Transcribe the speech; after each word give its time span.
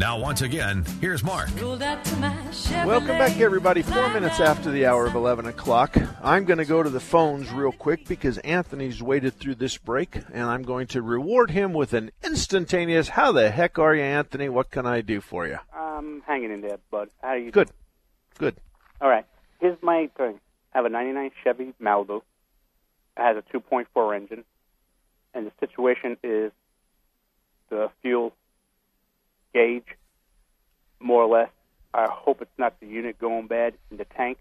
Now, 0.00 0.18
once 0.18 0.40
again, 0.40 0.86
here's 1.02 1.22
Mark. 1.22 1.50
Welcome 1.60 3.18
back, 3.18 3.38
everybody. 3.38 3.82
Four 3.82 4.08
minutes 4.08 4.40
after 4.40 4.70
the 4.70 4.86
hour 4.86 5.04
of 5.04 5.14
11 5.14 5.44
o'clock. 5.44 5.94
I'm 6.22 6.46
going 6.46 6.56
to 6.56 6.64
go 6.64 6.82
to 6.82 6.88
the 6.88 7.00
phones 7.00 7.52
real 7.52 7.70
quick 7.70 8.08
because 8.08 8.38
Anthony's 8.38 9.02
waited 9.02 9.34
through 9.34 9.56
this 9.56 9.76
break, 9.76 10.16
and 10.32 10.44
I'm 10.44 10.62
going 10.62 10.86
to 10.86 11.02
reward 11.02 11.50
him 11.50 11.74
with 11.74 11.92
an 11.92 12.12
instantaneous 12.24 13.10
How 13.10 13.30
the 13.32 13.50
heck 13.50 13.78
are 13.78 13.94
you, 13.94 14.00
Anthony? 14.00 14.48
What 14.48 14.70
can 14.70 14.86
I 14.86 15.02
do 15.02 15.20
for 15.20 15.46
you? 15.46 15.58
I'm 15.70 16.22
hanging 16.22 16.50
in 16.50 16.62
there, 16.62 16.78
bud. 16.90 17.10
How 17.20 17.28
are 17.28 17.38
you? 17.38 17.50
Good. 17.50 17.68
Good. 18.38 18.56
All 19.02 19.08
right. 19.10 19.26
Here's 19.60 19.76
my 19.82 20.08
thing. 20.16 20.40
I 20.72 20.78
have 20.78 20.86
a 20.86 20.88
99 20.88 21.30
Chevy 21.44 21.74
Malibu. 21.78 22.22
It 23.18 23.20
has 23.20 23.36
a 23.36 23.42
2.4 23.54 24.16
engine, 24.16 24.44
and 25.34 25.46
the 25.46 25.52
situation 25.60 26.16
is 26.22 26.52
the 27.68 27.90
fuel 28.00 28.32
gauge, 29.52 29.84
more 31.00 31.22
or 31.22 31.28
less. 31.28 31.50
I 31.92 32.06
hope 32.10 32.40
it's 32.40 32.58
not 32.58 32.78
the 32.80 32.86
unit 32.86 33.18
going 33.18 33.46
bad 33.46 33.74
in 33.90 33.96
the 33.96 34.04
tank. 34.04 34.38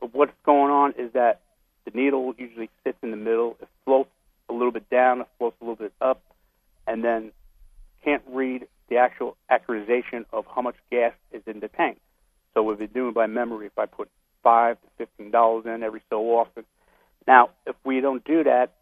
But 0.00 0.14
what's 0.14 0.32
going 0.44 0.70
on 0.70 0.94
is 0.98 1.12
that 1.12 1.40
the 1.84 1.92
needle 1.94 2.34
usually 2.36 2.70
sits 2.84 2.98
in 3.02 3.10
the 3.10 3.16
middle. 3.16 3.56
It 3.60 3.68
floats 3.84 4.10
a 4.48 4.52
little 4.52 4.72
bit 4.72 4.88
down, 4.90 5.20
it 5.20 5.28
floats 5.38 5.56
a 5.60 5.64
little 5.64 5.76
bit 5.76 5.92
up, 6.00 6.22
and 6.86 7.04
then 7.04 7.32
can't 8.04 8.22
read 8.28 8.66
the 8.88 8.96
actual 8.96 9.36
accurization 9.50 10.24
of 10.32 10.44
how 10.54 10.62
much 10.62 10.76
gas 10.90 11.12
is 11.32 11.42
in 11.46 11.60
the 11.60 11.68
tank. 11.68 11.98
So 12.54 12.62
we've 12.62 12.78
been 12.78 12.88
doing 12.88 13.12
by 13.12 13.26
memory 13.26 13.66
if 13.66 13.78
I 13.78 13.86
put 13.86 14.08
five 14.42 14.80
to 14.80 14.88
fifteen 14.98 15.30
dollars 15.30 15.66
in 15.66 15.82
every 15.82 16.02
so 16.10 16.20
often. 16.38 16.64
Now, 17.26 17.50
if 17.66 17.76
we 17.84 18.00
don't 18.00 18.24
do 18.24 18.42
that, 18.44 18.72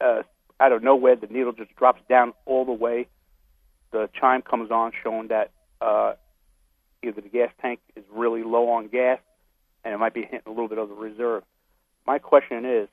uh, 0.00 0.22
out 0.58 0.72
of 0.72 0.82
nowhere 0.82 1.16
the 1.16 1.28
needle 1.28 1.52
just 1.52 1.74
drops 1.76 2.00
down 2.08 2.32
all 2.46 2.64
the 2.64 2.72
way 2.72 3.06
the 3.92 4.08
chime 4.18 4.42
comes 4.42 4.70
on 4.70 4.92
showing 5.02 5.28
that 5.28 5.50
uh, 5.80 6.14
either 7.02 7.20
the 7.20 7.28
gas 7.28 7.50
tank 7.60 7.80
is 7.94 8.04
really 8.12 8.42
low 8.42 8.70
on 8.70 8.88
gas 8.88 9.18
and 9.84 9.94
it 9.94 9.98
might 9.98 10.14
be 10.14 10.22
hitting 10.22 10.40
a 10.46 10.50
little 10.50 10.68
bit 10.68 10.78
of 10.78 10.88
the 10.88 10.94
reserve. 10.94 11.42
My 12.06 12.18
question 12.18 12.64
is, 12.64 12.88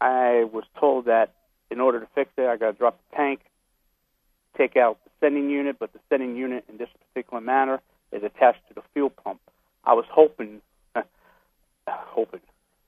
I 0.00 0.44
was 0.52 0.64
told 0.78 1.06
that 1.06 1.32
in 1.70 1.80
order 1.80 2.00
to 2.00 2.06
fix 2.14 2.30
it, 2.36 2.46
I 2.46 2.56
got 2.56 2.72
to 2.72 2.78
drop 2.78 2.98
the 3.10 3.16
tank, 3.16 3.40
take 4.56 4.76
out 4.76 4.98
the 5.04 5.10
sending 5.20 5.48
unit, 5.48 5.76
but 5.78 5.92
the 5.92 6.00
sending 6.08 6.36
unit 6.36 6.64
in 6.68 6.76
this 6.76 6.88
particular 7.08 7.40
manner 7.40 7.80
is 8.10 8.22
attached 8.22 8.66
to 8.68 8.74
the 8.74 8.82
fuel 8.92 9.10
pump. 9.10 9.40
I 9.84 9.94
was 9.94 10.04
hoping, 10.10 10.60
hoping 11.88 12.40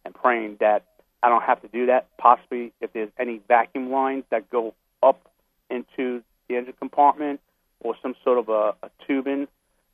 and 0.04 0.15
praying 0.15 0.59
that 0.60 0.84
I 1.22 1.28
don't 1.28 1.43
have 1.43 1.62
to 1.62 1.69
do 1.69 1.87
that. 1.87 2.09
Possibly, 2.19 2.72
if 2.81 2.93
there's 2.93 3.10
any 3.19 3.41
vacuum 3.48 3.91
lines 3.91 4.25
that 4.31 4.50
go 4.50 4.75
up 5.03 5.31
into 5.71 6.22
the 6.49 6.56
engine 6.56 6.75
compartment 6.78 7.41
or 7.81 7.94
some 8.03 8.15
sort 8.25 8.38
of 8.38 8.49
a, 8.49 8.75
a 8.87 8.91
tubing 9.06 9.49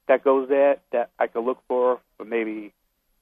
that 0.08 0.24
goes 0.24 0.48
there 0.48 0.78
that 0.92 1.10
I 1.18 1.26
could 1.26 1.44
look 1.44 1.58
for, 1.68 2.00
but 2.18 2.26
maybe 2.26 2.72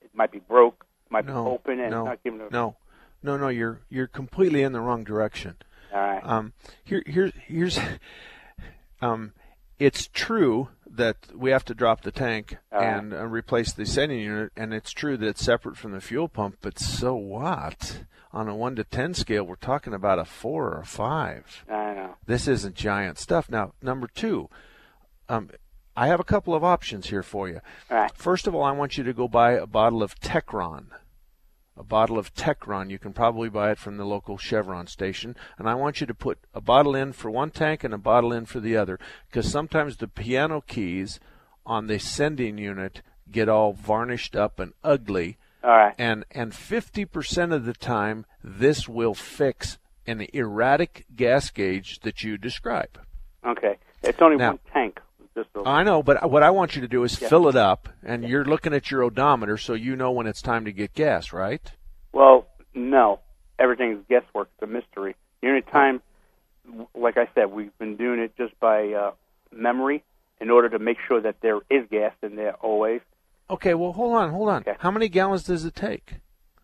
it 0.00 0.10
might 0.14 0.32
be 0.32 0.38
broke, 0.38 0.86
might 1.10 1.26
no, 1.26 1.44
be 1.44 1.50
open, 1.50 1.80
and 1.80 1.90
no, 1.90 2.04
not 2.04 2.22
giving 2.22 2.40
a 2.40 2.48
no, 2.50 2.76
no, 3.22 3.36
no. 3.36 3.48
You're 3.48 3.80
you're 3.88 4.06
completely 4.06 4.62
in 4.62 4.72
the 4.72 4.80
wrong 4.80 5.04
direction. 5.04 5.56
All 5.92 6.00
right. 6.00 6.20
Um, 6.24 6.52
here, 6.84 7.02
here, 7.06 7.32
here's. 7.46 7.78
Um, 9.00 9.32
it's 9.78 10.08
true 10.12 10.68
that 10.86 11.16
we 11.34 11.50
have 11.50 11.64
to 11.66 11.74
drop 11.74 12.02
the 12.02 12.10
tank 12.10 12.56
right. 12.72 12.82
and 12.82 13.12
uh, 13.12 13.24
replace 13.24 13.72
the 13.72 13.86
sending 13.86 14.20
unit, 14.20 14.52
and 14.56 14.74
it's 14.74 14.90
true 14.90 15.16
that 15.16 15.26
it's 15.28 15.44
separate 15.44 15.76
from 15.76 15.92
the 15.92 16.00
fuel 16.00 16.28
pump. 16.28 16.58
But 16.60 16.78
so 16.78 17.14
what? 17.14 18.04
On 18.32 18.48
a 18.48 18.54
one 18.54 18.76
to 18.76 18.84
ten 18.84 19.14
scale, 19.14 19.44
we're 19.44 19.56
talking 19.56 19.94
about 19.94 20.18
a 20.18 20.24
four 20.24 20.68
or 20.68 20.80
a 20.80 20.86
five. 20.86 21.64
I 21.68 21.94
know. 21.94 22.16
This 22.26 22.46
isn't 22.46 22.74
giant 22.74 23.18
stuff. 23.18 23.48
Now, 23.50 23.72
number 23.80 24.06
two, 24.06 24.50
um, 25.28 25.50
I 25.96 26.08
have 26.08 26.20
a 26.20 26.24
couple 26.24 26.54
of 26.54 26.62
options 26.62 27.08
here 27.08 27.22
for 27.22 27.48
you. 27.48 27.60
All 27.90 27.96
right. 27.96 28.14
First 28.14 28.46
of 28.46 28.54
all, 28.54 28.62
I 28.62 28.72
want 28.72 28.98
you 28.98 29.04
to 29.04 29.12
go 29.12 29.28
buy 29.28 29.52
a 29.52 29.66
bottle 29.66 30.02
of 30.02 30.18
Techron. 30.20 30.86
A 31.78 31.84
bottle 31.84 32.18
of 32.18 32.34
Techron. 32.34 32.90
You 32.90 32.98
can 32.98 33.12
probably 33.12 33.48
buy 33.48 33.70
it 33.70 33.78
from 33.78 33.96
the 33.96 34.04
local 34.04 34.36
Chevron 34.36 34.88
station. 34.88 35.36
And 35.56 35.68
I 35.68 35.74
want 35.74 36.00
you 36.00 36.06
to 36.08 36.14
put 36.14 36.38
a 36.52 36.60
bottle 36.60 36.96
in 36.96 37.12
for 37.12 37.30
one 37.30 37.50
tank 37.50 37.84
and 37.84 37.94
a 37.94 37.98
bottle 37.98 38.32
in 38.32 38.46
for 38.46 38.58
the 38.58 38.76
other. 38.76 38.98
Because 39.30 39.50
sometimes 39.50 39.96
the 39.96 40.08
piano 40.08 40.60
keys 40.60 41.20
on 41.64 41.86
the 41.86 41.98
sending 41.98 42.58
unit 42.58 43.02
get 43.30 43.48
all 43.48 43.72
varnished 43.72 44.34
up 44.34 44.58
and 44.58 44.72
ugly. 44.82 45.38
All 45.62 45.70
right. 45.70 45.94
And 45.98 46.24
and 46.32 46.52
50% 46.52 47.52
of 47.52 47.64
the 47.64 47.74
time, 47.74 48.26
this 48.42 48.88
will 48.88 49.14
fix 49.14 49.78
an 50.06 50.26
erratic 50.32 51.06
gas 51.14 51.50
gauge 51.50 52.00
that 52.00 52.24
you 52.24 52.38
describe. 52.38 52.98
Okay. 53.46 53.76
It's 54.02 54.20
only 54.20 54.36
Now- 54.36 54.50
one 54.50 54.58
tank. 54.72 55.00
Just 55.38 55.66
I 55.66 55.82
know, 55.84 56.02
but 56.02 56.30
what 56.30 56.42
I 56.42 56.50
want 56.50 56.74
you 56.74 56.82
to 56.82 56.88
do 56.88 57.04
is 57.04 57.20
Yeah. 57.20 57.28
fill 57.28 57.48
it 57.48 57.56
up, 57.56 57.88
and 58.02 58.24
you're 58.28 58.44
looking 58.44 58.72
at 58.74 58.90
your 58.90 59.02
odometer 59.04 59.56
so 59.56 59.74
you 59.74 59.94
know 59.96 60.10
when 60.10 60.26
it's 60.26 60.42
time 60.42 60.64
to 60.64 60.72
get 60.72 60.94
gas, 60.94 61.32
right? 61.32 61.72
well, 62.12 62.46
no. 62.74 63.20
Everything's 63.58 64.04
guesswork. 64.08 64.48
It's 64.54 64.62
a 64.62 64.66
mystery. 64.72 65.16
The 65.40 65.48
only 65.48 65.62
time, 65.62 66.00
like 66.94 67.16
I 67.16 67.28
said, 67.34 67.50
we've 67.50 67.76
been 67.78 67.96
doing 67.96 68.20
it 68.20 68.36
just 68.36 68.58
by 68.60 68.92
uh, 68.92 69.10
memory 69.52 70.04
in 70.40 70.50
order 70.50 70.68
to 70.68 70.78
make 70.78 70.98
sure 71.06 71.20
that 71.20 71.40
there 71.40 71.58
is 71.70 71.86
gas 71.90 72.12
in 72.22 72.36
there 72.36 72.54
always. 72.54 73.00
Okay, 73.50 73.74
well, 73.74 73.92
hold 73.92 74.14
on, 74.14 74.30
hold 74.30 74.48
on. 74.48 74.60
Okay. 74.62 74.76
How 74.78 74.90
many 74.90 75.08
gallons 75.08 75.42
does 75.44 75.64
it 75.64 75.74
take? 75.74 76.14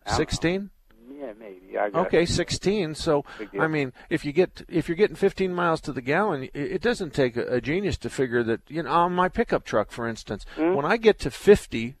I 0.05 0.11
don't 0.11 0.13
know. 0.13 0.17
16? 0.17 0.69
Yeah, 1.17 1.33
maybe. 1.39 1.77
I 1.77 1.89
got 1.89 2.07
Okay, 2.07 2.25
16. 2.25 2.95
So. 2.95 3.23
I 3.59 3.67
mean, 3.67 3.93
if 4.09 4.25
you 4.25 4.31
get 4.31 4.63
if 4.67 4.89
you're 4.89 4.95
getting 4.97 5.15
15 5.15 5.53
miles 5.53 5.81
to 5.81 5.93
the 5.93 6.01
gallon, 6.01 6.49
it, 6.53 6.81
doesn't 6.81 7.13
take 7.13 7.37
a, 7.37 7.61
genius 7.61 7.97
to 7.99 8.09
figure 8.09 8.43
that, 8.43 8.61
you 8.67 8.83
know, 8.83 8.91
on 8.91 9.13
my 9.13 9.29
pickup 9.29 9.63
truck, 9.63 9.91
for 9.91 10.07
instance, 10.07 10.45
Hmm? 10.55 10.73
when 10.73 10.85
I 10.85 10.97
get 10.97 11.19
to 11.19 11.31
50, 11.31 11.95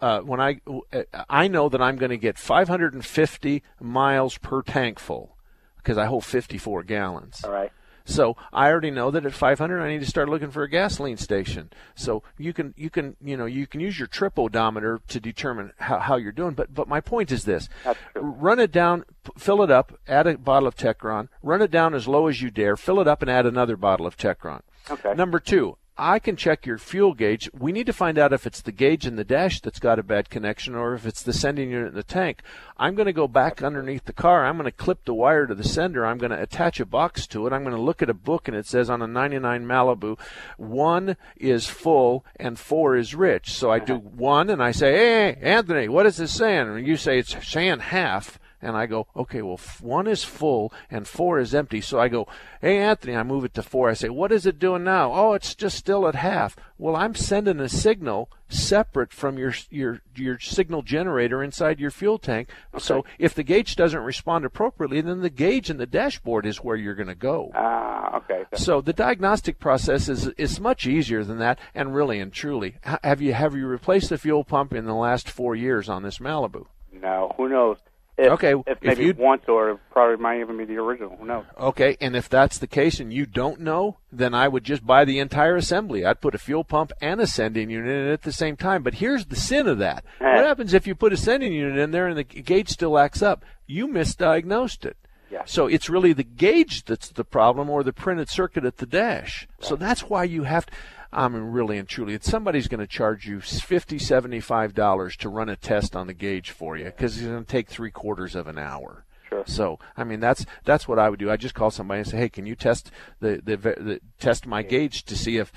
uh, 0.00 0.20
when 0.20 0.40
I 0.40 0.60
uh, 0.92 1.02
I 1.28 1.48
know 1.48 1.68
that 1.68 1.80
I'm 1.80 1.96
going 1.96 2.10
to 2.10 2.16
get 2.16 2.38
550 2.38 3.62
miles 3.80 4.38
per 4.38 4.62
tank 4.62 4.98
full 4.98 5.36
because 5.78 5.96
I 5.98 6.06
hold 6.06 6.24
54 6.24 6.82
gallons. 6.82 7.44
All 7.44 7.52
right. 7.52 7.72
So 8.06 8.36
I 8.52 8.70
already 8.70 8.90
know 8.90 9.10
that 9.10 9.26
at 9.26 9.34
500 9.34 9.82
I 9.82 9.90
need 9.90 10.00
to 10.00 10.06
start 10.06 10.28
looking 10.28 10.50
for 10.50 10.62
a 10.62 10.70
gasoline 10.70 11.16
station. 11.16 11.70
So 11.94 12.22
you 12.38 12.52
can 12.52 12.72
you 12.76 12.88
can 12.88 13.16
you 13.20 13.36
know 13.36 13.46
you 13.46 13.66
can 13.66 13.80
use 13.80 13.98
your 13.98 14.08
trip 14.08 14.38
odometer 14.38 15.00
to 15.08 15.20
determine 15.20 15.72
how, 15.78 15.98
how 15.98 16.16
you're 16.16 16.32
doing. 16.32 16.54
But 16.54 16.72
but 16.72 16.88
my 16.88 17.00
point 17.00 17.32
is 17.32 17.44
this: 17.44 17.68
run 18.14 18.60
it 18.60 18.72
down, 18.72 19.04
fill 19.36 19.62
it 19.62 19.70
up, 19.70 19.98
add 20.06 20.26
a 20.26 20.38
bottle 20.38 20.68
of 20.68 20.76
Techron, 20.76 21.28
run 21.42 21.60
it 21.60 21.70
down 21.70 21.94
as 21.94 22.06
low 22.06 22.28
as 22.28 22.40
you 22.40 22.50
dare, 22.50 22.76
fill 22.76 23.00
it 23.00 23.08
up, 23.08 23.22
and 23.22 23.30
add 23.30 23.44
another 23.44 23.76
bottle 23.76 24.06
of 24.06 24.16
Techron. 24.16 24.62
Okay. 24.88 25.14
Number 25.14 25.40
two. 25.40 25.76
I 25.98 26.18
can 26.18 26.36
check 26.36 26.66
your 26.66 26.76
fuel 26.76 27.14
gauge. 27.14 27.48
We 27.58 27.72
need 27.72 27.86
to 27.86 27.92
find 27.92 28.18
out 28.18 28.34
if 28.34 28.46
it's 28.46 28.60
the 28.60 28.72
gauge 28.72 29.06
in 29.06 29.16
the 29.16 29.24
dash 29.24 29.60
that's 29.60 29.78
got 29.78 29.98
a 29.98 30.02
bad 30.02 30.28
connection 30.28 30.74
or 30.74 30.94
if 30.94 31.06
it's 31.06 31.22
the 31.22 31.32
sending 31.32 31.70
unit 31.70 31.88
in 31.88 31.94
the 31.94 32.02
tank. 32.02 32.42
I'm 32.76 32.94
going 32.94 33.06
to 33.06 33.14
go 33.14 33.26
back 33.26 33.62
underneath 33.62 34.04
the 34.04 34.12
car. 34.12 34.44
I'm 34.44 34.56
going 34.56 34.66
to 34.66 34.72
clip 34.72 35.06
the 35.06 35.14
wire 35.14 35.46
to 35.46 35.54
the 35.54 35.64
sender. 35.64 36.04
I'm 36.04 36.18
going 36.18 36.32
to 36.32 36.42
attach 36.42 36.80
a 36.80 36.84
box 36.84 37.26
to 37.28 37.46
it. 37.46 37.52
I'm 37.54 37.62
going 37.62 37.74
to 37.74 37.80
look 37.80 38.02
at 38.02 38.10
a 38.10 38.14
book 38.14 38.46
and 38.46 38.56
it 38.56 38.66
says 38.66 38.90
on 38.90 39.00
a 39.00 39.06
99 39.06 39.64
Malibu, 39.64 40.18
one 40.58 41.16
is 41.36 41.66
full 41.66 42.26
and 42.36 42.58
four 42.58 42.94
is 42.96 43.14
rich. 43.14 43.52
So 43.52 43.70
I 43.70 43.78
do 43.78 43.94
uh-huh. 43.94 44.08
one 44.16 44.50
and 44.50 44.62
I 44.62 44.72
say, 44.72 44.92
hey, 44.92 45.38
Anthony, 45.40 45.88
what 45.88 46.04
is 46.04 46.18
this 46.18 46.34
saying? 46.34 46.68
And 46.68 46.86
you 46.86 46.98
say 46.98 47.18
it's 47.18 47.34
saying 47.46 47.78
half. 47.78 48.38
And 48.62 48.76
I 48.76 48.86
go, 48.86 49.06
okay, 49.14 49.42
well, 49.42 49.54
f- 49.58 49.80
one 49.80 50.06
is 50.06 50.24
full 50.24 50.72
and 50.90 51.06
four 51.06 51.38
is 51.38 51.54
empty. 51.54 51.80
So 51.80 52.00
I 52.00 52.08
go, 52.08 52.26
hey, 52.60 52.78
Anthony, 52.78 53.14
I 53.14 53.22
move 53.22 53.44
it 53.44 53.54
to 53.54 53.62
four. 53.62 53.90
I 53.90 53.94
say, 53.94 54.08
what 54.08 54.32
is 54.32 54.46
it 54.46 54.58
doing 54.58 54.84
now? 54.84 55.12
Oh, 55.12 55.32
it's 55.34 55.54
just 55.54 55.76
still 55.76 56.08
at 56.08 56.14
half. 56.14 56.56
Well, 56.78 56.96
I'm 56.96 57.14
sending 57.14 57.60
a 57.60 57.68
signal 57.68 58.30
separate 58.48 59.12
from 59.12 59.38
your 59.38 59.52
your 59.70 60.00
your 60.14 60.38
signal 60.38 60.82
generator 60.82 61.42
inside 61.42 61.80
your 61.80 61.90
fuel 61.90 62.18
tank. 62.18 62.48
So 62.78 63.04
if 63.18 63.34
the 63.34 63.42
gauge 63.42 63.76
doesn't 63.76 64.00
respond 64.00 64.44
appropriately, 64.44 65.00
then 65.00 65.20
the 65.20 65.30
gauge 65.30 65.70
in 65.70 65.78
the 65.78 65.86
dashboard 65.86 66.46
is 66.46 66.58
where 66.58 66.76
you're 66.76 66.94
going 66.94 67.08
to 67.08 67.14
go. 67.14 67.50
Ah, 67.54 68.16
okay. 68.18 68.44
So 68.54 68.80
the 68.80 68.92
diagnostic 68.92 69.58
process 69.58 70.08
is 70.08 70.28
is 70.36 70.60
much 70.60 70.86
easier 70.86 71.24
than 71.24 71.38
that, 71.38 71.58
and 71.74 71.94
really 71.94 72.20
and 72.20 72.32
truly, 72.32 72.76
have 72.82 73.20
you 73.20 73.32
have 73.34 73.54
you 73.54 73.66
replaced 73.66 74.10
the 74.10 74.18
fuel 74.18 74.44
pump 74.44 74.72
in 74.72 74.84
the 74.84 74.94
last 74.94 75.28
four 75.28 75.54
years 75.56 75.88
on 75.88 76.02
this 76.02 76.18
Malibu? 76.18 76.66
No, 76.92 77.32
who 77.36 77.48
knows? 77.48 77.78
If, 78.18 78.32
Okay, 78.32 78.52
if 78.52 78.62
if 78.66 78.82
maybe 78.82 79.04
you'd- 79.04 79.20
once 79.22 79.42
or 79.46 79.70
it 79.72 79.78
probably 79.90 80.16
might 80.16 80.40
even 80.40 80.56
be 80.56 80.64
the 80.64 80.76
original. 80.78 81.14
Who 81.16 81.26
knows? 81.26 81.44
Okay, 81.60 81.98
and 82.00 82.16
if 82.16 82.30
that's 82.30 82.56
the 82.56 82.66
case 82.66 82.98
and 82.98 83.12
you 83.12 83.26
don't 83.26 83.60
know, 83.60 83.98
then 84.10 84.32
I 84.32 84.48
would 84.48 84.64
just 84.64 84.86
buy 84.86 85.04
the 85.04 85.18
entire 85.18 85.54
assembly. 85.56 86.04
I'd 86.06 86.22
put 86.22 86.34
a 86.34 86.38
fuel 86.38 86.64
pump 86.64 86.92
and 87.02 87.20
a 87.20 87.26
sending 87.26 87.68
unit 87.68 88.06
in 88.06 88.10
at 88.12 88.22
the 88.22 88.32
same 88.32 88.56
time. 88.56 88.82
But 88.82 88.94
here's 88.94 89.26
the 89.26 89.36
sin 89.36 89.66
of 89.66 89.76
that. 89.78 90.02
Eh. 90.20 90.34
What 90.34 90.46
happens 90.46 90.72
if 90.72 90.86
you 90.86 90.94
put 90.94 91.12
a 91.12 91.16
sending 91.18 91.52
unit 91.52 91.76
in 91.78 91.90
there 91.90 92.06
and 92.08 92.16
the 92.16 92.24
gauge 92.24 92.70
still 92.70 92.98
acts 92.98 93.20
up? 93.20 93.44
You 93.66 93.86
misdiagnosed 93.86 94.86
it. 94.86 94.96
Yeah. 95.30 95.42
So 95.44 95.66
it's 95.66 95.90
really 95.90 96.12
the 96.12 96.22
gauge 96.24 96.84
that's 96.84 97.08
the 97.10 97.24
problem 97.24 97.68
or 97.68 97.82
the 97.82 97.92
printed 97.92 98.30
circuit 98.30 98.64
at 98.64 98.78
the 98.78 98.86
dash. 98.86 99.46
So 99.60 99.74
that's 99.76 100.08
why 100.08 100.24
you 100.24 100.44
have 100.44 100.66
to, 100.66 100.72
I 101.16 101.28
mean, 101.28 101.44
really 101.44 101.78
and 101.78 101.88
truly, 101.88 102.12
it's 102.12 102.30
somebody's 102.30 102.68
going 102.68 102.80
to 102.80 102.86
charge 102.86 103.26
you 103.26 103.38
$50, 103.38 103.96
$75 103.96 105.16
to 105.16 105.28
run 105.30 105.48
a 105.48 105.56
test 105.56 105.96
on 105.96 106.06
the 106.06 106.12
gauge 106.12 106.50
for 106.50 106.76
you 106.76 106.84
because 106.84 107.16
it's 107.16 107.26
going 107.26 107.42
to 107.42 107.50
take 107.50 107.68
three 107.70 107.90
quarters 107.90 108.34
of 108.34 108.46
an 108.46 108.58
hour. 108.58 109.06
Sure. 109.30 109.42
So, 109.46 109.78
I 109.96 110.04
mean, 110.04 110.20
that's 110.20 110.44
that's 110.64 110.86
what 110.86 110.98
I 110.98 111.08
would 111.08 111.18
do. 111.18 111.30
I 111.30 111.36
just 111.36 111.54
call 111.54 111.70
somebody 111.70 112.00
and 112.00 112.08
say, 112.08 112.18
"Hey, 112.18 112.28
can 112.28 112.46
you 112.46 112.54
test 112.54 112.92
the 113.18 113.40
the, 113.42 113.56
the 113.56 114.00
test 114.20 114.46
my 114.46 114.62
gauge 114.62 115.04
to 115.04 115.16
see 115.16 115.38
if 115.38 115.50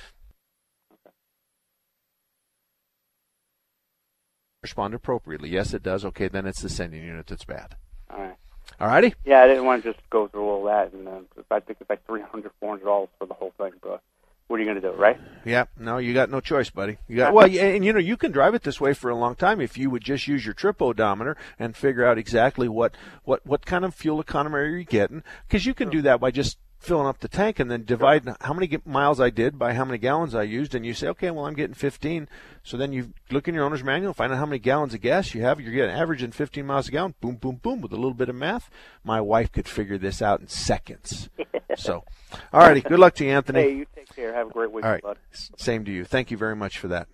respond 4.64 4.94
appropriately? 4.94 5.50
Yes, 5.50 5.74
it 5.74 5.84
does. 5.84 6.04
Okay, 6.06 6.30
then 6.30 6.48
it's 6.48 6.62
the 6.62 6.70
sending 6.70 7.04
unit 7.04 7.28
that's 7.28 7.46
bad. 7.46 7.76
All 8.10 8.20
right. 8.20 8.36
All 8.80 8.88
righty. 8.88 9.14
Yeah, 9.26 9.44
I 9.44 9.48
didn't 9.48 9.66
want 9.66 9.84
to 9.84 9.94
just 9.94 10.10
go 10.10 10.28
through 10.30 10.48
all 10.48 10.64
that, 10.66 10.94
and 10.94 11.08
uh, 11.08 11.20
I 11.52 11.60
think 11.60 11.80
it's 11.82 11.90
like 11.90 12.06
three 12.06 12.22
hundred, 12.22 12.52
four 12.60 12.70
hundred 12.70 12.86
dollars 12.86 13.10
for 13.20 13.28
the 13.28 13.34
whole 13.34 13.54
thing. 13.58 13.74
But 13.84 14.02
what 14.50 14.60
are 14.60 14.64
you 14.64 14.70
going 14.70 14.82
to 14.82 14.90
do, 14.92 14.96
right? 14.96 15.18
Yeah, 15.46 15.66
no, 15.78 16.00
you 16.00 16.16
got 16.16 16.32
no 16.32 16.42
choice, 16.42 16.72
buddy. 16.72 16.98
You 17.08 17.18
got 17.18 17.34
well, 17.34 17.46
and 17.46 17.86
you 17.86 17.94
know 17.94 18.00
you 18.00 18.18
can 18.18 18.32
drive 18.32 18.56
it 18.56 18.64
this 18.64 18.82
way 18.82 18.94
for 18.94 19.12
a 19.12 19.16
long 19.16 19.36
time 19.36 19.62
if 19.62 19.78
you 19.78 19.92
would 19.92 20.04
just 20.04 20.28
use 20.28 20.44
your 20.44 20.56
trip 20.56 20.82
odometer 20.82 21.38
and 21.60 21.78
figure 21.78 22.04
out 22.04 22.18
exactly 22.18 22.68
what 22.68 22.96
what 23.24 23.46
what 23.46 23.66
kind 23.66 23.86
of 23.86 23.94
fuel 23.94 24.20
economy 24.20 24.56
are 24.56 24.66
you 24.66 24.84
getting, 24.84 25.24
because 25.48 25.68
you 25.68 25.76
can 25.76 25.90
do 25.90 26.02
that 26.02 26.20
by 26.20 26.32
just 26.32 26.58
filling 26.80 27.06
up 27.06 27.20
the 27.20 27.28
tank 27.28 27.60
and 27.60 27.70
then 27.70 27.84
dividing 27.84 28.36
how 28.40 28.54
many 28.54 28.78
miles 28.86 29.20
I 29.20 29.30
did 29.30 29.60
by 29.60 29.74
how 29.74 29.86
many 29.86 30.00
gallons 30.00 30.34
I 30.34 30.44
used, 30.44 30.74
and 30.74 30.84
you 30.84 30.94
say, 30.94 31.10
okay, 31.10 31.30
well 31.30 31.46
I'm 31.46 31.54
getting 31.54 31.76
15. 31.76 32.28
So 32.64 32.76
then 32.76 32.92
you 32.92 33.14
look 33.30 33.48
in 33.48 33.54
your 33.54 33.66
owner's 33.66 33.84
manual, 33.84 34.14
find 34.14 34.32
out 34.34 34.40
how 34.40 34.46
many 34.46 34.60
gallons 34.60 34.96
of 34.96 35.02
gas 35.02 35.36
you 35.36 35.42
have. 35.42 35.60
You're 35.60 35.74
getting 35.74 35.96
averaging 35.96 36.32
15 36.32 36.66
miles 36.66 36.88
a 36.88 36.92
gallon. 36.92 37.14
Boom, 37.22 37.36
boom, 37.36 37.60
boom. 37.62 37.82
With 37.82 37.92
a 37.92 37.98
little 37.98 38.14
bit 38.14 38.30
of 38.30 38.36
math, 38.36 38.72
my 39.04 39.22
wife 39.22 39.52
could 39.52 39.68
figure 39.68 39.98
this 39.98 40.22
out 40.22 40.40
in 40.40 40.48
seconds. 40.48 41.30
so, 41.78 42.04
all 42.52 42.62
righty. 42.62 42.82
Good 42.82 43.00
luck 43.00 43.14
to 43.16 43.26
you, 43.26 43.32
Anthony. 43.32 43.62
Hey, 43.62 43.76
you 43.76 43.86
care. 44.20 44.34
Have 44.34 44.48
a 44.48 44.52
great 44.52 44.72
week, 44.72 44.86
All 44.86 44.92
right. 44.92 45.02
bud. 45.02 45.18
Same 45.58 45.86
to 45.86 45.92
you. 45.92 46.04
Thank 46.04 46.32
you 46.32 46.38
very 46.38 46.56
much 46.56 46.78
for 46.78 46.88
that. 46.90 47.08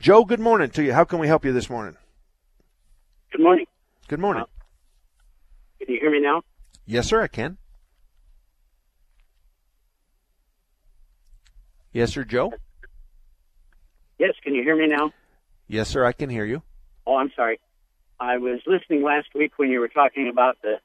Joe, 0.00 0.24
good 0.24 0.40
morning 0.40 0.70
to 0.70 0.82
you. 0.82 0.92
How 0.92 1.04
can 1.04 1.18
we 1.18 1.28
help 1.28 1.44
you 1.44 1.52
this 1.52 1.70
morning? 1.70 1.96
Good 3.32 3.42
morning. 3.42 3.66
Good 4.08 4.18
morning. 4.18 4.42
Uh, 4.42 4.46
can 5.84 5.94
you 5.94 6.00
hear 6.00 6.10
me 6.10 6.20
now? 6.20 6.42
Yes, 6.86 7.06
sir, 7.06 7.22
I 7.22 7.28
can. 7.28 7.58
Yes, 11.92 12.12
sir, 12.12 12.24
Joe? 12.24 12.52
Yes, 14.18 14.32
can 14.42 14.54
you 14.54 14.62
hear 14.62 14.76
me 14.76 14.86
now? 14.88 15.12
Yes, 15.68 15.88
sir, 15.88 16.04
I 16.04 16.12
can 16.12 16.30
hear 16.30 16.44
you. 16.44 16.62
Oh, 17.06 17.16
I'm 17.16 17.30
sorry. 17.36 17.60
I 18.18 18.38
was 18.38 18.60
listening 18.66 19.02
last 19.02 19.28
week 19.34 19.52
when 19.58 19.70
you 19.70 19.80
were 19.80 19.88
talking 19.88 20.28
about 20.28 20.56
the 20.62 20.76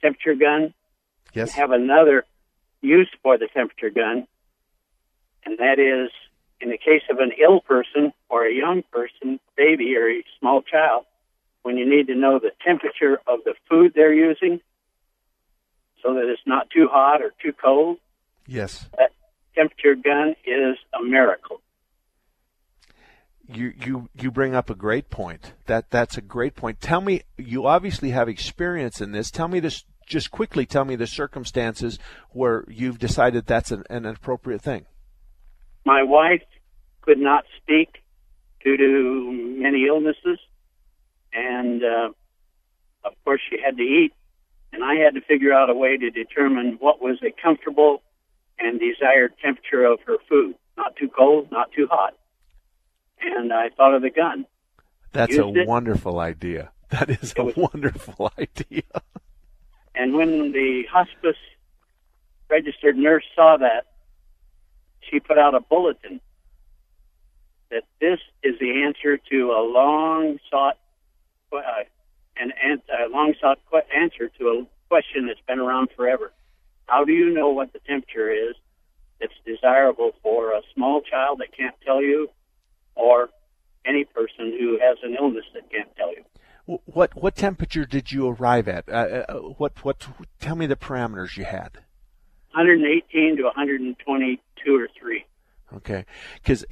temperature 0.00 0.34
gun. 0.34 0.72
Yes. 1.34 1.54
I 1.54 1.60
have 1.60 1.72
another 1.72 2.24
use 2.80 3.08
for 3.22 3.36
the 3.36 3.48
temperature 3.52 3.90
gun, 3.90 4.26
and 5.44 5.58
that 5.58 5.78
is 5.78 6.10
in 6.60 6.70
the 6.70 6.78
case 6.78 7.02
of 7.10 7.18
an 7.18 7.32
ill 7.42 7.60
person 7.60 8.12
or 8.28 8.46
a 8.46 8.52
young 8.52 8.82
person, 8.92 9.40
baby 9.56 9.96
or 9.96 10.10
a 10.10 10.24
small 10.38 10.62
child, 10.62 11.04
when 11.62 11.76
you 11.76 11.88
need 11.88 12.06
to 12.06 12.14
know 12.14 12.38
the 12.38 12.52
temperature 12.64 13.18
of 13.26 13.40
the 13.44 13.54
food 13.68 13.92
they're 13.94 14.12
using 14.12 14.60
so 16.02 16.14
that 16.14 16.28
it's 16.28 16.42
not 16.46 16.68
too 16.70 16.88
hot 16.90 17.22
or 17.22 17.32
too 17.42 17.52
cold. 17.52 17.98
Yes. 18.46 18.88
That 18.96 19.10
temperature 19.54 19.94
gun 19.94 20.34
is 20.46 20.76
a 20.98 21.02
miracle. 21.02 21.60
You 23.52 23.72
you 23.84 24.08
you 24.14 24.30
bring 24.30 24.54
up 24.54 24.70
a 24.70 24.76
great 24.76 25.10
point. 25.10 25.54
That 25.66 25.90
that's 25.90 26.16
a 26.16 26.20
great 26.20 26.54
point. 26.54 26.80
Tell 26.80 27.00
me 27.00 27.22
you 27.36 27.66
obviously 27.66 28.10
have 28.10 28.28
experience 28.28 29.00
in 29.00 29.10
this. 29.10 29.30
Tell 29.30 29.48
me 29.48 29.58
this 29.58 29.84
just 30.06 30.30
quickly 30.30 30.66
tell 30.66 30.84
me 30.84 30.96
the 30.96 31.06
circumstances 31.06 31.98
where 32.30 32.64
you've 32.68 32.98
decided 32.98 33.46
that's 33.46 33.70
an, 33.70 33.84
an 33.90 34.06
appropriate 34.06 34.62
thing. 34.62 34.86
My 35.84 36.02
wife 36.02 36.42
could 37.02 37.18
not 37.18 37.44
speak 37.56 38.02
due 38.62 38.76
to 38.76 39.32
many 39.60 39.86
illnesses, 39.86 40.38
and 41.32 41.82
uh, 41.82 42.10
of 43.04 43.12
course 43.24 43.40
she 43.48 43.58
had 43.62 43.76
to 43.76 43.82
eat. 43.82 44.12
And 44.72 44.84
I 44.84 44.94
had 44.94 45.14
to 45.14 45.20
figure 45.20 45.52
out 45.52 45.68
a 45.68 45.74
way 45.74 45.96
to 45.96 46.10
determine 46.10 46.76
what 46.78 47.00
was 47.02 47.18
a 47.22 47.32
comfortable 47.42 48.02
and 48.58 48.78
desired 48.78 49.32
temperature 49.42 49.84
of 49.84 49.98
her 50.06 50.16
food. 50.28 50.54
Not 50.76 50.94
too 50.96 51.08
cold, 51.08 51.50
not 51.50 51.72
too 51.72 51.88
hot. 51.90 52.14
And 53.20 53.52
I 53.52 53.70
thought 53.70 53.94
of 53.94 54.02
the 54.02 54.10
gun. 54.10 54.46
That's 55.12 55.36
a 55.36 55.48
it. 55.48 55.66
wonderful 55.66 56.20
idea. 56.20 56.70
That 56.90 57.10
is 57.10 57.34
a 57.36 57.44
was- 57.44 57.56
wonderful 57.56 58.32
idea. 58.38 58.82
And 59.94 60.14
when 60.14 60.52
the 60.52 60.84
hospice 60.90 61.36
registered 62.48 62.96
nurse 62.96 63.24
saw 63.34 63.56
that, 63.58 63.86
she 65.00 65.20
put 65.20 65.38
out 65.38 65.54
a 65.54 65.60
bulletin 65.60 66.20
that 67.70 67.84
this 68.00 68.18
is 68.42 68.58
the 68.58 68.82
answer 68.82 69.16
to 69.30 69.52
a 69.52 69.62
long 69.62 70.38
sought, 70.50 70.76
uh, 71.52 71.60
an, 72.36 72.52
long 73.10 73.34
sought 73.40 73.58
answer 73.94 74.28
to 74.38 74.44
a 74.48 74.66
question 74.88 75.26
that's 75.26 75.40
been 75.46 75.60
around 75.60 75.88
forever. 75.96 76.32
How 76.86 77.04
do 77.04 77.12
you 77.12 77.30
know 77.32 77.50
what 77.50 77.72
the 77.72 77.78
temperature 77.80 78.30
is 78.30 78.56
that's 79.20 79.32
desirable 79.46 80.12
for 80.22 80.52
a 80.52 80.62
small 80.74 81.00
child 81.02 81.38
that 81.38 81.56
can't 81.56 81.76
tell 81.84 82.02
you, 82.02 82.28
or 82.96 83.30
any 83.86 84.04
person 84.04 84.56
who 84.58 84.78
has 84.80 84.98
an 85.02 85.16
illness 85.18 85.44
that 85.54 85.70
can't 85.70 85.94
tell 85.96 86.10
you? 86.10 86.24
What 86.86 87.14
what 87.14 87.36
temperature 87.36 87.84
did 87.84 88.10
you 88.12 88.28
arrive 88.28 88.68
at? 88.68 88.88
Uh, 88.88 89.24
uh, 89.28 89.34
what 89.58 89.84
what? 89.84 90.06
Tell 90.40 90.56
me 90.56 90.66
the 90.66 90.76
parameters 90.76 91.36
you 91.36 91.44
had. 91.44 91.78
118 92.52 93.36
to 93.36 93.44
122 93.44 94.74
or 94.74 94.88
three. 94.98 95.24
Okay, 95.72 96.04
because 96.34 96.64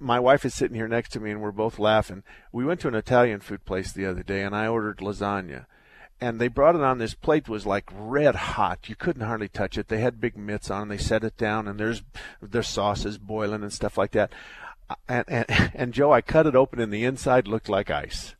my 0.00 0.18
wife 0.18 0.44
is 0.46 0.54
sitting 0.54 0.74
here 0.74 0.88
next 0.88 1.10
to 1.12 1.20
me 1.20 1.30
and 1.30 1.42
we're 1.42 1.52
both 1.52 1.78
laughing, 1.78 2.22
we 2.50 2.64
went 2.64 2.80
to 2.80 2.88
an 2.88 2.94
Italian 2.94 3.40
food 3.40 3.66
place 3.66 3.92
the 3.92 4.06
other 4.06 4.22
day 4.22 4.42
and 4.42 4.56
I 4.56 4.66
ordered 4.66 4.98
lasagna, 4.98 5.66
and 6.20 6.40
they 6.40 6.48
brought 6.48 6.74
it 6.74 6.80
on 6.80 6.98
this 6.98 7.14
plate 7.14 7.48
was 7.48 7.66
like 7.66 7.88
red 7.92 8.34
hot. 8.34 8.88
You 8.88 8.96
couldn't 8.96 9.26
hardly 9.26 9.48
touch 9.48 9.78
it. 9.78 9.88
They 9.88 10.00
had 10.00 10.20
big 10.20 10.36
mitts 10.36 10.70
on. 10.70 10.82
And 10.82 10.90
they 10.90 10.98
set 10.98 11.22
it 11.22 11.36
down 11.36 11.68
and 11.68 11.78
there's 11.78 12.02
their 12.42 12.62
sauces 12.62 13.18
boiling 13.18 13.62
and 13.62 13.72
stuff 13.72 13.96
like 13.96 14.12
that. 14.12 14.32
And 15.08 15.24
and, 15.28 15.46
and 15.74 15.94
Joe, 15.94 16.12
I 16.12 16.20
cut 16.20 16.46
it 16.46 16.56
open 16.56 16.80
and 16.80 16.92
the 16.92 17.04
inside 17.04 17.46
looked 17.46 17.68
like 17.68 17.90
ice. 17.90 18.34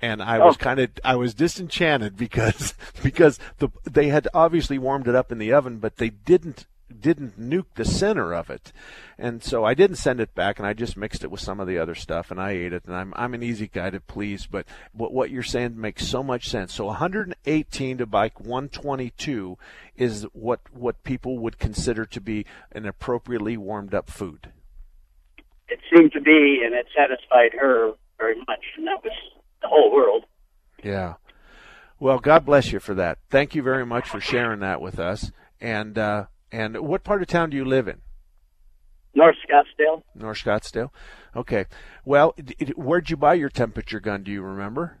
And 0.00 0.22
I 0.22 0.38
was 0.38 0.54
Oh. 0.54 0.58
kind 0.58 0.78
of 0.80 0.90
I 1.04 1.16
was 1.16 1.34
disenchanted 1.34 2.16
because 2.16 2.74
because 3.02 3.38
the 3.58 3.68
they 3.84 4.08
had 4.08 4.28
obviously 4.32 4.78
warmed 4.78 5.08
it 5.08 5.14
up 5.14 5.32
in 5.32 5.38
the 5.38 5.52
oven, 5.52 5.78
but 5.78 5.96
they 5.96 6.10
didn't 6.10 6.66
didn't 7.00 7.38
nuke 7.38 7.66
the 7.74 7.84
center 7.84 8.32
of 8.32 8.48
it. 8.48 8.72
And 9.18 9.42
so 9.42 9.62
I 9.62 9.74
didn't 9.74 9.96
send 9.96 10.20
it 10.20 10.34
back 10.34 10.58
and 10.58 10.66
I 10.66 10.72
just 10.72 10.96
mixed 10.96 11.22
it 11.22 11.30
with 11.30 11.40
some 11.40 11.60
of 11.60 11.66
the 11.66 11.76
other 11.78 11.94
stuff 11.94 12.30
and 12.30 12.40
I 12.40 12.52
ate 12.52 12.72
it 12.72 12.84
and 12.86 12.94
I'm 12.96 13.12
I'm 13.16 13.34
an 13.34 13.42
easy 13.42 13.66
guy 13.68 13.90
to 13.90 14.00
please, 14.00 14.46
but 14.46 14.64
what 14.92 15.12
what 15.12 15.30
you're 15.30 15.42
saying 15.42 15.78
makes 15.78 16.06
so 16.06 16.22
much 16.22 16.48
sense. 16.48 16.72
So 16.72 16.86
118 16.86 17.98
to 17.98 18.06
bike 18.06 18.40
122 18.40 19.58
is 19.96 20.22
what 20.32 20.60
what 20.72 21.02
people 21.02 21.38
would 21.40 21.58
consider 21.58 22.06
to 22.06 22.20
be 22.20 22.46
an 22.72 22.86
appropriately 22.86 23.56
warmed 23.56 23.94
up 23.94 24.08
food. 24.08 24.52
It 25.68 25.80
seemed 25.94 26.12
to 26.12 26.20
be, 26.22 26.62
and 26.64 26.74
it 26.74 26.86
satisfied 26.96 27.52
her 27.60 27.92
very 28.18 28.36
much, 28.48 28.64
and 28.78 28.86
that 28.86 29.04
was 29.04 29.12
the 29.62 29.68
whole 29.68 29.92
world. 29.92 30.24
Yeah. 30.82 31.14
Well, 32.00 32.18
God 32.20 32.44
bless 32.46 32.72
you 32.72 32.78
for 32.80 32.94
that. 32.94 33.18
Thank 33.30 33.54
you 33.54 33.62
very 33.62 33.84
much 33.84 34.08
for 34.08 34.20
sharing 34.20 34.60
that 34.60 34.80
with 34.80 34.98
us. 34.98 35.32
And 35.60 35.98
uh 35.98 36.26
and 36.52 36.78
what 36.80 37.04
part 37.04 37.20
of 37.22 37.28
town 37.28 37.50
do 37.50 37.56
you 37.56 37.64
live 37.64 37.88
in? 37.88 38.00
North 39.14 39.36
Scottsdale, 39.48 40.02
North 40.14 40.38
Scottsdale. 40.42 40.90
Okay. 41.34 41.64
Well, 42.04 42.34
d- 42.42 42.54
d- 42.58 42.72
where'd 42.76 43.10
you 43.10 43.16
buy 43.16 43.34
your 43.34 43.48
temperature 43.48 43.98
gun? 44.00 44.22
Do 44.22 44.30
you 44.30 44.42
remember? 44.42 44.98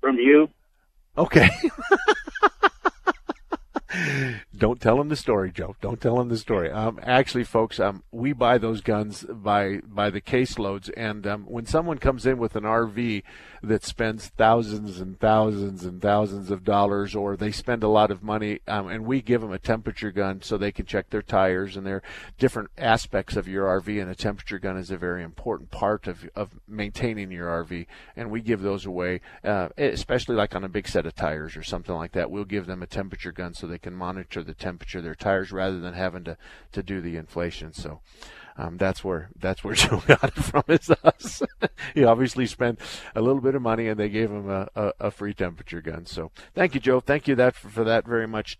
from 0.00 0.16
you, 0.16 0.48
Okay. 1.16 1.48
Don't 4.56 4.80
tell 4.80 4.96
them 4.96 5.08
the 5.08 5.16
story, 5.16 5.50
Joe. 5.52 5.76
Don't 5.80 6.00
tell 6.00 6.16
them 6.16 6.28
the 6.28 6.38
story. 6.38 6.70
Um, 6.70 6.98
actually, 7.02 7.44
folks, 7.44 7.78
um, 7.80 8.02
we 8.10 8.32
buy 8.32 8.58
those 8.58 8.80
guns 8.80 9.24
by 9.28 9.80
by 9.84 10.10
the 10.10 10.20
caseloads, 10.20 10.90
and 10.96 11.26
um, 11.26 11.44
when 11.44 11.66
someone 11.66 11.98
comes 11.98 12.26
in 12.26 12.38
with 12.38 12.56
an 12.56 12.64
RV 12.64 13.22
that 13.62 13.84
spends 13.84 14.28
thousands 14.28 15.00
and 15.00 15.18
thousands 15.20 15.84
and 15.84 16.00
thousands 16.00 16.50
of 16.50 16.64
dollars, 16.64 17.14
or 17.14 17.36
they 17.36 17.52
spend 17.52 17.82
a 17.82 17.88
lot 17.88 18.10
of 18.10 18.22
money, 18.22 18.60
um, 18.66 18.88
and 18.88 19.04
we 19.04 19.20
give 19.20 19.40
them 19.40 19.52
a 19.52 19.58
temperature 19.58 20.10
gun 20.10 20.42
so 20.42 20.56
they 20.56 20.72
can 20.72 20.86
check 20.86 21.10
their 21.10 21.22
tires 21.22 21.76
and 21.76 21.86
their 21.86 22.02
different 22.38 22.70
aspects 22.78 23.36
of 23.36 23.46
your 23.46 23.66
RV, 23.80 24.00
and 24.00 24.10
a 24.10 24.14
temperature 24.14 24.58
gun 24.58 24.76
is 24.76 24.90
a 24.90 24.96
very 24.96 25.22
important 25.22 25.70
part 25.70 26.06
of 26.06 26.28
of 26.34 26.60
maintaining 26.66 27.30
your 27.30 27.48
RV, 27.64 27.86
and 28.16 28.30
we 28.30 28.40
give 28.40 28.62
those 28.62 28.86
away, 28.86 29.20
uh, 29.44 29.68
especially 29.76 30.34
like 30.34 30.54
on 30.54 30.64
a 30.64 30.68
big 30.68 30.88
set 30.88 31.06
of 31.06 31.14
tires 31.14 31.56
or 31.56 31.62
something 31.62 31.94
like 31.94 32.12
that. 32.12 32.30
We'll 32.30 32.44
give 32.44 32.66
them 32.66 32.82
a 32.82 32.86
temperature 32.86 33.32
gun 33.32 33.54
so 33.54 33.66
they 33.66 33.81
can 33.82 33.94
monitor 33.94 34.42
the 34.42 34.54
temperature 34.54 34.98
of 34.98 35.04
their 35.04 35.14
tires 35.14 35.52
rather 35.52 35.80
than 35.80 35.94
having 35.94 36.24
to, 36.24 36.36
to 36.72 36.82
do 36.82 37.00
the 37.00 37.16
inflation. 37.16 37.72
So 37.72 38.00
um, 38.56 38.76
that's 38.76 39.02
where 39.02 39.30
that's 39.38 39.64
where 39.64 39.74
Joe 39.82 40.02
got 40.06 40.24
it 40.24 40.34
from 40.34 40.64
is 40.68 40.90
us. 40.90 41.42
he 41.94 42.04
obviously 42.04 42.46
spent 42.46 42.80
a 43.14 43.20
little 43.20 43.40
bit 43.40 43.54
of 43.54 43.62
money 43.62 43.88
and 43.88 43.98
they 43.98 44.08
gave 44.08 44.30
him 44.30 44.50
a, 44.50 44.68
a, 44.74 44.92
a 45.00 45.10
free 45.10 45.34
temperature 45.34 45.80
gun. 45.80 46.06
So 46.06 46.30
thank 46.54 46.74
you, 46.74 46.80
Joe. 46.80 47.00
Thank 47.00 47.28
you 47.28 47.34
that 47.36 47.54
for, 47.54 47.68
for, 47.68 47.84
that 47.84 48.06
very 48.06 48.28
much. 48.28 48.58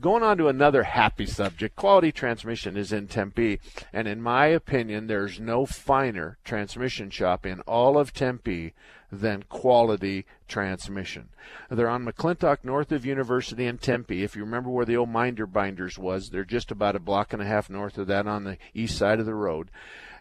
Going 0.00 0.22
on 0.22 0.38
to 0.38 0.48
another 0.48 0.82
happy 0.82 1.26
subject, 1.26 1.76
quality 1.76 2.12
transmission 2.12 2.76
is 2.76 2.92
in 2.92 3.08
Tempe, 3.08 3.60
and 3.92 4.06
in 4.06 4.20
my 4.20 4.46
opinion, 4.46 5.06
there's 5.06 5.40
no 5.40 5.66
finer 5.66 6.38
transmission 6.44 7.10
shop 7.10 7.46
in 7.46 7.60
all 7.62 7.98
of 7.98 8.12
Tempe 8.12 8.74
than 9.20 9.44
quality 9.44 10.26
transmission. 10.48 11.28
They're 11.70 11.88
on 11.88 12.04
McClintock, 12.04 12.58
north 12.62 12.92
of 12.92 13.06
University 13.06 13.66
in 13.66 13.78
Tempe. 13.78 14.22
If 14.22 14.36
you 14.36 14.44
remember 14.44 14.70
where 14.70 14.84
the 14.84 14.96
old 14.96 15.10
Minder 15.10 15.46
Binders 15.46 15.98
was, 15.98 16.28
they're 16.28 16.44
just 16.44 16.70
about 16.70 16.96
a 16.96 17.00
block 17.00 17.32
and 17.32 17.42
a 17.42 17.46
half 17.46 17.70
north 17.70 17.98
of 17.98 18.06
that 18.08 18.26
on 18.26 18.44
the 18.44 18.58
east 18.72 18.96
side 18.98 19.20
of 19.20 19.26
the 19.26 19.34
road. 19.34 19.70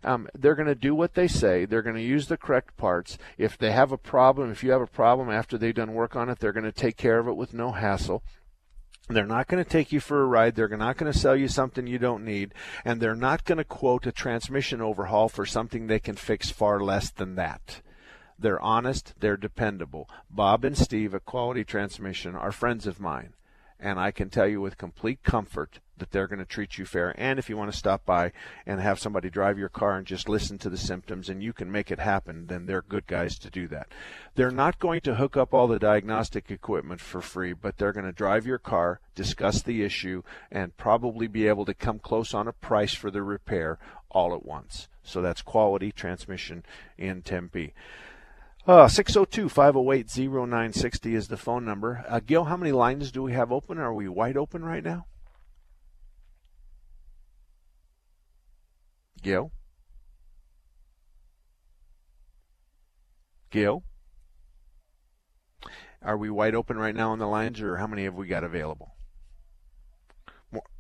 Um, 0.04 0.28
they're 0.34 0.56
going 0.56 0.68
to 0.68 0.76
do 0.76 0.94
what 0.94 1.14
they 1.14 1.28
say. 1.28 1.66
They're 1.66 1.82
going 1.82 1.96
to 1.96 2.02
use 2.02 2.28
the 2.28 2.38
correct 2.38 2.76
parts. 2.76 3.18
If 3.38 3.58
they 3.58 3.72
have 3.72 3.92
a 3.92 3.98
problem, 3.98 4.52
if 4.52 4.64
you 4.64 4.72
have 4.72 4.82
a 4.82 4.88
problem 4.88 5.30
after 5.30 5.58
they've 5.58 5.74
done 5.74 5.94
work 5.94 6.16
on 6.16 6.30
it, 6.30 6.40
they're 6.40 6.52
going 6.52 6.66
to 6.66 6.72
take 6.72 6.98
care 6.98 7.20
of 7.20 7.28
it 7.28 7.38
with 7.38 7.54
no 7.54 7.72
hassle. 7.72 8.24
They're 9.10 9.26
not 9.26 9.48
going 9.48 9.64
to 9.64 9.70
take 9.70 9.92
you 9.92 10.00
for 10.00 10.22
a 10.22 10.26
ride. 10.26 10.56
They're 10.56 10.70
not 10.70 10.98
going 10.98 11.12
to 11.12 11.18
sell 11.18 11.36
you 11.36 11.50
something 11.50 11.88
you 11.88 12.00
don't 12.00 12.24
need. 12.24 12.54
And 12.86 13.02
they're 13.02 13.16
not 13.16 13.44
going 13.44 13.58
to 13.58 13.66
quote 13.66 14.06
a 14.08 14.12
transmission 14.12 14.82
overhaul 14.82 15.28
for 15.28 15.46
something 15.46 15.88
they 15.88 16.00
can 16.00 16.16
fix 16.16 16.50
far 16.50 16.80
less 16.80 17.10
than 17.10 17.36
that. 17.36 17.82
They're 18.38 18.62
honest, 18.62 19.14
they're 19.20 19.38
dependable. 19.38 20.10
Bob 20.30 20.66
and 20.66 20.78
Steve 20.78 21.14
at 21.14 21.26
Quality 21.26 21.64
Transmission 21.64 22.36
are 22.36 22.52
friends 22.52 22.88
of 22.88 23.00
mine, 23.00 23.34
and 23.80 24.00
I 24.00 24.12
can 24.12 24.30
tell 24.30 24.48
you 24.48 24.62
with 24.62 24.78
complete 24.78 25.24
comfort 25.24 25.80
that 25.98 26.12
they're 26.12 26.28
going 26.28 26.40
to 26.40 26.46
treat 26.46 26.78
you 26.78 26.86
fair. 26.86 27.14
And 27.18 27.38
if 27.38 27.50
you 27.50 27.56
want 27.56 27.72
to 27.72 27.78
stop 27.78 28.06
by 28.06 28.32
and 28.66 28.82
have 28.82 29.00
somebody 29.00 29.30
drive 29.30 29.60
your 29.60 29.70
car 29.70 29.96
and 29.96 30.08
just 30.08 30.28
listen 30.28 30.58
to 30.60 30.70
the 30.70 30.78
symptoms 30.78 31.30
and 31.30 31.44
you 31.44 31.54
can 31.54 31.72
make 31.72 31.92
it 31.92 32.00
happen, 32.00 32.48
then 32.48 32.66
they're 32.66 32.82
good 32.82 33.08
guys 33.08 33.38
to 33.40 33.50
do 33.50 33.68
that. 33.68 33.88
They're 34.36 34.52
not 34.52 34.80
going 34.80 35.02
to 35.02 35.16
hook 35.16 35.38
up 35.38 35.54
all 35.54 35.68
the 35.68 35.80
diagnostic 35.80 36.50
equipment 36.50 37.00
for 37.00 37.22
free, 37.22 37.54
but 37.54 37.78
they're 37.78 37.94
going 37.94 38.06
to 38.06 38.12
drive 38.12 38.46
your 38.46 38.58
car, 38.58 39.00
discuss 39.16 39.62
the 39.62 39.84
issue, 39.84 40.24
and 40.52 40.76
probably 40.76 41.28
be 41.28 41.48
able 41.48 41.66
to 41.66 41.74
come 41.74 42.00
close 42.00 42.34
on 42.34 42.48
a 42.48 42.54
price 42.54 42.94
for 42.94 43.12
the 43.12 43.22
repair 43.22 43.78
all 44.10 44.34
at 44.34 44.46
once. 44.46 44.88
So 45.04 45.22
that's 45.22 45.42
quality 45.42 45.92
transmission 45.92 46.64
in 46.98 47.22
Tempe. 47.22 47.74
Uh, 48.66 48.88
602 48.88 49.50
508 49.50 50.08
0960 50.08 51.16
is 51.16 51.28
the 51.28 51.36
phone 51.36 51.66
number. 51.66 52.06
Uh, 52.08 52.22
Gil, 52.26 52.46
how 52.46 52.56
many 52.56 52.72
lines 52.72 53.12
do 53.12 53.22
we 53.22 53.34
have 53.34 53.52
open? 53.52 53.78
Are 53.78 53.94
we 53.94 54.08
wide 54.08 54.38
open 54.38 54.64
right 54.64 54.84
now? 54.84 55.06
Gil? 59.22 59.52
Gil? 63.52 63.84
Are 66.02 66.18
we 66.18 66.30
wide 66.30 66.56
open 66.56 66.78
right 66.78 66.96
now 66.96 67.12
on 67.12 67.20
the 67.20 67.28
lines, 67.28 67.60
or 67.60 67.78
how 67.78 67.88
many 67.88 68.06
have 68.06 68.16
we 68.16 68.28
got 68.28 68.46
available? 68.46 68.94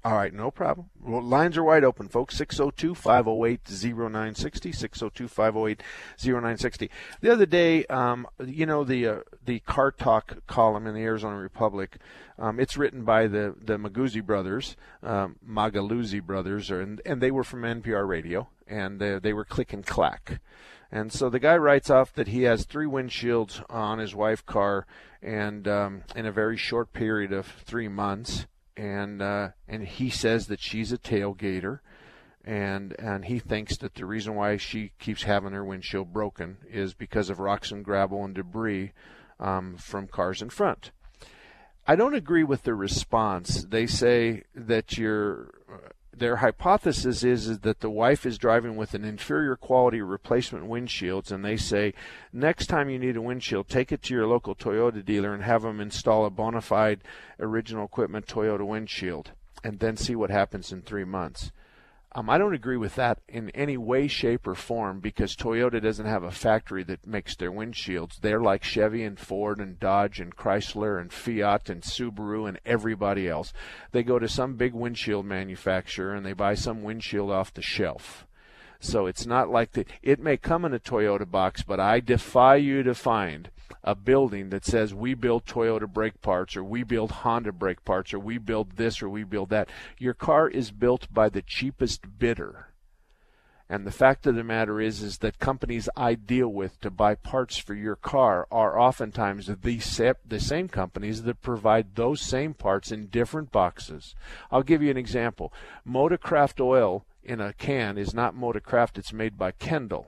All 0.03 0.15
right, 0.15 0.33
no 0.33 0.51
problem. 0.51 0.89
Well, 1.01 1.21
lines 1.21 1.57
are 1.57 1.63
wide 1.63 1.83
open, 1.83 2.09
folks. 2.09 2.35
602 2.35 2.93
508 2.93 3.61
0960. 3.65 4.71
602 4.71 5.27
508 5.27 5.81
0960. 6.21 6.89
The 7.21 7.31
other 7.31 7.45
day, 7.45 7.85
um, 7.85 8.27
you 8.45 8.65
know, 8.65 8.83
the 8.83 9.07
uh, 9.07 9.19
the 9.45 9.59
Car 9.59 9.91
Talk 9.91 10.45
column 10.45 10.87
in 10.87 10.93
the 10.93 11.01
Arizona 11.01 11.37
Republic, 11.37 11.97
um, 12.37 12.59
it's 12.59 12.77
written 12.77 13.03
by 13.03 13.27
the, 13.27 13.55
the 13.59 13.77
Maguzzi 13.77 14.23
brothers, 14.23 14.75
um, 15.01 15.37
Magliozzi 15.47 16.21
brothers, 16.21 16.69
or, 16.69 16.81
and, 16.81 17.01
and 17.05 17.21
they 17.21 17.31
were 17.31 17.43
from 17.43 17.61
NPR 17.61 18.07
Radio, 18.07 18.49
and 18.67 19.01
uh, 19.01 19.19
they 19.19 19.33
were 19.33 19.45
click 19.45 19.71
and 19.71 19.85
clack. 19.85 20.41
And 20.91 21.11
so 21.11 21.29
the 21.29 21.39
guy 21.39 21.57
writes 21.57 21.89
off 21.89 22.13
that 22.13 22.27
he 22.27 22.43
has 22.43 22.65
three 22.65 22.85
windshields 22.85 23.63
on 23.69 23.99
his 23.99 24.13
wife's 24.13 24.43
car, 24.43 24.85
and 25.21 25.67
um, 25.67 26.03
in 26.15 26.25
a 26.25 26.31
very 26.31 26.57
short 26.57 26.93
period 26.93 27.31
of 27.31 27.47
three 27.47 27.87
months 27.87 28.45
and 28.77 29.21
uh, 29.21 29.49
and 29.67 29.83
he 29.83 30.09
says 30.09 30.47
that 30.47 30.59
she's 30.59 30.91
a 30.91 30.97
tailgater, 30.97 31.79
and 32.43 32.95
and 32.99 33.25
he 33.25 33.39
thinks 33.39 33.77
that 33.77 33.95
the 33.95 34.05
reason 34.05 34.35
why 34.35 34.57
she 34.57 34.91
keeps 34.99 35.23
having 35.23 35.53
her 35.53 35.63
windshield 35.63 36.13
broken 36.13 36.57
is 36.69 36.93
because 36.93 37.29
of 37.29 37.39
rocks 37.39 37.71
and 37.71 37.85
gravel 37.85 38.23
and 38.23 38.35
debris 38.35 38.91
um, 39.39 39.77
from 39.77 40.07
cars 40.07 40.41
in 40.41 40.49
front. 40.49 40.91
I 41.85 41.95
don't 41.95 42.15
agree 42.15 42.43
with 42.43 42.63
the 42.63 42.75
response. 42.75 43.65
They 43.65 43.87
say 43.87 44.43
that 44.55 44.97
you're 44.97 45.53
their 46.15 46.37
hypothesis 46.37 47.23
is, 47.23 47.47
is 47.47 47.59
that 47.59 47.79
the 47.79 47.89
wife 47.89 48.25
is 48.25 48.37
driving 48.37 48.75
with 48.75 48.93
an 48.93 49.03
inferior 49.03 49.55
quality 49.55 50.01
replacement 50.01 50.65
windshields, 50.65 51.31
and 51.31 51.43
they 51.43 51.57
say 51.57 51.93
next 52.31 52.67
time 52.67 52.89
you 52.89 52.99
need 52.99 53.17
a 53.17 53.21
windshield, 53.21 53.67
take 53.67 53.91
it 53.91 54.01
to 54.03 54.13
your 54.13 54.27
local 54.27 54.55
Toyota 54.55 55.03
dealer 55.03 55.33
and 55.33 55.43
have 55.43 55.63
them 55.63 55.79
install 55.79 56.25
a 56.25 56.29
bona 56.29 56.61
fide 56.61 57.01
original 57.39 57.85
equipment 57.85 58.27
Toyota 58.27 58.65
windshield, 58.65 59.31
and 59.63 59.79
then 59.79 59.97
see 59.97 60.15
what 60.15 60.29
happens 60.29 60.71
in 60.71 60.81
three 60.81 61.05
months. 61.05 61.51
Um, 62.15 62.29
I 62.29 62.37
don't 62.37 62.53
agree 62.53 62.77
with 62.77 62.93
that 62.95 63.21
in 63.27 63.49
any 63.51 63.75
way, 63.75 64.07
shape, 64.07 64.45
or 64.45 64.53
form 64.53 64.99
because 64.99 65.35
Toyota 65.35 65.81
doesn't 65.81 66.05
have 66.05 66.23
a 66.23 66.29
factory 66.29 66.83
that 66.83 67.07
makes 67.07 67.35
their 67.35 67.51
windshields. 67.51 68.19
They're 68.21 68.41
like 68.41 68.63
Chevy 68.63 69.03
and 69.03 69.19
Ford 69.19 69.59
and 69.59 69.79
Dodge 69.79 70.19
and 70.19 70.35
Chrysler 70.35 71.01
and 71.01 71.11
Fiat 71.11 71.69
and 71.69 71.81
Subaru 71.81 72.47
and 72.47 72.59
everybody 72.67 73.27
else. 73.27 73.51
They 73.93 74.03
go 74.03 74.19
to 74.19 74.27
some 74.27 74.55
big 74.55 74.73
windshield 74.73 75.25
manufacturer 75.25 76.13
and 76.13 76.23
they 76.23 76.33
buy 76.33 76.53
some 76.53 76.83
windshield 76.83 77.31
off 77.31 77.53
the 77.53 77.63
shelf. 77.63 78.27
So 78.79 79.07
it's 79.07 79.25
not 79.25 79.49
like 79.49 79.71
that. 79.71 79.87
It 80.03 80.19
may 80.19 80.37
come 80.37 80.65
in 80.65 80.73
a 80.73 80.79
Toyota 80.79 81.29
box, 81.29 81.63
but 81.63 81.79
I 81.79 81.99
defy 81.99 82.57
you 82.57 82.83
to 82.83 82.93
find 82.93 83.49
a 83.83 83.95
building 83.95 84.49
that 84.49 84.65
says 84.65 84.93
we 84.93 85.13
build 85.13 85.45
Toyota 85.45 85.91
brake 85.91 86.21
parts 86.21 86.55
or 86.55 86.63
we 86.63 86.83
build 86.83 87.11
Honda 87.11 87.51
brake 87.51 87.85
parts 87.85 88.13
or 88.13 88.19
we 88.19 88.37
build 88.37 88.77
this 88.77 89.01
or 89.01 89.09
we 89.09 89.23
build 89.23 89.49
that. 89.49 89.69
Your 89.97 90.13
car 90.13 90.49
is 90.49 90.71
built 90.71 91.07
by 91.13 91.29
the 91.29 91.41
cheapest 91.41 92.19
bidder. 92.19 92.67
And 93.69 93.87
the 93.87 93.91
fact 93.91 94.27
of 94.27 94.35
the 94.35 94.43
matter 94.43 94.79
is, 94.79 95.01
is 95.01 95.19
that 95.19 95.39
companies 95.39 95.89
I 95.95 96.15
deal 96.15 96.49
with 96.49 96.79
to 96.81 96.91
buy 96.91 97.15
parts 97.15 97.57
for 97.57 97.73
your 97.73 97.95
car 97.95 98.45
are 98.51 98.79
oftentimes 98.79 99.47
the, 99.47 100.15
the 100.27 100.39
same 100.39 100.67
companies 100.67 101.23
that 101.23 101.41
provide 101.41 101.95
those 101.95 102.21
same 102.21 102.53
parts 102.53 102.91
in 102.91 103.07
different 103.07 103.51
boxes. 103.51 104.15
I'll 104.51 104.63
give 104.63 104.83
you 104.83 104.91
an 104.91 104.97
example. 104.97 105.51
Motorcraft 105.87 106.59
oil 106.59 107.05
in 107.23 107.39
a 107.39 107.53
can 107.53 107.97
is 107.97 108.13
not 108.13 108.35
Motorcraft, 108.35 108.97
it's 108.97 109.13
made 109.13 109.37
by 109.37 109.51
Kendall. 109.51 110.07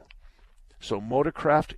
So 0.79 1.01
Motorcraft 1.01 1.75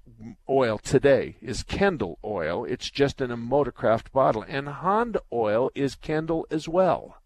oil 0.49 0.77
today 0.77 1.37
is 1.41 1.63
Kendall 1.63 2.19
oil. 2.23 2.65
It's 2.65 2.89
just 2.89 3.21
in 3.21 3.31
a 3.31 3.37
Motorcraft 3.37 4.11
bottle. 4.11 4.43
And 4.47 4.67
Honda 4.67 5.21
oil 5.31 5.71
is 5.75 5.95
Kendall 5.95 6.45
as 6.51 6.67
well. 6.67 7.17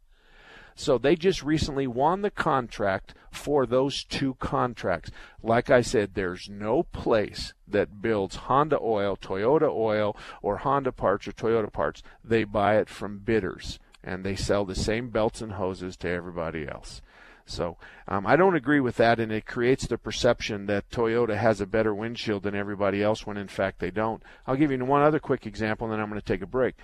So 0.75 0.97
they 0.97 1.15
just 1.15 1.43
recently 1.43 1.87
won 1.87 2.21
the 2.21 2.31
contract 2.31 3.13
for 3.31 3.65
those 3.65 4.03
two 4.03 4.35
contracts. 4.35 5.11
Like 5.43 5.69
I 5.69 5.81
said, 5.81 6.13
there's 6.13 6.49
no 6.49 6.83
place 6.83 7.53
that 7.67 8.01
builds 8.01 8.35
Honda 8.35 8.79
oil, 8.81 9.17
Toyota 9.17 9.69
oil, 9.69 10.15
or 10.41 10.57
Honda 10.57 10.91
parts 10.91 11.27
or 11.27 11.33
Toyota 11.33 11.71
parts. 11.71 12.01
They 12.23 12.43
buy 12.43 12.77
it 12.77 12.89
from 12.89 13.19
bidders 13.19 13.79
and 14.03 14.23
they 14.23 14.35
sell 14.35 14.65
the 14.65 14.75
same 14.75 15.09
belts 15.09 15.41
and 15.41 15.53
hoses 15.53 15.95
to 15.97 16.09
everybody 16.09 16.67
else. 16.67 17.01
So 17.45 17.77
um, 18.07 18.27
I 18.27 18.35
don't 18.35 18.55
agree 18.55 18.79
with 18.79 18.97
that, 18.97 19.19
and 19.19 19.31
it 19.31 19.45
creates 19.45 19.87
the 19.87 19.97
perception 19.97 20.65
that 20.67 20.89
Toyota 20.89 21.37
has 21.37 21.61
a 21.61 21.65
better 21.65 21.93
windshield 21.93 22.43
than 22.43 22.55
everybody 22.55 23.01
else 23.01 23.25
when 23.25 23.37
in 23.37 23.47
fact 23.47 23.79
they 23.79 23.91
don't. 23.91 24.21
I'll 24.45 24.55
give 24.55 24.71
you 24.71 24.83
one 24.83 25.01
other 25.01 25.19
quick 25.19 25.45
example, 25.45 25.87
and 25.87 25.93
then 25.93 25.99
I'm 25.99 26.09
going 26.09 26.21
to 26.21 26.25
take 26.25 26.41
a 26.41 26.47
break. 26.47 26.75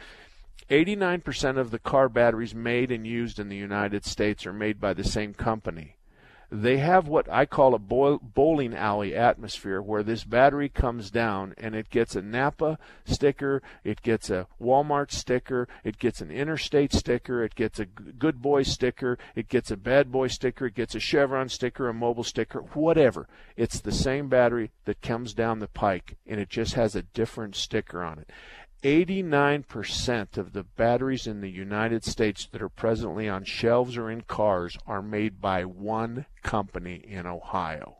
89% 0.69 1.57
of 1.57 1.71
the 1.71 1.79
car 1.79 2.09
batteries 2.09 2.53
made 2.53 2.91
and 2.91 3.05
used 3.05 3.39
in 3.39 3.49
the 3.49 3.55
United 3.55 4.05
States 4.05 4.45
are 4.45 4.53
made 4.53 4.79
by 4.81 4.93
the 4.93 5.03
same 5.03 5.33
company. 5.33 5.96
They 6.49 6.77
have 6.77 7.07
what 7.07 7.29
I 7.29 7.45
call 7.45 7.75
a 7.75 7.79
bowling 7.79 8.73
alley 8.73 9.13
atmosphere 9.13 9.81
where 9.81 10.03
this 10.03 10.23
battery 10.23 10.69
comes 10.69 11.11
down 11.11 11.53
and 11.57 11.75
it 11.75 11.89
gets 11.89 12.15
a 12.15 12.21
Napa 12.21 12.79
sticker, 13.05 13.61
it 13.83 14.01
gets 14.01 14.29
a 14.29 14.47
Walmart 14.61 15.11
sticker, 15.11 15.67
it 15.83 15.99
gets 15.99 16.21
an 16.21 16.31
Interstate 16.31 16.93
sticker, 16.93 17.43
it 17.43 17.55
gets 17.55 17.79
a 17.79 17.85
Good 17.85 18.41
Boy 18.41 18.63
sticker, 18.63 19.17
it 19.35 19.49
gets 19.49 19.71
a 19.71 19.77
Bad 19.77 20.11
Boy 20.11 20.27
sticker, 20.27 20.67
it 20.67 20.75
gets 20.75 20.95
a 20.95 20.99
Chevron 20.99 21.49
sticker, 21.49 21.89
a 21.89 21.93
Mobil 21.93 22.25
sticker, 22.25 22.59
whatever. 22.59 23.27
It's 23.57 23.81
the 23.81 23.91
same 23.91 24.29
battery 24.29 24.71
that 24.85 25.01
comes 25.01 25.33
down 25.33 25.59
the 25.59 25.67
pike 25.67 26.15
and 26.25 26.39
it 26.39 26.49
just 26.49 26.75
has 26.75 26.95
a 26.95 27.01
different 27.01 27.55
sticker 27.55 28.01
on 28.01 28.19
it. 28.19 28.29
89% 28.83 30.37
of 30.37 30.53
the 30.53 30.63
batteries 30.63 31.27
in 31.27 31.41
the 31.41 31.49
United 31.49 32.03
States 32.05 32.47
that 32.51 32.61
are 32.61 32.69
presently 32.69 33.27
on 33.27 33.43
shelves 33.43 33.97
or 33.97 34.09
in 34.09 34.21
cars 34.21 34.77
are 34.85 35.01
made 35.01 35.41
by 35.41 35.65
one 35.65 36.25
company 36.43 37.03
in 37.07 37.25
Ohio. 37.25 37.97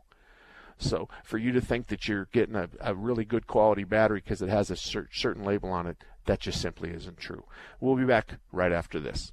So 0.78 1.08
for 1.24 1.38
you 1.38 1.52
to 1.52 1.60
think 1.60 1.88
that 1.88 2.06
you're 2.06 2.28
getting 2.32 2.54
a, 2.54 2.68
a 2.80 2.94
really 2.94 3.24
good 3.24 3.46
quality 3.46 3.84
battery 3.84 4.20
because 4.22 4.42
it 4.42 4.48
has 4.48 4.70
a 4.70 4.76
cer- 4.76 5.08
certain 5.12 5.44
label 5.44 5.70
on 5.70 5.86
it, 5.86 5.96
that 6.26 6.40
just 6.40 6.60
simply 6.60 6.90
isn't 6.90 7.18
true. 7.18 7.44
We'll 7.80 7.96
be 7.96 8.04
back 8.04 8.34
right 8.52 8.72
after 8.72 9.00
this. 9.00 9.32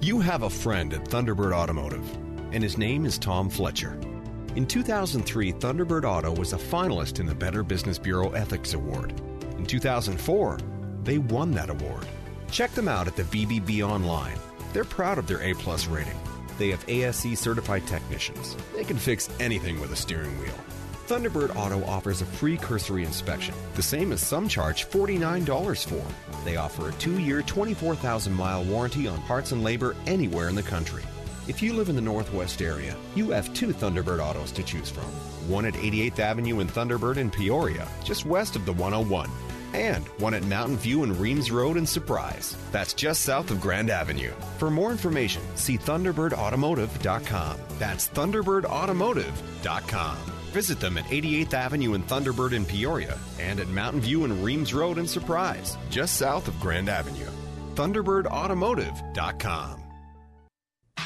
You 0.00 0.20
have 0.20 0.42
a 0.42 0.50
friend 0.50 0.92
at 0.92 1.04
Thunderbird 1.04 1.52
Automotive, 1.52 2.04
and 2.52 2.62
his 2.62 2.78
name 2.78 3.04
is 3.04 3.18
Tom 3.18 3.48
Fletcher. 3.48 3.98
In 4.54 4.66
2003, 4.66 5.52
Thunderbird 5.54 6.04
Auto 6.04 6.34
was 6.34 6.52
a 6.52 6.58
finalist 6.58 7.20
in 7.20 7.26
the 7.26 7.34
Better 7.34 7.62
Business 7.62 7.98
Bureau 7.98 8.30
Ethics 8.30 8.74
Award. 8.74 9.20
In 9.58 9.66
2004, 9.66 10.58
they 11.02 11.18
won 11.18 11.50
that 11.52 11.70
award. 11.70 12.06
Check 12.50 12.72
them 12.72 12.88
out 12.88 13.06
at 13.06 13.16
the 13.16 13.24
BBB 13.24 13.86
online. 13.86 14.38
They're 14.72 14.84
proud 14.84 15.18
of 15.18 15.26
their 15.26 15.42
A 15.42 15.54
plus 15.54 15.86
rating. 15.86 16.18
They 16.58 16.70
have 16.70 16.88
ASE 16.88 17.38
certified 17.38 17.86
technicians. 17.86 18.56
They 18.74 18.84
can 18.84 18.96
fix 18.96 19.28
anything 19.40 19.80
with 19.80 19.92
a 19.92 19.96
steering 19.96 20.38
wheel. 20.38 20.54
Thunderbird 21.06 21.54
Auto 21.54 21.84
offers 21.84 22.20
a 22.20 22.26
free 22.26 22.56
cursory 22.56 23.04
inspection, 23.04 23.54
the 23.74 23.82
same 23.82 24.10
as 24.10 24.20
some 24.20 24.48
charge 24.48 24.86
$49 24.86 25.86
for. 25.86 26.44
They 26.44 26.56
offer 26.56 26.88
a 26.88 26.92
two 26.94 27.20
year, 27.20 27.42
24,000 27.42 28.32
mile 28.32 28.64
warranty 28.64 29.06
on 29.06 29.22
parts 29.22 29.52
and 29.52 29.62
labor 29.62 29.94
anywhere 30.06 30.48
in 30.48 30.56
the 30.56 30.62
country. 30.62 31.04
If 31.48 31.62
you 31.62 31.72
live 31.74 31.88
in 31.88 31.94
the 31.94 32.02
Northwest 32.02 32.60
area, 32.60 32.96
you 33.14 33.30
have 33.30 33.54
two 33.54 33.68
Thunderbird 33.68 34.18
autos 34.18 34.50
to 34.52 34.62
choose 34.62 34.90
from 34.90 35.04
one 35.48 35.64
at 35.64 35.72
88th 35.74 36.18
Avenue 36.18 36.58
in 36.58 36.66
Thunderbird 36.66 37.18
in 37.18 37.30
Peoria, 37.30 37.86
just 38.02 38.26
west 38.26 38.56
of 38.56 38.66
the 38.66 38.72
101 38.72 39.30
and 39.72 40.04
one 40.18 40.34
at 40.34 40.42
Mountain 40.44 40.76
View 40.78 41.04
and 41.04 41.16
Reems 41.20 41.52
Road 41.52 41.76
in 41.76 41.86
Surprise. 41.86 42.56
That's 42.72 42.94
just 42.94 43.22
south 43.22 43.50
of 43.50 43.60
Grand 43.60 43.90
Avenue. 43.90 44.32
For 44.58 44.70
more 44.70 44.90
information, 44.90 45.42
see 45.54 45.78
ThunderbirdAutomotive.com. 45.78 47.58
That's 47.78 48.08
ThunderbirdAutomotive.com. 48.08 50.16
Visit 50.52 50.80
them 50.80 50.98
at 50.98 51.04
88th 51.04 51.54
Avenue 51.54 51.94
in 51.94 52.02
Thunderbird 52.04 52.52
in 52.52 52.64
Peoria 52.64 53.18
and 53.38 53.60
at 53.60 53.68
Mountain 53.68 54.00
View 54.00 54.24
and 54.24 54.42
Reems 54.42 54.72
Road 54.72 54.96
in 54.98 55.06
Surprise, 55.06 55.76
just 55.90 56.16
south 56.16 56.48
of 56.48 56.58
Grand 56.60 56.88
Avenue. 56.88 57.28
ThunderbirdAutomotive.com. 57.74 59.85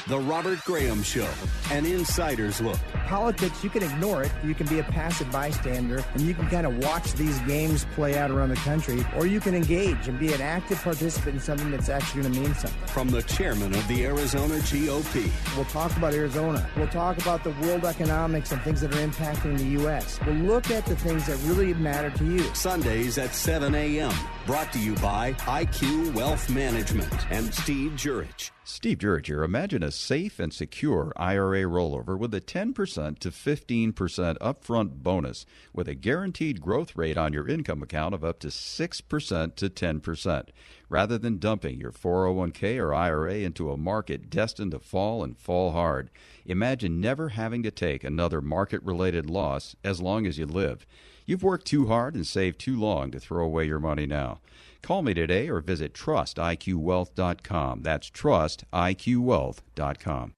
The 0.07 0.17
Robert 0.17 0.59
Graham 0.65 1.03
Show, 1.03 1.29
an 1.69 1.85
insider's 1.85 2.59
look. 2.59 2.79
Politics, 3.05 3.63
you 3.63 3.69
can 3.69 3.83
ignore 3.83 4.23
it. 4.23 4.31
You 4.43 4.55
can 4.55 4.65
be 4.65 4.79
a 4.79 4.83
passive 4.83 5.31
bystander 5.31 6.03
and 6.13 6.21
you 6.21 6.33
can 6.33 6.47
kind 6.47 6.65
of 6.65 6.75
watch 6.79 7.13
these 7.13 7.37
games 7.41 7.85
play 7.93 8.17
out 8.17 8.31
around 8.31 8.49
the 8.49 8.55
country, 8.55 9.05
or 9.15 9.27
you 9.27 9.39
can 9.39 9.53
engage 9.53 10.07
and 10.07 10.17
be 10.17 10.33
an 10.33 10.41
active 10.41 10.81
participant 10.81 11.35
in 11.35 11.39
something 11.39 11.69
that's 11.69 11.89
actually 11.89 12.23
going 12.23 12.33
to 12.33 12.39
mean 12.39 12.53
something. 12.55 12.87
From 12.87 13.09
the 13.09 13.21
chairman 13.23 13.75
of 13.75 13.87
the 13.87 14.05
Arizona 14.05 14.55
GOP. 14.55 15.29
We'll 15.55 15.65
talk 15.65 15.95
about 15.95 16.15
Arizona. 16.15 16.67
We'll 16.75 16.87
talk 16.87 17.19
about 17.19 17.43
the 17.43 17.51
world 17.61 17.85
economics 17.85 18.51
and 18.51 18.61
things 18.63 18.81
that 18.81 18.93
are 18.95 19.07
impacting 19.07 19.57
the 19.57 19.81
U.S. 19.81 20.19
We'll 20.25 20.35
look 20.35 20.71
at 20.71 20.85
the 20.87 20.95
things 20.95 21.27
that 21.27 21.37
really 21.47 21.75
matter 21.75 22.09
to 22.09 22.25
you. 22.25 22.41
Sundays 22.55 23.19
at 23.19 23.35
7 23.35 23.75
a.m. 23.75 24.13
Brought 24.47 24.73
to 24.73 24.79
you 24.79 24.95
by 24.95 25.33
IQ 25.33 26.13
Wealth 26.15 26.49
Management 26.49 27.31
and 27.31 27.53
Steve 27.53 27.95
Jurich. 27.95 28.51
Steve 28.73 28.99
Jurich 28.99 29.27
here. 29.27 29.43
Imagine 29.43 29.83
a 29.83 29.91
safe 29.91 30.39
and 30.39 30.53
secure 30.53 31.11
IRA 31.17 31.63
rollover 31.63 32.17
with 32.17 32.33
a 32.33 32.39
10% 32.39 33.19
to 33.19 33.29
15% 33.29 33.93
upfront 34.37 35.03
bonus 35.03 35.45
with 35.73 35.89
a 35.89 35.93
guaranteed 35.93 36.61
growth 36.61 36.95
rate 36.95 37.17
on 37.17 37.33
your 37.33 37.49
income 37.49 37.83
account 37.83 38.15
of 38.15 38.23
up 38.23 38.39
to 38.39 38.47
6% 38.47 39.55
to 39.55 39.69
10%. 39.69 40.47
Rather 40.87 41.17
than 41.17 41.37
dumping 41.37 41.81
your 41.81 41.91
401k 41.91 42.77
or 42.77 42.93
IRA 42.93 43.35
into 43.35 43.71
a 43.71 43.77
market 43.77 44.29
destined 44.29 44.71
to 44.71 44.79
fall 44.79 45.21
and 45.21 45.37
fall 45.37 45.73
hard, 45.73 46.09
imagine 46.45 47.01
never 47.01 47.29
having 47.29 47.61
to 47.63 47.71
take 47.71 48.05
another 48.05 48.41
market 48.41 48.81
related 48.83 49.29
loss 49.29 49.75
as 49.83 50.01
long 50.01 50.25
as 50.25 50.37
you 50.37 50.45
live. 50.45 50.85
You've 51.25 51.43
worked 51.43 51.67
too 51.67 51.87
hard 51.87 52.15
and 52.15 52.25
saved 52.25 52.59
too 52.59 52.79
long 52.79 53.11
to 53.11 53.19
throw 53.19 53.43
away 53.43 53.65
your 53.65 53.79
money 53.79 54.05
now. 54.05 54.39
Call 54.81 55.01
me 55.01 55.13
today 55.13 55.49
or 55.49 55.59
visit 55.61 55.93
trustiqwealth.com. 55.93 57.83
That's 57.83 58.09
trustiqwealth.com. 58.09 60.33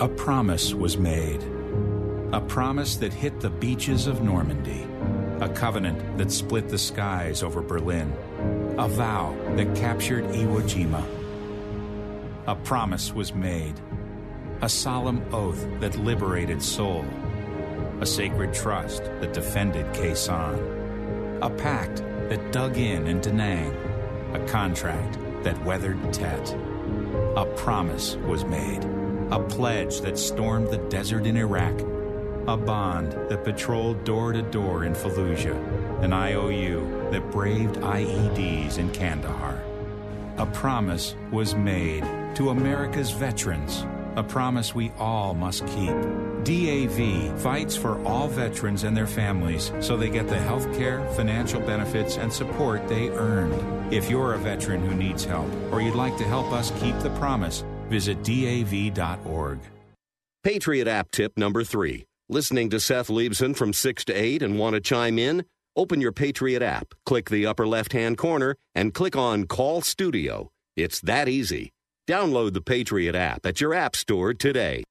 A 0.00 0.08
promise 0.08 0.72
was 0.74 0.96
made. 0.96 1.42
A 2.32 2.40
promise 2.40 2.96
that 2.96 3.12
hit 3.12 3.40
the 3.40 3.50
beaches 3.50 4.06
of 4.06 4.22
Normandy. 4.22 4.86
A 5.40 5.48
covenant 5.48 6.18
that 6.18 6.30
split 6.30 6.68
the 6.68 6.78
skies 6.78 7.42
over 7.42 7.62
Berlin. 7.62 8.14
A 8.78 8.86
vow 8.88 9.36
that 9.56 9.74
captured 9.76 10.24
Iwo 10.26 10.62
Jima. 10.62 11.04
A 12.46 12.54
promise 12.54 13.12
was 13.12 13.34
made. 13.34 13.74
A 14.62 14.68
solemn 14.68 15.22
oath 15.32 15.66
that 15.80 15.98
liberated 15.98 16.62
Seoul 16.62 17.04
a 18.02 18.06
sacred 18.06 18.52
trust 18.52 19.04
that 19.04 19.32
defended 19.32 19.86
Sanh, 19.94 21.38
a 21.40 21.48
pact 21.48 22.02
that 22.32 22.50
dug 22.50 22.78
in 22.78 23.06
in 23.08 23.20
Da 23.20 23.30
Nang, 23.30 23.76
a 24.32 24.38
contract 24.46 25.18
that 25.42 25.62
weathered 25.66 26.00
Tet. 26.14 26.56
A 27.36 27.44
promise 27.58 28.16
was 28.26 28.42
made, 28.46 28.82
a 29.30 29.38
pledge 29.38 30.00
that 30.00 30.16
stormed 30.16 30.68
the 30.68 30.78
desert 30.88 31.26
in 31.26 31.36
Iraq, 31.36 31.78
a 32.48 32.56
bond 32.56 33.12
that 33.28 33.44
patrolled 33.44 34.02
door 34.04 34.32
to 34.32 34.40
door 34.40 34.84
in 34.84 34.94
Fallujah, 34.94 36.02
an 36.02 36.14
IOU 36.14 37.10
that 37.10 37.30
braved 37.30 37.76
IEDs 37.76 38.78
in 38.78 38.90
Kandahar. 38.92 39.62
A 40.38 40.46
promise 40.46 41.14
was 41.30 41.54
made 41.54 42.02
to 42.36 42.48
America's 42.48 43.10
veterans 43.10 43.84
a 44.16 44.22
promise 44.22 44.74
we 44.74 44.90
all 44.98 45.34
must 45.34 45.66
keep. 45.66 46.21
DAV 46.44 47.40
fights 47.40 47.76
for 47.76 48.02
all 48.04 48.28
veterans 48.28 48.84
and 48.84 48.96
their 48.96 49.06
families 49.06 49.72
so 49.80 49.96
they 49.96 50.08
get 50.08 50.28
the 50.28 50.38
health 50.38 50.72
care, 50.76 51.06
financial 51.10 51.60
benefits, 51.60 52.16
and 52.16 52.32
support 52.32 52.86
they 52.88 53.08
earned. 53.10 53.92
If 53.92 54.10
you're 54.10 54.34
a 54.34 54.38
veteran 54.38 54.80
who 54.80 54.94
needs 54.94 55.24
help 55.24 55.48
or 55.70 55.80
you'd 55.80 55.94
like 55.94 56.16
to 56.18 56.24
help 56.24 56.52
us 56.52 56.72
keep 56.80 56.98
the 57.00 57.10
promise, 57.10 57.64
visit 57.88 58.22
DAV.org. 58.24 59.60
Patriot 60.42 60.88
app 60.88 61.10
tip 61.10 61.38
number 61.38 61.62
three. 61.62 62.06
Listening 62.28 62.70
to 62.70 62.80
Seth 62.80 63.08
Leibsohn 63.08 63.54
from 63.54 63.72
6 63.72 64.04
to 64.06 64.12
8 64.12 64.42
and 64.42 64.58
want 64.58 64.74
to 64.74 64.80
chime 64.80 65.18
in? 65.18 65.44
Open 65.76 66.00
your 66.00 66.12
Patriot 66.12 66.62
app, 66.62 66.94
click 67.06 67.30
the 67.30 67.46
upper 67.46 67.66
left 67.66 67.92
hand 67.92 68.18
corner, 68.18 68.56
and 68.74 68.92
click 68.92 69.16
on 69.16 69.46
Call 69.46 69.82
Studio. 69.82 70.50
It's 70.76 71.00
that 71.02 71.28
easy. 71.28 71.70
Download 72.08 72.52
the 72.52 72.60
Patriot 72.60 73.14
app 73.14 73.46
at 73.46 73.60
your 73.60 73.72
app 73.74 73.94
store 73.94 74.34
today. 74.34 74.82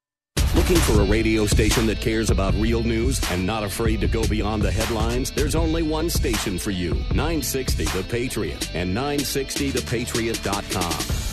Looking 0.53 0.79
for 0.79 0.99
a 0.99 1.05
radio 1.05 1.45
station 1.45 1.87
that 1.87 2.01
cares 2.01 2.29
about 2.29 2.53
real 2.55 2.83
news 2.83 3.21
and 3.31 3.45
not 3.45 3.63
afraid 3.63 4.01
to 4.01 4.07
go 4.09 4.27
beyond 4.27 4.61
the 4.61 4.71
headlines? 4.71 5.31
There's 5.31 5.55
only 5.55 5.81
one 5.81 6.09
station 6.09 6.59
for 6.59 6.71
you 6.71 6.95
960 7.13 7.85
The 7.85 8.05
Patriot 8.09 8.75
and 8.75 8.93
960thepatriot.com. 8.95 11.27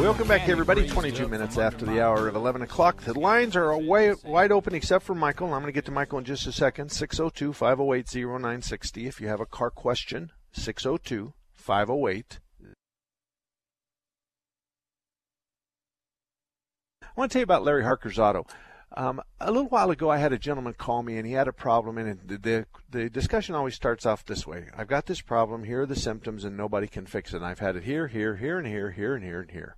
Welcome 0.00 0.28
back, 0.28 0.48
everybody. 0.48 0.86
22 0.86 1.26
minutes 1.26 1.58
after 1.58 1.84
the 1.84 2.00
hour 2.00 2.28
of 2.28 2.36
11 2.36 2.62
o'clock. 2.62 3.02
The 3.02 3.18
lines 3.18 3.56
are 3.56 3.76
wide 3.76 4.52
open 4.52 4.76
except 4.76 5.04
for 5.04 5.16
Michael. 5.16 5.48
I'm 5.48 5.62
going 5.62 5.66
to 5.66 5.72
get 5.72 5.86
to 5.86 5.90
Michael 5.90 6.20
in 6.20 6.24
just 6.24 6.46
a 6.46 6.52
second. 6.52 6.92
602 6.92 7.52
508 7.52 8.14
0960. 8.14 9.08
If 9.08 9.20
you 9.20 9.26
have 9.26 9.40
a 9.40 9.46
car 9.46 9.70
question, 9.70 10.30
602 10.52 11.32
508 11.70 12.40
I 17.02 17.08
want 17.14 17.30
to 17.30 17.32
tell 17.32 17.40
you 17.40 17.44
about 17.44 17.62
Larry 17.62 17.84
Harker's 17.84 18.18
Auto. 18.18 18.44
Um, 18.96 19.20
a 19.40 19.52
little 19.52 19.68
while 19.68 19.92
ago, 19.92 20.10
I 20.10 20.16
had 20.16 20.32
a 20.32 20.38
gentleman 20.38 20.74
call 20.74 21.04
me, 21.04 21.16
and 21.16 21.24
he 21.24 21.34
had 21.34 21.46
a 21.46 21.52
problem, 21.52 21.96
and 21.96 22.18
the, 22.26 22.38
the, 22.38 22.66
the 22.90 23.08
discussion 23.08 23.54
always 23.54 23.76
starts 23.76 24.04
off 24.04 24.24
this 24.24 24.48
way: 24.48 24.66
I've 24.76 24.88
got 24.88 25.06
this 25.06 25.20
problem. 25.20 25.62
Here 25.62 25.82
are 25.82 25.86
the 25.86 25.94
symptoms, 25.94 26.42
and 26.42 26.56
nobody 26.56 26.88
can 26.88 27.06
fix 27.06 27.32
it. 27.32 27.36
And 27.36 27.46
I've 27.46 27.60
had 27.60 27.76
it 27.76 27.84
here, 27.84 28.08
here, 28.08 28.34
here, 28.34 28.58
and 28.58 28.66
here, 28.66 28.90
here, 28.90 29.14
and 29.14 29.24
here, 29.24 29.40
and 29.40 29.50
here. 29.52 29.76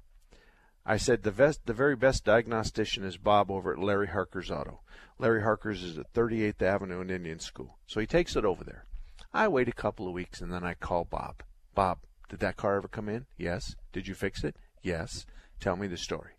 I 0.87 0.97
said 0.97 1.25
the 1.25 1.31
best, 1.31 1.67
the 1.67 1.75
very 1.75 1.97
best 1.97 2.25
diagnostician 2.25 3.05
is 3.05 3.19
Bob 3.19 3.51
over 3.51 3.71
at 3.71 3.79
Larry 3.79 4.09
Harker's 4.09 4.51
Auto. 4.51 4.81
Larry 5.19 5.43
Harker's 5.43 5.83
is 5.83 5.99
at 5.99 6.11
38th 6.15 6.63
Avenue 6.63 7.03
in 7.03 7.11
Indian 7.11 7.39
School, 7.39 7.77
so 7.87 8.01
he 8.01 8.07
takes 8.07 8.35
it 8.35 8.47
over 8.47 8.65
there. 8.65 8.87
I 9.35 9.49
wait 9.49 9.69
a 9.69 9.73
couple 9.73 10.09
of 10.09 10.15
weeks 10.15 10.41
and 10.41 10.51
then 10.51 10.65
I 10.65 10.73
call 10.73 11.05
Bob. 11.05 11.43
Bob, 11.75 11.99
Did 12.29 12.41
that 12.41 12.57
car 12.57 12.77
ever 12.77 12.89
come 12.89 13.09
in? 13.09 13.27
Yes. 13.37 13.75
Did 13.93 14.09
you 14.09 14.15
fix 14.15 14.45
it? 14.45 14.57
Yes. 14.83 15.27
Tell 15.61 15.77
me 15.77 15.87
the 15.87 15.97
story. 15.97 16.33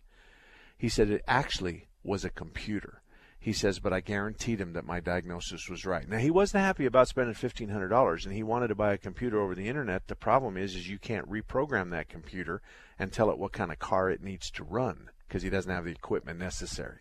He 0.76 0.88
said 0.88 1.08
it 1.10 1.22
actually 1.26 1.88
was 2.02 2.24
a 2.24 2.30
computer. 2.30 3.00
He 3.38 3.52
says, 3.52 3.78
but 3.78 3.92
I 3.92 4.00
guaranteed 4.00 4.60
him 4.60 4.72
that 4.72 4.86
my 4.86 5.00
diagnosis 5.00 5.68
was 5.68 5.84
right. 5.84 6.08
Now 6.08 6.16
he 6.16 6.30
wasn't 6.30 6.64
happy 6.64 6.86
about 6.86 7.08
spending 7.08 7.34
fifteen 7.34 7.68
hundred 7.68 7.88
dollars, 7.88 8.24
and 8.24 8.34
he 8.34 8.42
wanted 8.42 8.68
to 8.68 8.74
buy 8.74 8.94
a 8.94 8.98
computer 8.98 9.38
over 9.38 9.54
the 9.54 9.68
internet. 9.68 10.08
The 10.08 10.16
problem 10.16 10.56
is, 10.56 10.74
is 10.74 10.88
you 10.88 10.98
can't 10.98 11.30
reprogram 11.30 11.90
that 11.90 12.08
computer 12.08 12.62
and 12.98 13.12
tell 13.12 13.30
it 13.30 13.38
what 13.38 13.52
kind 13.52 13.70
of 13.70 13.78
car 13.78 14.08
it 14.10 14.22
needs 14.22 14.50
to 14.52 14.64
run 14.64 15.10
because 15.28 15.42
he 15.42 15.50
doesn't 15.50 15.70
have 15.70 15.84
the 15.84 15.90
equipment 15.90 16.38
necessary. 16.38 17.00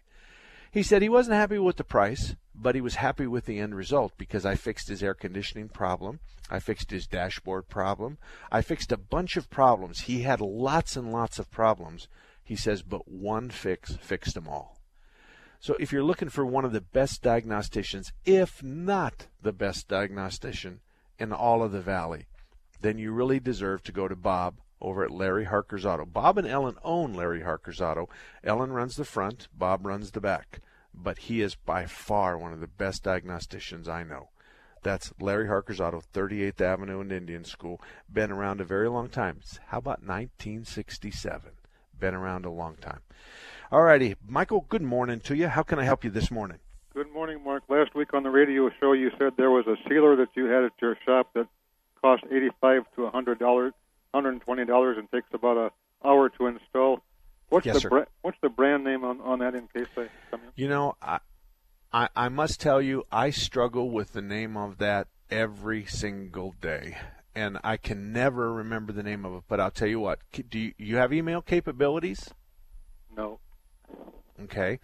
He 0.73 0.81
said 0.81 1.03
he 1.03 1.09
wasn't 1.09 1.35
happy 1.35 1.59
with 1.59 1.77
the 1.77 1.83
price, 1.83 2.35
but 2.55 2.73
he 2.73 2.81
was 2.81 2.95
happy 2.95 3.27
with 3.27 3.45
the 3.45 3.59
end 3.59 3.75
result 3.75 4.13
because 4.17 4.43
I 4.43 4.55
fixed 4.55 4.87
his 4.87 5.03
air 5.03 5.13
conditioning 5.13 5.69
problem. 5.69 6.19
I 6.49 6.57
fixed 6.57 6.89
his 6.89 7.05
dashboard 7.05 7.69
problem. 7.69 8.17
I 8.51 8.63
fixed 8.63 8.91
a 8.91 8.97
bunch 8.97 9.37
of 9.37 9.51
problems. 9.51 10.01
He 10.01 10.23
had 10.23 10.41
lots 10.41 10.95
and 10.95 11.11
lots 11.11 11.37
of 11.37 11.51
problems. 11.51 12.07
He 12.43 12.55
says, 12.55 12.81
but 12.81 13.07
one 13.07 13.51
fix 13.51 13.97
fixed 13.97 14.33
them 14.33 14.47
all. 14.47 14.79
So 15.59 15.75
if 15.79 15.91
you're 15.91 16.03
looking 16.03 16.29
for 16.29 16.43
one 16.43 16.65
of 16.65 16.73
the 16.73 16.81
best 16.81 17.21
diagnosticians, 17.21 18.11
if 18.25 18.63
not 18.63 19.27
the 19.39 19.53
best 19.53 19.87
diagnostician 19.87 20.79
in 21.19 21.31
all 21.31 21.61
of 21.61 21.71
the 21.71 21.81
valley, 21.81 22.25
then 22.81 22.97
you 22.97 23.11
really 23.11 23.39
deserve 23.39 23.83
to 23.83 23.91
go 23.91 24.07
to 24.07 24.15
Bob 24.15 24.55
over 24.83 25.03
at 25.03 25.11
Larry 25.11 25.45
Harker's 25.45 25.85
Auto. 25.85 26.05
Bob 26.05 26.37
and 26.37 26.47
Ellen 26.47 26.75
own 26.83 27.13
Larry 27.13 27.41
Harker's 27.41 27.81
Auto. 27.81 28.09
Ellen 28.43 28.71
runs 28.71 28.95
the 28.95 29.05
front, 29.05 29.47
Bob 29.57 29.85
runs 29.85 30.11
the 30.11 30.21
back. 30.21 30.59
But 30.93 31.17
he 31.17 31.41
is 31.41 31.55
by 31.55 31.87
far 31.87 32.37
one 32.37 32.53
of 32.53 32.59
the 32.59 32.67
best 32.67 33.03
diagnosticians 33.03 33.87
I 33.87 34.03
know. 34.03 34.29
That's 34.83 35.13
Larry 35.19 35.47
Harker's 35.47 35.79
Auto, 35.79 36.01
38th 36.13 36.61
Avenue 36.61 36.99
and 36.99 37.11
Indian 37.11 37.45
School. 37.45 37.81
Been 38.11 38.31
around 38.31 38.61
a 38.61 38.65
very 38.65 38.89
long 38.89 39.09
time. 39.09 39.39
How 39.67 39.77
about 39.77 40.03
1967? 40.03 41.51
Been 41.97 42.13
around 42.13 42.45
a 42.45 42.51
long 42.51 42.75
time. 42.75 42.99
All 43.71 43.81
righty, 43.81 44.15
Michael. 44.27 44.65
Good 44.67 44.81
morning 44.81 45.21
to 45.21 45.35
you. 45.35 45.47
How 45.47 45.63
can 45.63 45.79
I 45.79 45.85
help 45.85 46.03
you 46.03 46.09
this 46.09 46.29
morning? 46.29 46.59
Good 46.93 47.11
morning, 47.11 47.43
Mark. 47.43 47.63
Last 47.69 47.95
week 47.95 48.13
on 48.13 48.21
the 48.21 48.29
radio 48.29 48.69
show, 48.79 48.91
you 48.91 49.09
said 49.17 49.31
there 49.37 49.49
was 49.49 49.65
a 49.65 49.77
sealer 49.89 50.15
that 50.17 50.27
you 50.35 50.45
had 50.45 50.63
at 50.63 50.73
your 50.79 50.95
shop 51.05 51.29
that 51.33 51.47
cost 52.01 52.23
eighty-five 52.29 52.83
to 52.95 53.05
a 53.05 53.09
hundred 53.09 53.39
dollars, 53.39 53.73
hundred 54.13 54.31
and 54.31 54.41
twenty 54.41 54.65
dollars, 54.65 54.97
and 54.97 55.09
takes 55.11 55.27
about 55.33 55.57
an 55.57 55.69
hour 56.05 56.29
to 56.29 56.47
install. 56.47 57.01
What's 57.49 57.65
Yes, 57.65 57.83
the 57.83 57.89
bra- 57.89 58.05
what's 58.21 58.37
the 58.41 58.49
brand 58.49 58.83
name 58.83 59.03
on, 59.03 59.21
on 59.21 59.39
that 59.39 59.55
in 59.55 59.67
case 59.67 59.87
they 59.95 60.07
come 60.31 60.41
in? 60.41 60.49
You 60.55 60.67
know, 60.69 60.95
I, 61.01 61.19
I 61.91 62.09
I 62.15 62.29
must 62.29 62.59
tell 62.59 62.81
you, 62.81 63.03
I 63.11 63.29
struggle 63.29 63.89
with 63.91 64.13
the 64.13 64.21
name 64.21 64.57
of 64.57 64.77
that 64.79 65.07
every 65.29 65.85
single 65.85 66.53
day, 66.59 66.97
and 67.35 67.59
I 67.63 67.77
can 67.77 68.11
never 68.11 68.53
remember 68.53 68.93
the 68.93 69.03
name 69.03 69.25
of 69.25 69.33
it. 69.35 69.43
But 69.47 69.59
I'll 69.59 69.71
tell 69.71 69.87
you 69.87 69.99
what. 69.99 70.19
Do 70.49 70.59
you, 70.59 70.73
you 70.77 70.97
have 70.97 71.13
email 71.13 71.41
capabilities? 71.41 72.29
No. 73.15 73.39
Okay. 74.41 74.79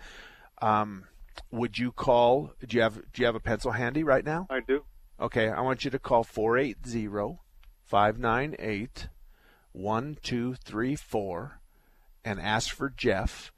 Um, 0.61 1.05
would 1.51 1.77
you 1.77 1.91
call? 1.91 2.53
Do 2.65 2.77
you 2.77 2.83
have 2.83 2.95
Do 3.13 3.21
you 3.21 3.25
have 3.25 3.35
a 3.35 3.39
pencil 3.39 3.71
handy 3.71 4.03
right 4.03 4.25
now? 4.25 4.47
I 4.49 4.59
do. 4.59 4.83
Okay, 5.19 5.49
I 5.49 5.61
want 5.61 5.83
you 5.83 5.91
to 5.91 5.99
call 5.99 6.23
480-598-1234 9.79 11.51
and 12.25 12.39
ask 12.39 12.73
for 12.73 12.89
Jeff 12.89 13.51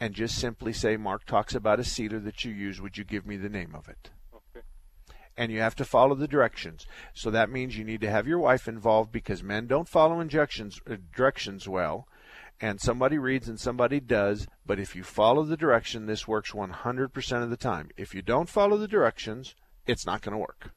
and 0.00 0.14
just 0.14 0.38
simply 0.38 0.72
say 0.72 0.96
Mark 0.96 1.24
talks 1.24 1.54
about 1.54 1.80
a 1.80 1.84
sealer 1.84 2.18
that 2.20 2.44
you 2.44 2.52
use. 2.52 2.80
Would 2.80 2.98
you 2.98 3.04
give 3.04 3.26
me 3.26 3.36
the 3.36 3.48
name 3.48 3.74
of 3.74 3.88
it? 3.88 4.10
Okay. 4.34 4.64
And 5.36 5.52
you 5.52 5.60
have 5.60 5.74
to 5.76 5.84
follow 5.84 6.14
the 6.14 6.28
directions. 6.28 6.86
So 7.14 7.30
that 7.30 7.50
means 7.50 7.76
you 7.76 7.84
need 7.84 8.00
to 8.02 8.10
have 8.10 8.26
your 8.26 8.38
wife 8.38 8.68
involved 8.68 9.12
because 9.12 9.42
men 9.42 9.66
don't 9.66 9.88
follow 9.88 10.20
injections 10.20 10.80
uh, 10.90 10.96
directions 11.14 11.68
well. 11.68 12.08
And 12.58 12.80
somebody 12.80 13.18
reads 13.18 13.48
and 13.48 13.60
somebody 13.60 14.00
does, 14.00 14.46
but 14.64 14.80
if 14.80 14.96
you 14.96 15.02
follow 15.02 15.44
the 15.44 15.58
direction, 15.58 16.06
this 16.06 16.26
works 16.26 16.52
100% 16.52 17.42
of 17.42 17.50
the 17.50 17.56
time. 17.58 17.90
If 17.98 18.14
you 18.14 18.22
don't 18.22 18.48
follow 18.48 18.78
the 18.78 18.88
directions, 18.88 19.54
it's 19.86 20.06
not 20.06 20.22
going 20.22 20.32
to 20.32 20.38
work. 20.38 20.70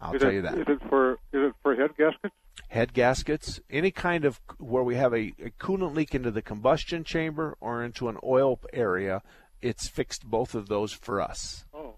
I'll 0.00 0.14
is 0.14 0.20
tell 0.20 0.30
it, 0.30 0.34
you 0.34 0.42
that. 0.42 0.58
Is 0.58 0.64
it 0.66 0.80
for 0.88 1.12
is 1.12 1.18
it 1.32 1.52
for 1.62 1.76
head 1.76 1.90
gaskets? 1.96 2.34
Head 2.68 2.92
gaskets, 2.92 3.60
any 3.70 3.90
kind 3.90 4.24
of 4.24 4.40
where 4.58 4.82
we 4.82 4.96
have 4.96 5.12
a, 5.12 5.32
a 5.38 5.50
coolant 5.60 5.94
leak 5.94 6.14
into 6.14 6.30
the 6.30 6.42
combustion 6.42 7.04
chamber 7.04 7.56
or 7.60 7.84
into 7.84 8.08
an 8.08 8.18
oil 8.24 8.58
area, 8.72 9.22
it's 9.62 9.88
fixed 9.88 10.24
both 10.24 10.54
of 10.54 10.68
those 10.68 10.92
for 10.92 11.20
us. 11.20 11.64
Oh. 11.72 11.96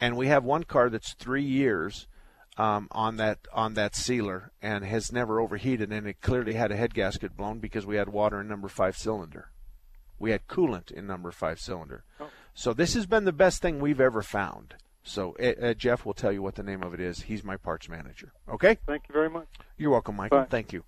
And 0.00 0.16
we 0.16 0.26
have 0.26 0.44
one 0.44 0.64
car 0.64 0.90
that's 0.90 1.14
three 1.14 1.44
years 1.44 2.06
um, 2.58 2.88
on 2.90 3.16
that 3.16 3.38
on 3.52 3.74
that 3.74 3.94
sealer 3.94 4.50
and 4.62 4.84
has 4.84 5.12
never 5.12 5.40
overheated, 5.40 5.92
and 5.92 6.06
it 6.06 6.20
clearly 6.20 6.54
had 6.54 6.72
a 6.72 6.76
head 6.76 6.94
gasket 6.94 7.36
blown 7.36 7.58
because 7.58 7.86
we 7.86 7.96
had 7.96 8.08
water 8.08 8.40
in 8.40 8.48
number 8.48 8.68
five 8.68 8.96
cylinder. 8.96 9.50
We 10.18 10.30
had 10.30 10.48
coolant 10.48 10.90
in 10.90 11.06
number 11.06 11.30
five 11.30 11.60
cylinder. 11.60 12.04
Oh. 12.20 12.30
So 12.54 12.72
this 12.72 12.94
has 12.94 13.06
been 13.06 13.24
the 13.24 13.32
best 13.32 13.60
thing 13.60 13.80
we've 13.80 14.00
ever 14.00 14.22
found. 14.22 14.74
So 15.06 15.36
uh, 15.40 15.66
uh, 15.66 15.74
Jeff 15.74 16.04
will 16.04 16.14
tell 16.14 16.32
you 16.32 16.42
what 16.42 16.56
the 16.56 16.62
name 16.62 16.82
of 16.82 16.92
it 16.92 17.00
is. 17.00 17.22
He's 17.22 17.44
my 17.44 17.56
parts 17.56 17.88
manager. 17.88 18.32
Okay. 18.48 18.78
Thank 18.86 19.04
you 19.08 19.12
very 19.12 19.30
much. 19.30 19.46
You're 19.78 19.90
welcome, 19.90 20.16
Michael. 20.16 20.46
Thank 20.50 20.72
you. 20.72 20.84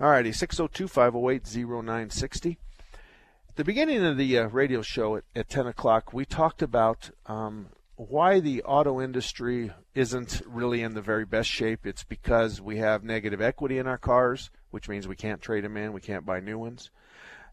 All 0.00 0.10
righty, 0.10 0.32
602 0.32 0.88
508 0.88 1.46
0960. 1.46 2.58
At 3.48 3.56
the 3.56 3.64
beginning 3.64 4.04
of 4.04 4.16
the 4.16 4.38
uh, 4.38 4.48
radio 4.48 4.82
show 4.82 5.16
at, 5.16 5.24
at 5.34 5.48
10 5.48 5.66
o'clock, 5.68 6.12
we 6.12 6.24
talked 6.24 6.60
about 6.60 7.10
um, 7.26 7.68
why 7.96 8.40
the 8.40 8.62
auto 8.64 9.00
industry 9.00 9.70
isn't 9.94 10.42
really 10.46 10.82
in 10.82 10.94
the 10.94 11.00
very 11.00 11.24
best 11.24 11.48
shape. 11.48 11.86
It's 11.86 12.04
because 12.04 12.60
we 12.60 12.78
have 12.78 13.04
negative 13.04 13.40
equity 13.40 13.78
in 13.78 13.86
our 13.86 13.98
cars, 13.98 14.50
which 14.72 14.88
means 14.88 15.06
we 15.06 15.16
can't 15.16 15.40
trade 15.40 15.64
them 15.64 15.76
in, 15.76 15.92
we 15.92 16.00
can't 16.00 16.26
buy 16.26 16.40
new 16.40 16.58
ones. 16.58 16.90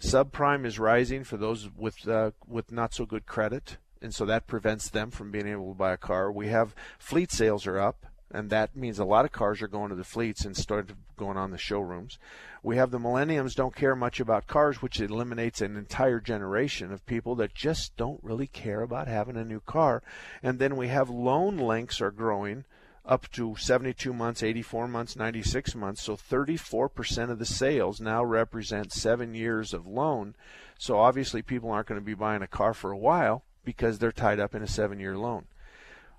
Subprime 0.01 0.65
is 0.65 0.79
rising 0.79 1.23
for 1.23 1.37
those 1.37 1.69
with 1.77 2.07
uh, 2.07 2.31
with 2.47 2.71
not 2.71 2.91
so 2.91 3.05
good 3.05 3.27
credit, 3.27 3.77
and 4.01 4.13
so 4.13 4.25
that 4.25 4.47
prevents 4.47 4.89
them 4.89 5.11
from 5.11 5.31
being 5.31 5.47
able 5.47 5.69
to 5.69 5.77
buy 5.77 5.93
a 5.93 5.97
car. 5.97 6.31
We 6.31 6.47
have 6.47 6.75
fleet 6.97 7.31
sales 7.31 7.67
are 7.67 7.79
up, 7.79 8.05
and 8.31 8.49
that 8.49 8.75
means 8.75 8.97
a 8.97 9.05
lot 9.05 9.25
of 9.25 9.31
cars 9.31 9.61
are 9.61 9.67
going 9.67 9.89
to 9.89 9.95
the 9.95 10.03
fleets 10.03 10.45
instead 10.45 10.79
of 10.79 10.95
going 11.17 11.37
on 11.37 11.51
the 11.51 11.57
showrooms. 11.57 12.17
We 12.63 12.77
have 12.77 12.91
the 12.91 12.99
millenniums 12.99 13.55
don't 13.55 13.75
care 13.75 13.95
much 13.95 14.19
about 14.19 14.47
cars, 14.47 14.81
which 14.81 14.99
eliminates 14.99 15.61
an 15.61 15.75
entire 15.75 16.19
generation 16.19 16.91
of 16.91 17.05
people 17.05 17.35
that 17.35 17.53
just 17.53 17.95
don't 17.97 18.23
really 18.23 18.47
care 18.47 18.81
about 18.81 19.07
having 19.07 19.37
a 19.37 19.45
new 19.45 19.59
car. 19.59 20.01
And 20.41 20.59
then 20.59 20.75
we 20.75 20.87
have 20.87 21.09
loan 21.09 21.57
lengths 21.57 22.01
are 22.01 22.11
growing 22.11 22.65
up 23.05 23.29
to 23.31 23.55
72 23.55 24.13
months, 24.13 24.43
84 24.43 24.87
months, 24.87 25.15
96 25.15 25.75
months. 25.75 26.01
So 26.03 26.15
34% 26.15 27.29
of 27.29 27.39
the 27.39 27.45
sales 27.45 27.99
now 27.99 28.23
represent 28.23 28.93
seven 28.93 29.33
years 29.33 29.73
of 29.73 29.87
loan. 29.87 30.35
So 30.77 30.99
obviously 30.99 31.41
people 31.41 31.71
aren't 31.71 31.87
going 31.87 31.99
to 31.99 32.05
be 32.05 32.13
buying 32.13 32.41
a 32.41 32.47
car 32.47 32.73
for 32.73 32.91
a 32.91 32.97
while 32.97 33.43
because 33.63 33.99
they're 33.99 34.11
tied 34.11 34.39
up 34.39 34.55
in 34.55 34.63
a 34.63 34.67
seven 34.67 34.99
year 34.99 35.17
loan. 35.17 35.45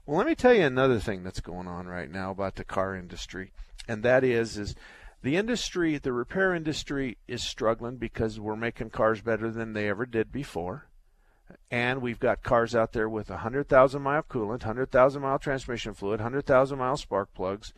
Well, 0.04 0.18
let 0.18 0.26
me 0.26 0.34
tell 0.34 0.54
you 0.54 0.64
another 0.64 0.98
thing 0.98 1.22
that's 1.22 1.40
going 1.40 1.68
on 1.68 1.86
right 1.86 2.10
now 2.10 2.30
about 2.30 2.56
the 2.56 2.64
car 2.64 2.96
industry, 2.96 3.52
and 3.86 4.02
that 4.02 4.24
is 4.24 4.58
is 4.58 4.74
the 5.22 5.36
industry, 5.36 5.98
the 5.98 6.12
repair 6.12 6.54
industry 6.54 7.16
is 7.28 7.44
struggling 7.44 7.96
because 7.96 8.40
we're 8.40 8.56
making 8.56 8.90
cars 8.90 9.20
better 9.20 9.50
than 9.50 9.72
they 9.72 9.88
ever 9.88 10.04
did 10.04 10.32
before. 10.32 10.86
And 11.70 12.02
we've 12.02 12.18
got 12.18 12.42
cars 12.42 12.74
out 12.74 12.92
there 12.92 13.08
with 13.08 13.30
100,000 13.30 14.02
mile 14.02 14.22
coolant, 14.22 14.48
100,000 14.48 15.22
mile 15.22 15.38
transmission 15.38 15.94
fluid, 15.94 16.18
100,000 16.18 16.78
mile 16.78 16.96
spark 16.96 17.32
plugs, 17.34 17.72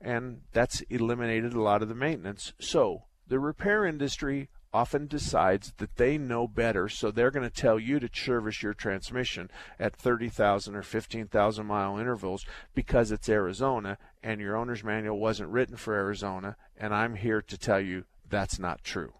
and 0.00 0.42
that's 0.52 0.82
eliminated 0.82 1.54
a 1.54 1.60
lot 1.60 1.82
of 1.82 1.88
the 1.88 1.94
maintenance. 1.94 2.52
So 2.60 3.04
the 3.26 3.40
repair 3.40 3.84
industry 3.84 4.48
often 4.74 5.06
decides 5.06 5.72
that 5.78 5.94
they 5.96 6.18
know 6.18 6.48
better, 6.48 6.88
so 6.88 7.12
they're 7.12 7.30
going 7.30 7.48
to 7.48 7.62
tell 7.62 7.78
you 7.78 8.00
to 8.00 8.10
service 8.12 8.60
your 8.60 8.74
transmission 8.74 9.48
at 9.78 9.94
30,000 9.94 10.74
or 10.74 10.82
15,000 10.82 11.64
mile 11.64 11.96
intervals 11.96 12.44
because 12.74 13.12
it's 13.12 13.28
Arizona 13.28 13.96
and 14.20 14.40
your 14.40 14.56
owner's 14.56 14.82
manual 14.82 15.20
wasn't 15.20 15.48
written 15.48 15.76
for 15.76 15.94
Arizona, 15.94 16.56
and 16.76 16.92
I'm 16.92 17.14
here 17.14 17.40
to 17.40 17.56
tell 17.56 17.78
you 17.78 18.04
that's 18.28 18.58
not 18.58 18.82
true. 18.82 19.12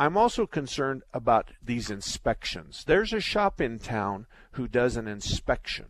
I'm 0.00 0.16
also 0.16 0.48
concerned 0.48 1.04
about 1.12 1.52
these 1.62 1.88
inspections. 1.88 2.82
There's 2.84 3.12
a 3.12 3.20
shop 3.20 3.60
in 3.60 3.78
town 3.78 4.26
who 4.52 4.66
does 4.66 4.96
an 4.96 5.06
inspection, 5.06 5.86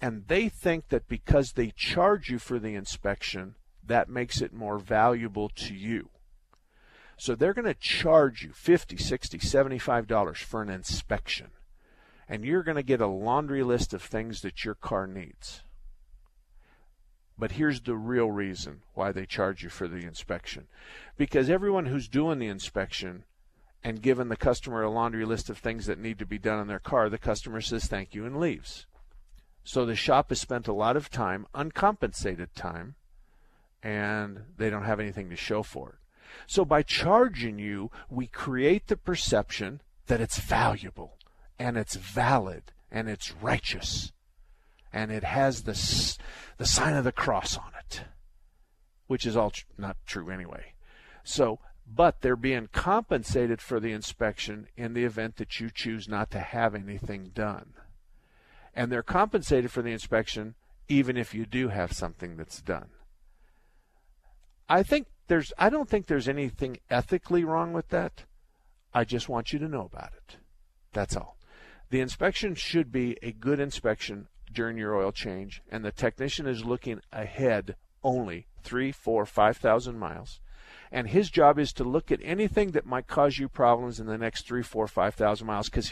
and 0.00 0.24
they 0.28 0.48
think 0.48 0.88
that 0.88 1.08
because 1.08 1.52
they 1.52 1.74
charge 1.76 2.30
you 2.30 2.38
for 2.38 2.58
the 2.58 2.74
inspection, 2.74 3.56
that 3.84 4.08
makes 4.08 4.40
it 4.40 4.54
more 4.54 4.78
valuable 4.78 5.50
to 5.50 5.74
you. 5.74 6.08
So 7.16 7.34
they're 7.34 7.54
going 7.54 7.66
to 7.66 7.74
charge 7.74 8.42
you 8.42 8.50
$50, 8.50 9.00
60, 9.00 9.38
75 9.38 10.06
dollars 10.06 10.38
for 10.38 10.62
an 10.62 10.68
inspection. 10.68 11.48
And 12.28 12.44
you're 12.44 12.62
going 12.62 12.76
to 12.76 12.82
get 12.82 13.00
a 13.00 13.06
laundry 13.06 13.62
list 13.62 13.92
of 13.92 14.02
things 14.02 14.40
that 14.40 14.64
your 14.64 14.74
car 14.74 15.06
needs. 15.06 15.62
But 17.38 17.52
here's 17.52 17.80
the 17.80 17.96
real 17.96 18.30
reason 18.30 18.82
why 18.94 19.12
they 19.12 19.26
charge 19.26 19.62
you 19.62 19.68
for 19.68 19.88
the 19.88 20.04
inspection. 20.04 20.68
Because 21.16 21.50
everyone 21.50 21.86
who's 21.86 22.08
doing 22.08 22.38
the 22.38 22.46
inspection 22.46 23.24
and 23.82 24.02
giving 24.02 24.28
the 24.28 24.36
customer 24.36 24.82
a 24.82 24.90
laundry 24.90 25.24
list 25.24 25.50
of 25.50 25.58
things 25.58 25.86
that 25.86 25.98
need 25.98 26.18
to 26.20 26.26
be 26.26 26.38
done 26.38 26.58
on 26.58 26.68
their 26.68 26.78
car, 26.78 27.08
the 27.08 27.18
customer 27.18 27.60
says 27.60 27.86
thank 27.86 28.14
you 28.14 28.24
and 28.24 28.38
leaves. 28.38 28.86
So 29.64 29.84
the 29.84 29.96
shop 29.96 30.28
has 30.28 30.40
spent 30.40 30.68
a 30.68 30.72
lot 30.72 30.96
of 30.96 31.10
time, 31.10 31.46
uncompensated 31.54 32.54
time, 32.54 32.94
and 33.82 34.42
they 34.56 34.70
don't 34.70 34.84
have 34.84 35.00
anything 35.00 35.30
to 35.30 35.36
show 35.36 35.62
for 35.62 35.90
it. 35.90 36.01
So 36.46 36.64
by 36.64 36.82
charging 36.82 37.58
you, 37.58 37.90
we 38.10 38.26
create 38.26 38.86
the 38.86 38.96
perception 38.96 39.80
that 40.06 40.20
it's 40.20 40.38
valuable 40.38 41.18
and 41.58 41.76
it's 41.76 41.96
valid 41.96 42.72
and 42.90 43.08
it's 43.08 43.32
righteous 43.40 44.12
and 44.92 45.10
it 45.10 45.24
has 45.24 45.62
the 45.62 45.72
the 46.58 46.66
sign 46.66 46.94
of 46.94 47.04
the 47.04 47.12
cross 47.12 47.56
on 47.56 47.72
it, 47.78 48.02
which 49.06 49.26
is 49.26 49.36
all 49.36 49.50
tr- 49.50 49.64
not 49.78 49.96
true 50.06 50.30
anyway. 50.30 50.74
So, 51.24 51.60
but 51.86 52.20
they're 52.20 52.36
being 52.36 52.68
compensated 52.72 53.60
for 53.60 53.80
the 53.80 53.92
inspection 53.92 54.68
in 54.76 54.92
the 54.92 55.04
event 55.04 55.36
that 55.36 55.60
you 55.60 55.70
choose 55.72 56.08
not 56.08 56.30
to 56.32 56.40
have 56.40 56.74
anything 56.74 57.30
done. 57.34 57.74
And 58.74 58.90
they're 58.90 59.02
compensated 59.02 59.70
for 59.70 59.82
the 59.82 59.92
inspection 59.92 60.54
even 60.88 61.16
if 61.16 61.34
you 61.34 61.46
do 61.46 61.68
have 61.68 61.92
something 61.92 62.36
that's 62.36 62.60
done. 62.60 62.88
I 64.68 64.82
think 64.82 65.06
there's 65.32 65.50
I 65.56 65.70
don't 65.70 65.88
think 65.88 66.06
there's 66.06 66.28
anything 66.28 66.76
ethically 66.90 67.42
wrong 67.42 67.72
with 67.72 67.88
that. 67.88 68.24
I 68.92 69.04
just 69.04 69.30
want 69.30 69.50
you 69.50 69.58
to 69.60 69.66
know 69.66 69.88
about 69.90 70.12
it. 70.12 70.36
That's 70.92 71.16
all. 71.16 71.38
The 71.88 72.02
inspection 72.02 72.54
should 72.54 72.92
be 72.92 73.16
a 73.22 73.32
good 73.32 73.58
inspection 73.58 74.28
during 74.52 74.76
your 74.76 74.94
oil 74.94 75.10
change, 75.10 75.62
and 75.70 75.82
the 75.82 75.90
technician 75.90 76.46
is 76.46 76.66
looking 76.66 77.00
ahead 77.10 77.76
only 78.04 78.46
three, 78.62 78.92
four, 78.92 79.24
five 79.24 79.56
thousand 79.56 79.98
miles. 79.98 80.38
And 80.90 81.08
his 81.08 81.30
job 81.30 81.58
is 81.58 81.72
to 81.74 81.84
look 81.84 82.12
at 82.12 82.20
anything 82.22 82.72
that 82.72 82.84
might 82.84 83.06
cause 83.06 83.38
you 83.38 83.48
problems 83.48 83.98
in 83.98 84.06
the 84.06 84.18
next 84.18 84.46
three, 84.46 84.62
four, 84.62 84.86
five 84.86 85.14
thousand 85.14 85.46
miles 85.46 85.70
because 85.70 85.90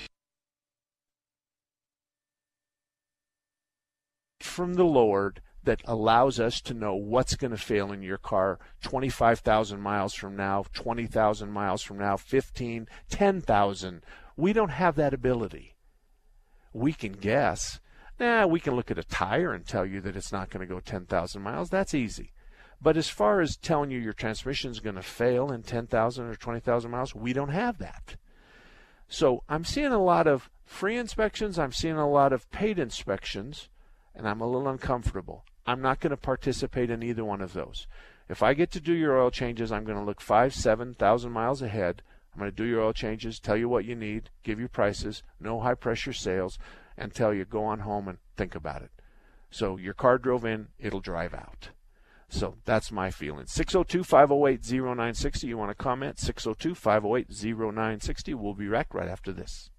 from 4.38 4.74
the 4.74 4.84
Lord 4.84 5.40
that 5.64 5.82
allows 5.84 6.40
us 6.40 6.60
to 6.62 6.74
know 6.74 6.94
what's 6.94 7.36
going 7.36 7.50
to 7.50 7.56
fail 7.56 7.92
in 7.92 8.02
your 8.02 8.18
car 8.18 8.58
25,000 8.82 9.80
miles 9.80 10.14
from 10.14 10.36
now, 10.36 10.64
20,000 10.72 11.50
miles 11.50 11.82
from 11.82 11.98
now, 11.98 12.16
15, 12.16 12.88
10,000. 13.10 14.02
We 14.36 14.52
don't 14.52 14.70
have 14.70 14.96
that 14.96 15.14
ability. 15.14 15.76
We 16.72 16.92
can 16.92 17.12
guess. 17.12 17.80
Nah, 18.18 18.46
we 18.46 18.60
can 18.60 18.74
look 18.74 18.90
at 18.90 18.98
a 18.98 19.04
tire 19.04 19.52
and 19.52 19.66
tell 19.66 19.84
you 19.84 20.00
that 20.02 20.16
it's 20.16 20.32
not 20.32 20.50
going 20.50 20.66
to 20.66 20.72
go 20.72 20.80
10,000 20.80 21.42
miles. 21.42 21.70
That's 21.70 21.94
easy. 21.94 22.32
But 22.82 22.96
as 22.96 23.08
far 23.08 23.40
as 23.40 23.56
telling 23.56 23.90
you 23.90 23.98
your 23.98 24.14
transmission 24.14 24.70
is 24.70 24.80
going 24.80 24.96
to 24.96 25.02
fail 25.02 25.52
in 25.52 25.62
10,000 25.62 26.24
or 26.24 26.34
20,000 26.34 26.90
miles, 26.90 27.14
we 27.14 27.32
don't 27.32 27.50
have 27.50 27.78
that. 27.78 28.16
So 29.08 29.42
I'm 29.48 29.64
seeing 29.64 29.92
a 29.92 30.02
lot 30.02 30.26
of 30.26 30.48
free 30.64 30.96
inspections. 30.96 31.58
I'm 31.58 31.72
seeing 31.72 31.96
a 31.96 32.08
lot 32.08 32.32
of 32.32 32.50
paid 32.50 32.78
inspections, 32.78 33.68
and 34.14 34.26
I'm 34.26 34.40
a 34.40 34.46
little 34.46 34.68
uncomfortable. 34.68 35.44
I'm 35.66 35.80
not 35.80 36.00
going 36.00 36.10
to 36.10 36.16
participate 36.16 36.90
in 36.90 37.02
either 37.02 37.24
one 37.24 37.40
of 37.40 37.52
those. 37.52 37.86
If 38.28 38.42
I 38.42 38.54
get 38.54 38.70
to 38.72 38.80
do 38.80 38.92
your 38.92 39.18
oil 39.18 39.30
changes, 39.30 39.72
I'm 39.72 39.84
going 39.84 39.98
to 39.98 40.04
look 40.04 40.20
five, 40.20 40.54
seven 40.54 40.94
thousand 40.94 41.32
miles 41.32 41.62
ahead. 41.62 42.02
I'm 42.32 42.38
going 42.38 42.50
to 42.50 42.56
do 42.56 42.64
your 42.64 42.82
oil 42.82 42.92
changes, 42.92 43.40
tell 43.40 43.56
you 43.56 43.68
what 43.68 43.84
you 43.84 43.96
need, 43.96 44.30
give 44.44 44.60
you 44.60 44.68
prices, 44.68 45.22
no 45.40 45.60
high 45.60 45.74
pressure 45.74 46.12
sales, 46.12 46.58
and 46.96 47.12
tell 47.12 47.34
you 47.34 47.44
go 47.44 47.64
on 47.64 47.80
home 47.80 48.06
and 48.06 48.18
think 48.36 48.54
about 48.54 48.82
it. 48.82 48.90
So 49.50 49.76
your 49.76 49.94
car 49.94 50.16
drove 50.18 50.44
in, 50.44 50.68
it'll 50.78 51.00
drive 51.00 51.34
out. 51.34 51.70
So 52.28 52.56
that's 52.64 52.92
my 52.92 53.10
feeling. 53.10 53.46
602 53.46 54.04
508 54.04 54.60
0960. 54.72 55.46
You 55.48 55.58
want 55.58 55.70
to 55.70 55.74
comment? 55.74 56.20
602 56.20 56.76
508 56.76 57.28
0960. 57.28 58.34
We'll 58.34 58.54
be 58.54 58.68
back 58.68 58.94
right 58.94 59.08
after 59.08 59.32
this. 59.32 59.70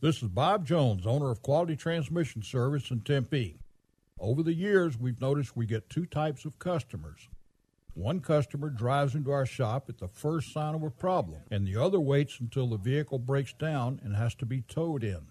This 0.00 0.22
is 0.22 0.28
Bob 0.28 0.66
Jones, 0.66 1.06
owner 1.06 1.30
of 1.30 1.42
Quality 1.42 1.76
Transmission 1.76 2.42
Service 2.42 2.90
in 2.90 3.02
Tempe. 3.02 3.58
Over 4.22 4.44
the 4.44 4.54
years, 4.54 4.96
we've 4.96 5.20
noticed 5.20 5.56
we 5.56 5.66
get 5.66 5.90
two 5.90 6.06
types 6.06 6.44
of 6.44 6.60
customers. 6.60 7.28
One 7.94 8.20
customer 8.20 8.70
drives 8.70 9.16
into 9.16 9.32
our 9.32 9.44
shop 9.44 9.86
at 9.88 9.98
the 9.98 10.06
first 10.06 10.52
sign 10.52 10.76
of 10.76 10.84
a 10.84 10.90
problem, 10.90 11.40
and 11.50 11.66
the 11.66 11.76
other 11.76 11.98
waits 11.98 12.38
until 12.38 12.68
the 12.68 12.76
vehicle 12.76 13.18
breaks 13.18 13.52
down 13.52 14.00
and 14.04 14.14
has 14.14 14.36
to 14.36 14.46
be 14.46 14.62
towed 14.62 15.02
in. 15.02 15.26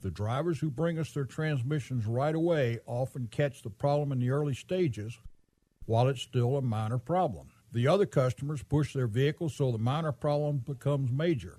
The 0.00 0.12
drivers 0.12 0.60
who 0.60 0.70
bring 0.70 0.96
us 0.96 1.10
their 1.10 1.24
transmissions 1.24 2.06
right 2.06 2.36
away 2.36 2.78
often 2.86 3.26
catch 3.26 3.62
the 3.62 3.70
problem 3.70 4.12
in 4.12 4.20
the 4.20 4.30
early 4.30 4.54
stages 4.54 5.18
while 5.86 6.06
it's 6.06 6.22
still 6.22 6.56
a 6.56 6.62
minor 6.62 6.98
problem. 6.98 7.48
The 7.72 7.88
other 7.88 8.06
customers 8.06 8.62
push 8.62 8.92
their 8.92 9.08
vehicles 9.08 9.56
so 9.56 9.72
the 9.72 9.78
minor 9.78 10.12
problem 10.12 10.58
becomes 10.58 11.10
major. 11.10 11.58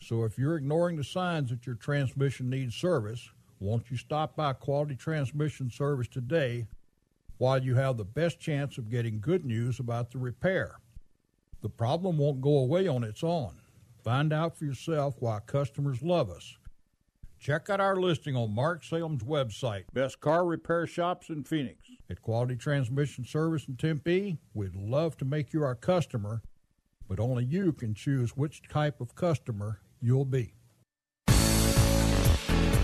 So 0.00 0.22
if 0.22 0.38
you're 0.38 0.56
ignoring 0.56 0.98
the 0.98 1.04
signs 1.04 1.50
that 1.50 1.66
your 1.66 1.74
transmission 1.74 2.48
needs 2.48 2.76
service, 2.76 3.28
won't 3.60 3.90
you 3.90 3.96
stop 3.98 4.34
by 4.36 4.54
Quality 4.54 4.96
Transmission 4.96 5.70
Service 5.70 6.08
today 6.08 6.66
while 7.36 7.62
you 7.62 7.74
have 7.74 7.98
the 7.98 8.04
best 8.04 8.40
chance 8.40 8.78
of 8.78 8.90
getting 8.90 9.20
good 9.20 9.44
news 9.44 9.78
about 9.78 10.10
the 10.10 10.18
repair? 10.18 10.76
The 11.60 11.68
problem 11.68 12.16
won't 12.16 12.40
go 12.40 12.56
away 12.56 12.88
on 12.88 13.04
its 13.04 13.22
own. 13.22 13.60
Find 14.02 14.32
out 14.32 14.56
for 14.56 14.64
yourself 14.64 15.16
why 15.18 15.40
customers 15.44 16.02
love 16.02 16.30
us. 16.30 16.56
Check 17.38 17.68
out 17.68 17.80
our 17.80 17.96
listing 17.96 18.34
on 18.34 18.54
Mark 18.54 18.82
Salem's 18.82 19.24
website, 19.24 19.84
Best 19.92 20.20
Car 20.20 20.46
Repair 20.46 20.86
Shops 20.86 21.28
in 21.28 21.44
Phoenix. 21.44 21.76
At 22.08 22.22
Quality 22.22 22.56
Transmission 22.56 23.26
Service 23.26 23.68
in 23.68 23.76
Tempe, 23.76 24.38
we'd 24.54 24.74
love 24.74 25.18
to 25.18 25.26
make 25.26 25.52
you 25.52 25.62
our 25.62 25.74
customer, 25.74 26.42
but 27.08 27.20
only 27.20 27.44
you 27.44 27.72
can 27.72 27.94
choose 27.94 28.36
which 28.36 28.62
type 28.68 29.02
of 29.02 29.14
customer 29.14 29.80
you'll 30.00 30.24
be. 30.24 30.54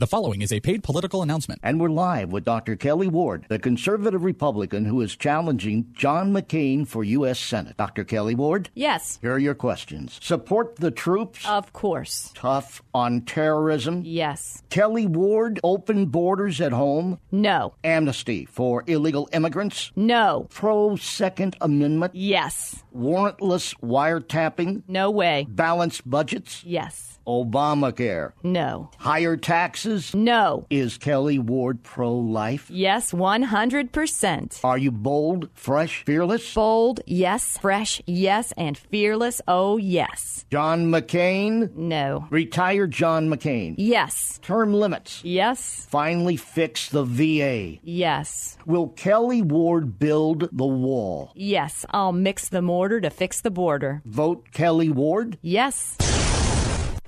The 0.00 0.06
following 0.06 0.42
is 0.42 0.52
a 0.52 0.60
paid 0.60 0.84
political 0.84 1.22
announcement. 1.24 1.60
And 1.64 1.80
we're 1.80 1.88
live 1.88 2.30
with 2.30 2.44
Dr. 2.44 2.76
Kelli 2.76 3.08
Ward, 3.08 3.46
the 3.48 3.58
conservative 3.58 4.22
Republican 4.22 4.84
who 4.84 5.00
is 5.00 5.16
challenging 5.16 5.86
John 5.92 6.32
McCain 6.32 6.86
for 6.86 7.02
U.S. 7.02 7.40
Senate. 7.40 7.76
Dr. 7.76 8.04
Kelli 8.04 8.36
Ward? 8.36 8.70
Yes. 8.76 9.18
Here 9.20 9.32
are 9.32 9.40
your 9.40 9.56
questions. 9.56 10.20
Support 10.22 10.76
the 10.76 10.92
troops? 10.92 11.44
Of 11.48 11.72
course. 11.72 12.30
Tough 12.36 12.80
on 12.94 13.22
terrorism? 13.22 14.02
Yes. 14.06 14.62
Kelli 14.70 15.08
Ward, 15.08 15.58
open 15.64 16.06
borders 16.06 16.60
at 16.60 16.70
home? 16.70 17.18
No. 17.32 17.74
Amnesty 17.82 18.44
for 18.44 18.84
illegal 18.86 19.28
immigrants? 19.32 19.90
No. 19.96 20.46
Pro 20.50 20.94
Second 20.94 21.56
Amendment? 21.60 22.14
Yes. 22.14 22.84
Warrantless 22.96 23.74
wiretapping? 23.82 24.84
No 24.86 25.10
way. 25.10 25.44
Balanced 25.50 26.08
budgets? 26.08 26.62
Yes. 26.62 27.17
Obamacare? 27.28 28.32
No. 28.42 28.90
Higher 28.98 29.36
taxes? 29.36 30.14
No. 30.14 30.66
Is 30.70 30.96
Kelli 30.96 31.38
Ward 31.38 31.82
pro 31.82 32.14
life? 32.14 32.70
Yes, 32.70 33.12
100%. 33.12 34.64
Are 34.64 34.78
you 34.78 34.90
bold, 34.90 35.50
fresh, 35.52 36.04
fearless? 36.04 36.54
Bold, 36.54 37.00
yes. 37.06 37.58
Fresh, 37.58 38.00
yes. 38.06 38.52
And 38.56 38.78
fearless, 38.78 39.42
oh, 39.46 39.76
yes. 39.76 40.46
John 40.50 40.90
McCain? 40.90 41.74
No. 41.76 42.26
Retired 42.30 42.92
John 42.92 43.28
McCain? 43.28 43.74
Yes. 43.76 44.40
Term 44.42 44.72
limits? 44.72 45.22
Yes. 45.22 45.86
Finally 45.90 46.36
fix 46.36 46.88
the 46.88 47.04
VA? 47.04 47.78
Yes. 47.82 48.56
Will 48.64 48.88
Kelli 48.88 49.42
Ward 49.42 49.98
build 49.98 50.48
the 50.50 50.66
wall? 50.66 51.32
Yes. 51.34 51.84
I'll 51.90 52.12
mix 52.12 52.48
the 52.48 52.62
mortar 52.62 53.02
to 53.02 53.10
fix 53.10 53.42
the 53.42 53.50
border. 53.50 54.00
Vote 54.06 54.46
Kelli 54.52 54.90
Ward? 54.90 55.36
Yes. 55.42 55.96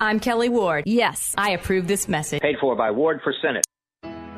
I'm 0.03 0.19
Kelli 0.19 0.49
Ward. 0.49 0.85
Yes, 0.87 1.35
I 1.37 1.51
approve 1.51 1.87
this 1.87 2.09
message. 2.09 2.41
Paid 2.41 2.57
for 2.59 2.75
by 2.75 2.91
Ward 2.91 3.21
for 3.23 3.35
Senate. 3.43 3.65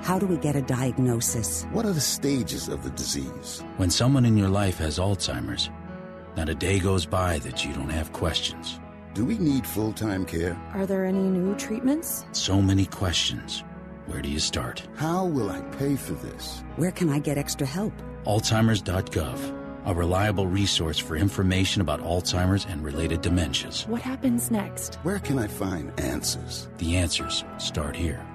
How 0.03 0.19
do 0.19 0.27
we 0.27 0.37
get 0.37 0.57
a 0.57 0.63
diagnosis? 0.63 1.65
What 1.71 1.87
are 1.87 1.93
the 1.93 2.01
stages 2.01 2.67
of 2.69 2.83
the 2.83 2.91
disease? 2.91 3.63
When 3.77 3.89
someone 3.89 4.25
in 4.25 4.37
your 4.37 4.49
life 4.49 4.79
has 4.79 4.99
Alzheimer's, 4.99 5.71
Not 6.37 6.49
a 6.49 6.55
day 6.55 6.81
goes 6.81 7.05
by 7.07 7.39
that 7.41 7.65
you 7.65 7.73
don't 7.75 7.91
have 7.91 8.13
questions. 8.13 8.81
Do 9.15 9.25
we 9.25 9.37
need 9.39 9.67
full 9.67 9.93
time 9.93 10.25
care? 10.25 10.57
Are 10.75 10.87
there 10.87 11.05
any 11.05 11.23
new 11.23 11.55
treatments? 11.57 12.25
So 12.33 12.61
many 12.63 12.87
questions. 12.87 13.63
Where 14.07 14.23
do 14.23 14.29
you 14.31 14.41
start? 14.41 14.83
How 14.97 15.27
will 15.27 15.51
I 15.51 15.61
pay 15.79 15.95
for 15.97 16.15
this? 16.15 16.65
Where 16.77 16.91
can 16.91 17.09
I 17.11 17.19
get 17.21 17.39
extra 17.39 17.67
help? 17.67 17.93
Alzheimer's.gov, 18.25 19.62
a 19.85 19.95
reliable 19.95 20.47
resource 20.47 20.99
for 20.99 21.17
information 21.17 21.83
about 21.83 22.01
Alzheimer's 22.01 22.67
and 22.67 22.85
related 22.85 23.23
dementias. 23.23 23.87
What 23.89 24.03
happens 24.03 24.51
next? 24.51 24.97
Where 25.03 25.19
can 25.19 25.39
I 25.39 25.47
find 25.47 25.99
answers? 26.01 26.69
The 26.79 26.97
answers 26.97 27.45
start 27.59 27.97
here. 27.97 28.27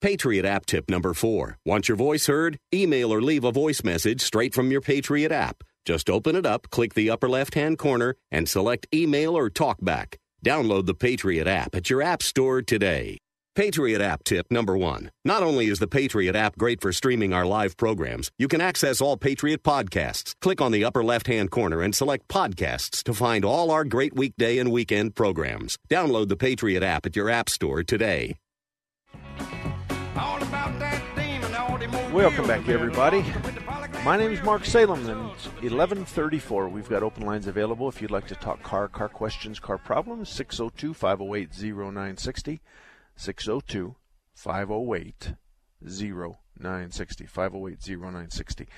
Patriot 0.00 0.44
app 0.44 0.66
tip 0.66 0.90
number 0.90 1.14
four. 1.14 1.58
Want 1.64 1.88
your 1.88 1.96
voice 1.96 2.26
heard? 2.26 2.58
Email 2.74 3.12
or 3.12 3.22
leave 3.22 3.44
a 3.44 3.52
voice 3.52 3.84
message 3.84 4.20
straight 4.20 4.52
from 4.52 4.72
your 4.72 4.80
Patriot 4.80 5.30
app. 5.30 5.62
Just 5.84 6.10
open 6.10 6.34
it 6.36 6.44
up, 6.44 6.70
click 6.70 6.94
the 6.94 7.08
upper 7.08 7.28
left 7.28 7.54
hand 7.54 7.78
corner, 7.78 8.16
and 8.30 8.48
select 8.48 8.86
email 8.92 9.36
or 9.36 9.48
talkback. 9.48 10.16
Download 10.44 10.86
the 10.86 10.94
Patriot 10.94 11.46
app 11.46 11.74
at 11.74 11.88
your 11.88 12.02
app 12.02 12.22
store 12.22 12.62
today. 12.62 13.18
Patriot 13.54 14.00
app 14.00 14.24
tip 14.24 14.50
number 14.50 14.78
one. 14.78 15.10
Not 15.26 15.42
only 15.42 15.66
is 15.66 15.78
the 15.78 15.86
Patriot 15.86 16.34
app 16.34 16.56
great 16.56 16.80
for 16.80 16.90
streaming 16.90 17.34
our 17.34 17.44
live 17.44 17.76
programs, 17.76 18.30
you 18.38 18.48
can 18.48 18.62
access 18.62 19.02
all 19.02 19.18
Patriot 19.18 19.62
podcasts. 19.62 20.34
Click 20.40 20.62
on 20.62 20.72
the 20.72 20.86
upper 20.86 21.04
left 21.04 21.26
hand 21.26 21.50
corner 21.50 21.82
and 21.82 21.94
select 21.94 22.28
podcasts 22.28 23.02
to 23.02 23.12
find 23.12 23.44
all 23.44 23.70
our 23.70 23.84
great 23.84 24.16
weekday 24.16 24.56
and 24.56 24.72
weekend 24.72 25.14
programs. 25.14 25.76
Download 25.90 26.28
the 26.28 26.36
Patriot 26.36 26.82
app 26.82 27.04
at 27.04 27.14
your 27.14 27.28
app 27.28 27.50
store 27.50 27.82
today. 27.82 28.38
Welcome 32.10 32.46
back, 32.46 32.66
everybody. 32.70 33.22
My 34.02 34.16
name 34.16 34.32
is 34.32 34.42
Mark 34.42 34.64
Salem, 34.64 35.06
and 35.10 35.30
it's 35.30 35.44
1134. 35.60 36.70
We've 36.70 36.88
got 36.88 37.02
open 37.02 37.26
lines 37.26 37.46
available 37.46 37.86
if 37.90 38.00
you'd 38.00 38.10
like 38.10 38.28
to 38.28 38.34
talk 38.34 38.62
car, 38.62 38.88
car 38.88 39.10
questions, 39.10 39.60
car 39.60 39.76
problems. 39.76 40.30
602 40.30 40.94
508 40.94 41.50
0960. 41.52 42.62
602 43.16 43.96
508 44.34 45.34
0960. 45.82 47.26
508 47.26 47.88
0960. 47.88 48.68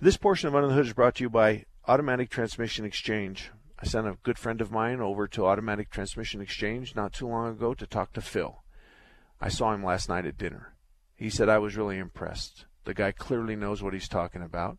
This 0.00 0.16
portion 0.16 0.48
of 0.48 0.54
Under 0.54 0.68
the 0.68 0.74
Hood 0.74 0.86
is 0.86 0.92
brought 0.92 1.16
to 1.16 1.24
you 1.24 1.30
by 1.30 1.64
Automatic 1.86 2.30
Transmission 2.30 2.84
Exchange. 2.84 3.50
I 3.78 3.86
sent 3.86 4.06
a 4.06 4.18
good 4.22 4.38
friend 4.38 4.60
of 4.60 4.70
mine 4.70 5.00
over 5.00 5.26
to 5.28 5.46
Automatic 5.46 5.90
Transmission 5.90 6.40
Exchange 6.40 6.94
not 6.94 7.12
too 7.12 7.26
long 7.26 7.50
ago 7.50 7.74
to 7.74 7.86
talk 7.86 8.12
to 8.12 8.20
Phil. 8.20 8.62
I 9.40 9.48
saw 9.48 9.72
him 9.74 9.84
last 9.84 10.08
night 10.08 10.26
at 10.26 10.38
dinner. 10.38 10.74
He 11.16 11.30
said 11.30 11.48
I 11.48 11.58
was 11.58 11.76
really 11.76 11.98
impressed. 11.98 12.66
The 12.84 12.94
guy 12.94 13.12
clearly 13.12 13.56
knows 13.56 13.82
what 13.82 13.92
he's 13.92 14.08
talking 14.08 14.42
about. 14.42 14.78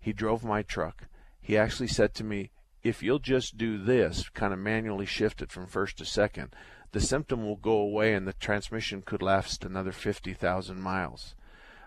He 0.00 0.12
drove 0.12 0.44
my 0.44 0.62
truck. 0.62 1.06
He 1.40 1.56
actually 1.56 1.88
said 1.88 2.14
to 2.14 2.24
me, 2.24 2.50
if 2.82 3.02
you'll 3.02 3.18
just 3.18 3.58
do 3.58 3.76
this, 3.76 4.28
kind 4.30 4.52
of 4.52 4.58
manually 4.58 5.06
shift 5.06 5.42
it 5.42 5.52
from 5.52 5.66
first 5.66 5.98
to 5.98 6.04
second, 6.04 6.54
the 6.92 7.00
symptom 7.00 7.44
will 7.44 7.56
go 7.56 7.72
away 7.72 8.14
and 8.14 8.26
the 8.26 8.32
transmission 8.32 9.02
could 9.02 9.22
last 9.22 9.64
another 9.64 9.92
50,000 9.92 10.80
miles. 10.80 11.34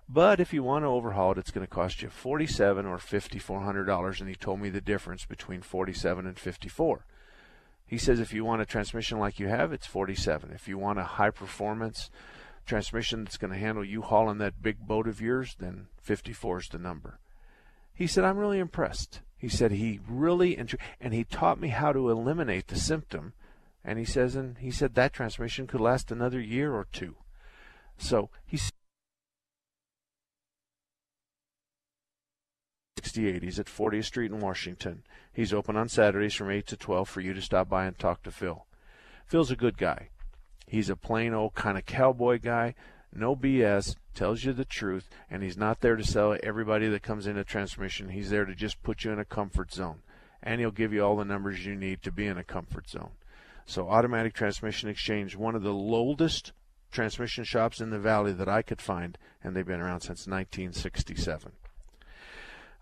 But 0.08 0.40
if 0.40 0.54
you 0.54 0.64
want 0.64 0.84
to 0.84 0.90
overhaul 0.90 1.32
it, 1.32 1.38
it's 1.38 1.52
going 1.52 1.66
to 1.66 1.74
cost 1.74 2.02
you 2.02 2.10
47 2.10 2.86
or 2.86 2.98
5400 2.98 3.86
dollars 3.86 4.20
and 4.20 4.30
he 4.30 4.36
told 4.36 4.60
me 4.60 4.70
the 4.70 4.82
difference 4.82 5.26
between 5.26 5.62
47 5.62 6.26
and 6.26 6.38
54. 6.38 7.06
He 7.86 7.98
says 7.98 8.20
if 8.20 8.34
you 8.34 8.44
want 8.44 8.62
a 8.62 8.66
transmission 8.66 9.20
like 9.20 9.40
you 9.40 9.48
have, 9.48 9.72
it's 9.72 9.88
47. 9.88 10.52
If 10.52 10.68
you 10.68 10.78
want 10.78 11.00
a 11.00 11.04
high 11.04 11.30
performance 11.30 12.10
transmission 12.66 13.24
that's 13.24 13.38
going 13.38 13.52
to 13.52 13.60
handle 13.60 13.84
you 13.84 14.02
hauling 14.02 14.38
that 14.38 14.62
big 14.62 14.80
boat 14.80 15.08
of 15.08 15.22
yours, 15.22 15.56
then 15.60 15.88
54 16.02 16.60
is 16.60 16.68
the 16.70 16.78
number. 16.78 17.20
He 17.94 18.08
said 18.08 18.24
I'm 18.24 18.38
really 18.38 18.60
impressed. 18.60 19.22
He 19.38 19.50
said 19.50 19.72
he 19.72 20.00
really 20.08 20.58
and 20.58 21.14
he 21.14 21.24
taught 21.24 21.60
me 21.60 21.70
how 21.70 21.92
to 21.92 22.10
eliminate 22.10 22.68
the 22.68 22.78
symptom 22.78 23.34
and 23.84 24.00
he 24.00 24.06
says, 24.06 24.36
and 24.36 24.58
he 24.60 24.72
said 24.72 24.96
that 24.96 25.14
transmission 25.14 25.68
could 25.68 25.82
last 25.82 26.12
another 26.12 26.40
year 26.40 26.74
or 26.74 26.88
two. 26.92 27.16
So 27.98 28.30
he's 28.46 28.72
68. 32.98 33.44
He's 33.44 33.60
at 33.60 33.66
40th 33.66 34.06
Street 34.06 34.32
in 34.32 34.40
Washington. 34.40 35.04
He's 35.34 35.54
open 35.54 35.76
on 35.76 35.90
Saturdays 35.90 36.34
from 36.34 36.50
8 36.50 36.66
to 36.68 36.78
12 36.78 37.10
for 37.10 37.22
you 37.22 37.34
to 37.34 37.42
stop 37.42 37.70
by 37.70 37.86
and 37.86 37.98
talk 37.98 38.24
to 38.24 38.32
Phil. 38.32 38.66
Phil's 39.26 39.52
a 39.52 39.56
good 39.56 39.78
guy. 39.78 40.10
He's 40.68 40.90
a 40.90 40.96
plain 40.96 41.34
old 41.34 41.54
kind 41.54 41.78
of 41.78 41.86
cowboy 41.86 42.40
guy. 42.40 42.76
No 43.16 43.36
BS, 43.36 43.96
tells 44.14 44.44
you 44.44 44.54
the 44.54 44.66
truth, 44.66 45.10
and 45.30 45.44
he's 45.44 45.58
not 45.58 45.82
there 45.82 45.96
to 45.96 46.04
sell 46.04 46.38
everybody 46.42 46.88
that 46.88 47.04
comes 47.04 47.28
in 47.28 47.38
a 47.38 47.44
transmission. 47.44 48.10
He's 48.10 48.30
there 48.30 48.46
to 48.46 48.56
just 48.56 48.82
put 48.84 49.04
you 49.04 49.12
in 49.12 49.20
a 49.20 49.26
comfort 49.26 49.74
zone. 49.74 50.02
And 50.42 50.60
he'll 50.60 50.72
give 50.72 50.94
you 50.94 51.04
all 51.04 51.16
the 51.16 51.26
numbers 51.26 51.66
you 51.66 51.76
need 51.76 52.02
to 52.04 52.12
be 52.12 52.28
in 52.28 52.38
a 52.38 52.44
comfort 52.44 52.90
zone. 52.90 53.12
So 53.66 53.90
Automatic 53.90 54.34
Transmission 54.34 54.90
Exchange, 54.90 55.36
one 55.36 55.56
of 55.56 55.64
the 55.64 55.74
oldest 55.74 56.52
transmission 56.92 57.44
shops 57.44 57.82
in 57.82 57.90
the 57.90 58.00
valley 58.00 58.32
that 58.34 58.50
I 58.50 58.62
could 58.62 58.82
find, 58.82 59.18
and 59.44 59.56
they've 59.56 59.66
been 59.66 59.82
around 59.82 60.02
since 60.02 60.28
1967. 60.28 61.52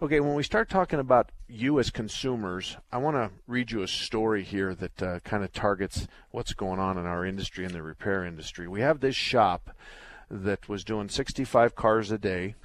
Okay, 0.02 0.20
when 0.20 0.34
we 0.34 0.42
start 0.42 0.68
talking 0.68 1.00
about 1.00 1.32
you 1.48 1.80
as 1.80 1.92
consumers, 1.92 2.76
I 2.92 2.98
want 2.98 3.18
to 3.18 3.30
read 3.48 3.70
you 3.70 3.84
a 3.84 3.88
story 3.88 4.44
here 4.44 4.74
that 4.74 5.04
uh, 5.04 5.20
kind 5.20 5.44
of 5.44 5.54
targets 5.54 6.08
what's 6.32 6.54
going 6.54 6.80
on 6.80 6.98
in 6.98 7.06
our 7.06 7.24
industry 7.24 7.66
in 7.66 7.72
the 7.72 7.84
repair 7.84 8.26
industry. 8.26 8.68
We 8.68 8.82
have 8.82 9.00
this 9.00 9.16
shop 9.16 9.76
that 10.32 10.68
was 10.68 10.84
doing 10.84 11.08
65 11.08 11.76
cars 11.76 12.10
a 12.10 12.18
day. 12.18 12.56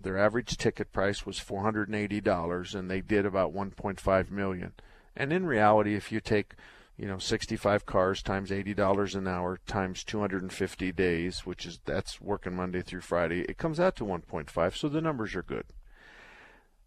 Their 0.00 0.16
average 0.16 0.56
ticket 0.56 0.92
price 0.92 1.26
was 1.26 1.40
$480 1.40 2.74
and 2.74 2.88
they 2.88 3.00
did 3.00 3.26
about 3.26 3.52
1.5 3.52 4.30
million. 4.30 4.72
And 5.16 5.32
in 5.32 5.46
reality, 5.46 5.96
if 5.96 6.12
you 6.12 6.20
take 6.20 6.54
you 6.96 7.06
know 7.08 7.18
65 7.18 7.86
cars 7.86 8.22
times 8.22 8.50
$80 8.50 9.14
an 9.14 9.26
hour 9.26 9.58
times 9.66 10.04
250 10.04 10.92
days 10.92 11.40
which 11.40 11.66
is 11.66 11.80
that's 11.84 12.20
working 12.20 12.54
monday 12.54 12.82
through 12.82 13.00
friday. 13.00 13.40
It 13.42 13.58
comes 13.58 13.80
out 13.80 13.96
to 13.96 14.04
1.5 14.04 14.76
so 14.76 14.88
the 14.88 15.00
numbers 15.00 15.34
are 15.34 15.42
good. 15.42 15.66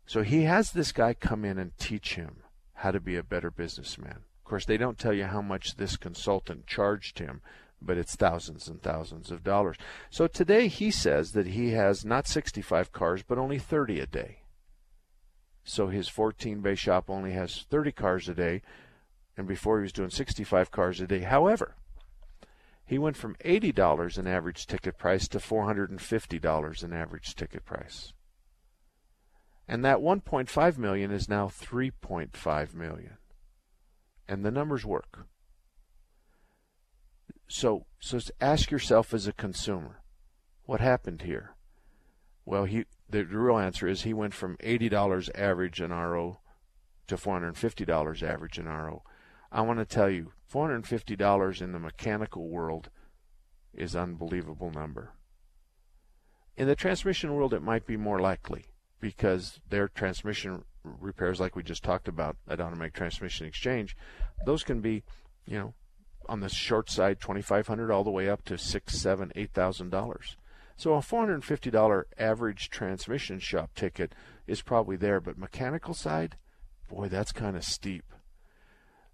So 0.05 0.23
he 0.23 0.43
has 0.43 0.71
this 0.71 0.91
guy 0.91 1.13
come 1.13 1.43
in 1.43 1.57
and 1.57 1.77
teach 1.77 2.15
him 2.15 2.37
how 2.75 2.91
to 2.91 2.99
be 2.99 3.17
a 3.17 3.23
better 3.23 3.51
businessman. 3.51 4.23
Of 4.39 4.43
course 4.45 4.65
they 4.65 4.77
don't 4.77 4.97
tell 4.97 5.13
you 5.13 5.25
how 5.25 5.41
much 5.41 5.75
this 5.75 5.97
consultant 5.97 6.67
charged 6.67 7.19
him 7.19 7.41
but 7.81 7.97
it's 7.97 8.15
thousands 8.15 8.67
and 8.67 8.81
thousands 8.81 9.29
of 9.29 9.43
dollars. 9.43 9.77
So 10.09 10.25
today 10.27 10.67
he 10.67 10.89
says 10.89 11.33
that 11.33 11.47
he 11.47 11.71
has 11.71 12.05
not 12.05 12.27
65 12.27 12.91
cars 12.91 13.23
but 13.27 13.37
only 13.37 13.59
30 13.59 13.99
a 13.99 14.07
day. 14.07 14.39
So 15.63 15.87
his 15.87 16.07
14 16.07 16.61
bay 16.61 16.75
shop 16.75 17.09
only 17.09 17.33
has 17.33 17.65
30 17.69 17.91
cars 17.91 18.29
a 18.29 18.33
day 18.33 18.61
and 19.37 19.47
before 19.47 19.77
he 19.77 19.83
was 19.83 19.93
doing 19.93 20.09
65 20.09 20.71
cars 20.71 20.99
a 20.99 21.07
day. 21.07 21.19
However, 21.19 21.75
he 22.85 22.97
went 22.97 23.15
from 23.15 23.35
$80 23.45 24.17
an 24.17 24.27
average 24.27 24.65
ticket 24.65 24.97
price 24.97 25.27
to 25.29 25.37
$450 25.37 26.83
an 26.83 26.93
average 26.93 27.35
ticket 27.35 27.65
price. 27.65 28.13
And 29.67 29.83
that 29.85 29.97
1.5 29.97 30.77
million 30.77 31.11
is 31.11 31.29
now 31.29 31.47
3.5 31.47 32.73
million. 32.73 33.17
And 34.27 34.43
the 34.43 34.51
numbers 34.51 34.85
work. 34.85 35.27
So, 37.49 37.85
so 37.99 38.19
ask 38.41 38.71
yourself 38.71 39.13
as 39.13 39.27
a 39.27 39.33
consumer, 39.33 40.01
what 40.63 40.81
happened 40.81 41.21
here? 41.21 41.55
Well, 42.45 42.65
he 42.65 42.85
the 43.09 43.25
real 43.25 43.57
answer 43.57 43.87
is 43.87 44.01
he 44.01 44.13
went 44.13 44.33
from 44.33 44.57
$80 44.57 45.29
average 45.35 45.81
in 45.81 45.91
RO 45.91 46.39
to 47.07 47.15
$450 47.15 48.23
average 48.23 48.59
in 48.59 48.65
RO. 48.67 49.03
I 49.51 49.61
want 49.61 49.79
to 49.79 49.85
tell 49.85 50.09
you, 50.09 50.33
$450 50.51 51.61
in 51.61 51.71
the 51.71 51.79
mechanical 51.79 52.47
world 52.47 52.89
is 53.73 53.95
unbelievable 53.95 54.71
number. 54.71 55.11
In 56.55 56.67
the 56.67 56.75
transmission 56.75 57.33
world, 57.33 57.53
it 57.53 57.61
might 57.61 57.85
be 57.85 57.97
more 57.97 58.19
likely 58.19 58.65
because 58.99 59.59
their 59.69 59.87
transmission 59.87 60.63
repairs, 60.83 61.39
like 61.39 61.55
we 61.55 61.63
just 61.63 61.83
talked 61.83 62.07
about 62.07 62.37
at 62.47 62.59
Automatic 62.59 62.93
Transmission 62.93 63.45
Exchange, 63.45 63.95
those 64.45 64.63
can 64.63 64.81
be, 64.81 65.03
you 65.45 65.59
know, 65.59 65.73
on 66.27 66.39
the 66.39 66.49
short 66.49 66.89
side, 66.89 67.19
$2,500 67.19 67.93
all 67.93 68.03
the 68.03 68.11
way 68.11 68.27
up 68.27 68.43
to 68.45 68.57
six, 68.57 68.99
seven, 68.99 69.31
eight 69.35 69.53
thousand 69.53 69.91
dollars. 69.91 70.35
So 70.75 70.93
a 70.93 71.01
four 71.01 71.21
hundred 71.21 71.35
and 71.35 71.45
fifty 71.45 71.71
dollar 71.71 72.05
average 72.19 72.69
transmission 72.69 73.39
shop 73.39 73.71
ticket 73.73 74.13
is 74.45 74.61
probably 74.61 74.95
there, 74.95 75.19
but 75.19 75.37
mechanical 75.37 75.93
side, 75.93 76.37
boy, 76.87 77.07
that's 77.09 77.31
kind 77.31 77.57
of 77.57 77.63
steep. 77.63 78.13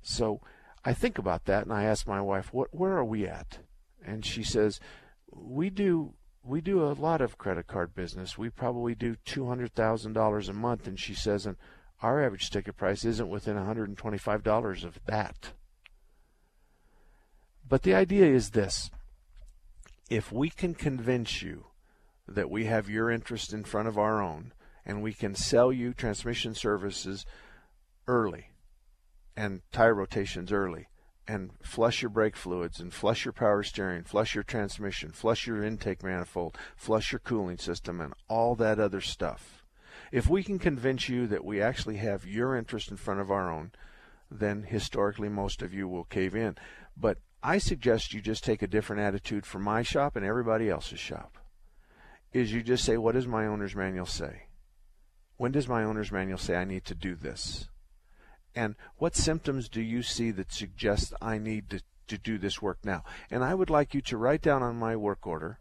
So 0.04 0.42
I 0.86 0.94
think 0.94 1.18
about 1.18 1.46
that 1.46 1.64
and 1.64 1.74
I 1.74 1.86
ask 1.86 2.06
my 2.06 2.22
wife, 2.22 2.54
"What 2.54 2.74
where 2.74 2.98
are 2.98 3.06
we 3.06 3.26
at?" 3.26 3.60
And 4.06 4.26
she 4.26 4.44
says, 4.44 4.80
"We 5.32 5.70
do 5.70 6.14
we 6.44 6.60
do 6.60 6.84
a 6.84 6.92
lot 6.92 7.22
of 7.22 7.38
credit 7.38 7.68
card 7.68 7.96
business. 7.96 8.38
We 8.38 8.50
probably 8.50 8.96
do 8.96 9.16
$200,000 9.26 10.50
a 10.50 10.54
month." 10.54 10.88
And 10.88 11.00
she 11.00 11.14
says, 11.14 11.46
"And 11.46 11.58
our 12.02 12.22
average 12.22 12.50
ticket 12.50 12.76
price 12.76 13.06
isn't 13.06 13.30
within 13.30 13.56
$125 13.56 14.84
of 14.84 15.00
that." 15.06 15.54
But 17.68 17.84
the 17.84 17.96
idea 17.96 18.28
is 18.28 18.52
this. 18.52 18.92
If 20.10 20.34
we 20.34 20.50
can 20.50 20.76
convince 20.76 21.42
you 21.42 21.68
that 22.28 22.50
we 22.50 22.66
have 22.66 22.90
your 22.90 23.10
interest 23.10 23.54
in 23.54 23.64
front 23.64 23.88
of 23.88 23.98
our 23.98 24.22
own 24.22 24.54
and 24.86 25.02
we 25.02 25.14
can 25.14 25.34
sell 25.34 25.72
you 25.72 25.94
transmission 25.94 26.54
services 26.54 27.26
early 28.06 28.53
and 29.36 29.62
tire 29.72 29.96
rotations 29.96 30.52
early 30.52 30.88
and 31.28 31.52
flush 31.62 32.02
your 32.02 32.10
brake 32.10 32.36
fluids 32.36 32.80
and 32.80 32.94
flush 32.94 33.26
your 33.26 33.32
power 33.32 33.64
steering, 33.64 34.04
flush 34.04 34.36
your 34.36 34.44
transmission, 34.44 35.12
flush 35.12 35.48
your 35.48 35.64
intake 35.64 36.04
manifold, 36.04 36.58
flush 36.76 37.12
your 37.12 37.20
cooling 37.20 37.58
system, 37.58 38.02
and 38.02 38.14
all 38.28 38.56
that 38.56 38.80
other 38.80 39.02
stuff. 39.02 39.64
If 40.12 40.30
we 40.30 40.44
can 40.44 40.60
convince 40.60 41.08
you 41.10 41.28
that 41.28 41.46
we 41.46 41.62
actually 41.62 41.98
have 41.98 42.26
your 42.26 42.56
interest 42.56 42.92
in 42.92 42.98
front 42.98 43.22
of 43.22 43.32
our 43.32 43.52
own, 43.52 43.72
then 44.30 44.64
historically 44.64 45.30
most 45.30 45.62
of 45.62 45.74
you 45.74 45.88
will 45.88 46.04
cave 46.04 46.36
in. 46.36 46.56
But 46.98 47.20
I 47.42 47.58
suggest 47.58 48.14
you 48.14 48.22
just 48.22 48.44
take 48.44 48.62
a 48.62 48.68
different 48.68 49.02
attitude 49.02 49.46
for 49.46 49.60
my 49.60 49.82
shop 49.82 50.16
and 50.16 50.26
everybody 50.26 50.70
else's 50.70 51.00
shop. 51.00 51.38
Is 52.32 52.52
you 52.52 52.64
just 52.64 52.84
say, 52.84 52.98
what 52.98 53.14
does 53.14 53.28
my 53.28 53.46
owner's 53.46 53.76
manual 53.76 54.06
say? 54.06 54.44
When 55.38 55.52
does 55.52 55.68
my 55.68 55.84
owner's 55.84 56.12
manual 56.12 56.38
say 56.38 56.56
I 56.56 56.64
need 56.64 56.86
to 56.86 56.96
do 56.96 57.16
this? 57.16 57.70
And 58.56 58.76
what 58.98 59.16
symptoms 59.16 59.68
do 59.68 59.82
you 59.82 60.04
see 60.04 60.32
that 60.32 60.54
suggest 60.54 61.14
I 61.22 61.38
need 61.38 61.70
to, 61.72 61.82
to 62.08 62.18
do 62.18 62.38
this 62.38 62.62
work 62.62 62.80
now? 62.84 63.04
And 63.32 63.44
I 63.44 63.56
would 63.56 63.70
like 63.70 63.94
you 63.94 64.02
to 64.02 64.18
write 64.18 64.42
down 64.42 64.62
on 64.62 64.76
my 64.76 64.96
work 64.96 65.26
order 65.26 65.60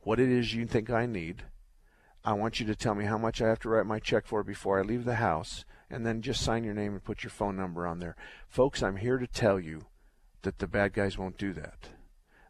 what 0.00 0.20
it 0.20 0.28
is 0.28 0.54
you 0.54 0.66
think 0.66 0.90
I 0.90 1.06
need. 1.06 1.42
I 2.24 2.32
want 2.32 2.60
you 2.60 2.66
to 2.66 2.74
tell 2.74 2.94
me 2.94 3.04
how 3.04 3.18
much 3.18 3.42
I 3.42 3.48
have 3.48 3.58
to 3.60 3.68
write 3.68 3.86
my 3.86 3.98
check 3.98 4.26
for 4.26 4.42
before 4.42 4.78
I 4.78 4.82
leave 4.82 5.04
the 5.04 5.16
house, 5.16 5.64
and 5.90 6.06
then 6.06 6.22
just 6.22 6.42
sign 6.42 6.64
your 6.64 6.72
name 6.72 6.92
and 6.92 7.04
put 7.04 7.22
your 7.22 7.30
phone 7.30 7.56
number 7.56 7.86
on 7.86 7.98
there. 7.98 8.16
Folks, 8.48 8.82
I'm 8.82 8.96
here 8.96 9.18
to 9.18 9.26
tell 9.26 9.60
you 9.60 9.86
that 10.42 10.58
the 10.58 10.66
bad 10.66 10.94
guys 10.94 11.18
won't 11.18 11.36
do 11.36 11.52
that. 11.54 11.90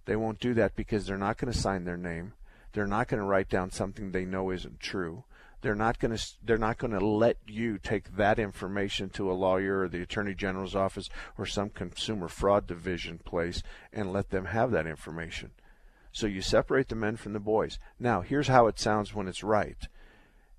They 0.04 0.16
won't 0.16 0.38
do 0.38 0.54
that 0.54 0.76
because 0.76 1.06
they're 1.06 1.16
not 1.16 1.38
going 1.38 1.52
to 1.52 1.58
sign 1.58 1.84
their 1.84 1.96
name. 1.96 2.34
They're 2.72 2.86
not 2.86 3.08
going 3.08 3.20
to 3.20 3.26
write 3.26 3.48
down 3.48 3.70
something 3.70 4.10
they 4.10 4.24
know 4.24 4.50
isn't 4.50 4.80
true. 4.80 5.24
They're 5.64 5.74
not 5.74 5.98
going 5.98 6.14
to 6.14 6.22
they're 6.44 6.58
not 6.58 6.76
going 6.76 6.92
to 6.92 7.04
let 7.04 7.38
you 7.46 7.78
take 7.78 8.18
that 8.18 8.38
information 8.38 9.08
to 9.10 9.32
a 9.32 9.32
lawyer 9.32 9.80
or 9.80 9.88
the 9.88 10.02
attorney 10.02 10.34
general's 10.34 10.74
office 10.74 11.08
or 11.38 11.46
some 11.46 11.70
consumer 11.70 12.28
fraud 12.28 12.66
division 12.66 13.18
place 13.18 13.62
and 13.90 14.12
let 14.12 14.28
them 14.28 14.44
have 14.44 14.72
that 14.72 14.86
information. 14.86 15.52
So 16.12 16.26
you 16.26 16.42
separate 16.42 16.88
the 16.90 16.96
men 16.96 17.16
from 17.16 17.32
the 17.32 17.40
boys. 17.40 17.78
Now, 17.98 18.20
here's 18.20 18.48
how 18.48 18.66
it 18.66 18.78
sounds 18.78 19.14
when 19.14 19.26
it's 19.26 19.42
right. 19.42 19.88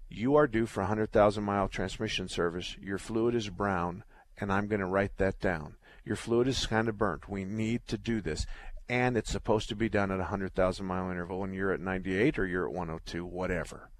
You 0.09 0.35
are 0.37 0.47
due 0.47 0.65
for 0.65 0.79
a 0.79 0.85
100,000 0.85 1.43
mile 1.43 1.67
transmission 1.67 2.27
service. 2.27 2.75
Your 2.81 2.97
fluid 2.97 3.35
is 3.35 3.49
brown, 3.49 4.05
and 4.39 4.51
I'm 4.51 4.65
going 4.65 4.79
to 4.79 4.87
write 4.87 5.17
that 5.17 5.39
down. 5.39 5.75
Your 6.03 6.15
fluid 6.15 6.47
is 6.47 6.65
kind 6.65 6.89
of 6.89 6.97
burnt. 6.97 7.29
We 7.29 7.45
need 7.45 7.87
to 7.89 7.97
do 7.99 8.21
this. 8.21 8.47
And 8.89 9.15
it's 9.15 9.31
supposed 9.31 9.69
to 9.69 9.75
be 9.75 9.87
done 9.87 10.09
at 10.09 10.17
a 10.17 10.31
100,000 10.33 10.83
mile 10.83 11.11
interval, 11.11 11.43
and 11.43 11.53
you're 11.53 11.71
at 11.71 11.79
98 11.79 12.39
or 12.39 12.47
you're 12.47 12.67
at 12.67 12.73
102, 12.73 13.23
whatever. 13.23 13.91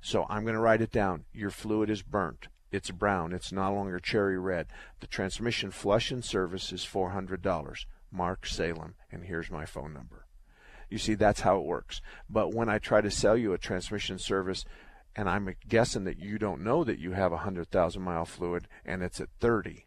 So 0.00 0.26
I'm 0.28 0.42
going 0.42 0.54
to 0.54 0.60
write 0.60 0.80
it 0.80 0.92
down. 0.92 1.24
Your 1.32 1.50
fluid 1.50 1.90
is 1.90 2.02
burnt. 2.02 2.48
It's 2.72 2.90
brown. 2.90 3.32
It's 3.32 3.52
no 3.52 3.72
longer 3.72 3.98
cherry 3.98 4.38
red. 4.38 4.68
The 5.00 5.06
transmission 5.06 5.70
flush 5.70 6.10
and 6.10 6.24
service 6.24 6.72
is 6.72 6.84
$400. 6.84 7.84
Mark 8.12 8.46
Salem, 8.46 8.94
and 9.10 9.24
here's 9.24 9.50
my 9.50 9.64
phone 9.64 9.92
number. 9.92 10.26
You 10.88 10.98
see, 10.98 11.14
that's 11.14 11.40
how 11.40 11.58
it 11.58 11.64
works. 11.64 12.00
But 12.28 12.52
when 12.52 12.68
I 12.68 12.78
try 12.78 13.00
to 13.00 13.10
sell 13.10 13.36
you 13.36 13.52
a 13.52 13.58
transmission 13.58 14.18
service, 14.18 14.64
and 15.14 15.28
I'm 15.28 15.54
guessing 15.68 16.04
that 16.04 16.18
you 16.18 16.38
don't 16.38 16.62
know 16.62 16.84
that 16.84 16.98
you 16.98 17.12
have 17.12 17.32
a 17.32 17.36
100,000 17.36 18.02
mile 18.02 18.24
fluid 18.24 18.66
and 18.84 19.02
it's 19.02 19.20
at 19.20 19.28
30, 19.40 19.86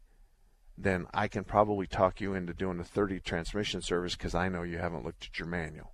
then 0.77 1.05
I 1.13 1.27
can 1.27 1.43
probably 1.43 1.87
talk 1.87 2.19
you 2.19 2.33
into 2.33 2.53
doing 2.53 2.79
a 2.79 2.83
30 2.83 3.19
transmission 3.19 3.81
service 3.81 4.15
because 4.15 4.35
I 4.35 4.49
know 4.49 4.63
you 4.63 4.77
haven't 4.77 5.05
looked 5.05 5.25
at 5.25 5.39
your 5.39 5.47
manual. 5.47 5.91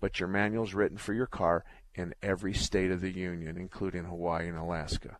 But 0.00 0.20
your 0.20 0.28
manual 0.28 0.64
is 0.64 0.74
written 0.74 0.98
for 0.98 1.12
your 1.12 1.26
car 1.26 1.64
in 1.94 2.14
every 2.22 2.54
state 2.54 2.90
of 2.90 3.00
the 3.00 3.10
union, 3.10 3.56
including 3.56 4.04
Hawaii 4.04 4.48
and 4.48 4.58
Alaska. 4.58 5.18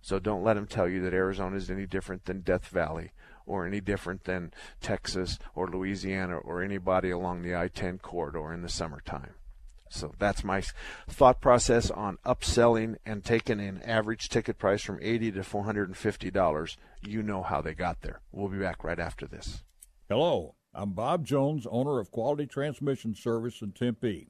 So 0.00 0.18
don't 0.18 0.44
let 0.44 0.54
them 0.54 0.66
tell 0.66 0.88
you 0.88 1.02
that 1.02 1.12
Arizona 1.12 1.56
is 1.56 1.70
any 1.70 1.86
different 1.86 2.24
than 2.24 2.40
Death 2.40 2.68
Valley 2.68 3.10
or 3.46 3.66
any 3.66 3.80
different 3.80 4.24
than 4.24 4.52
Texas 4.80 5.38
or 5.54 5.66
Louisiana 5.66 6.38
or 6.38 6.62
anybody 6.62 7.10
along 7.10 7.42
the 7.42 7.56
I 7.56 7.68
10 7.68 7.98
corridor 7.98 8.52
in 8.52 8.62
the 8.62 8.68
summertime. 8.68 9.34
So 9.90 10.12
that's 10.18 10.44
my 10.44 10.62
thought 11.08 11.40
process 11.40 11.90
on 11.90 12.18
upselling 12.24 12.96
and 13.06 13.24
taking 13.24 13.58
an 13.58 13.80
average 13.82 14.28
ticket 14.28 14.58
price 14.58 14.82
from 14.82 14.98
80 15.00 15.32
to 15.32 15.40
$450. 15.40 16.76
You 17.02 17.22
know 17.22 17.42
how 17.42 17.60
they 17.62 17.74
got 17.74 18.02
there. 18.02 18.20
We'll 18.30 18.48
be 18.48 18.58
back 18.58 18.84
right 18.84 18.98
after 18.98 19.26
this. 19.26 19.62
Hello, 20.08 20.54
I'm 20.74 20.92
Bob 20.92 21.24
Jones, 21.24 21.66
owner 21.70 22.00
of 22.00 22.10
Quality 22.10 22.46
Transmission 22.46 23.14
Service 23.14 23.62
in 23.62 23.72
Tempe. 23.72 24.28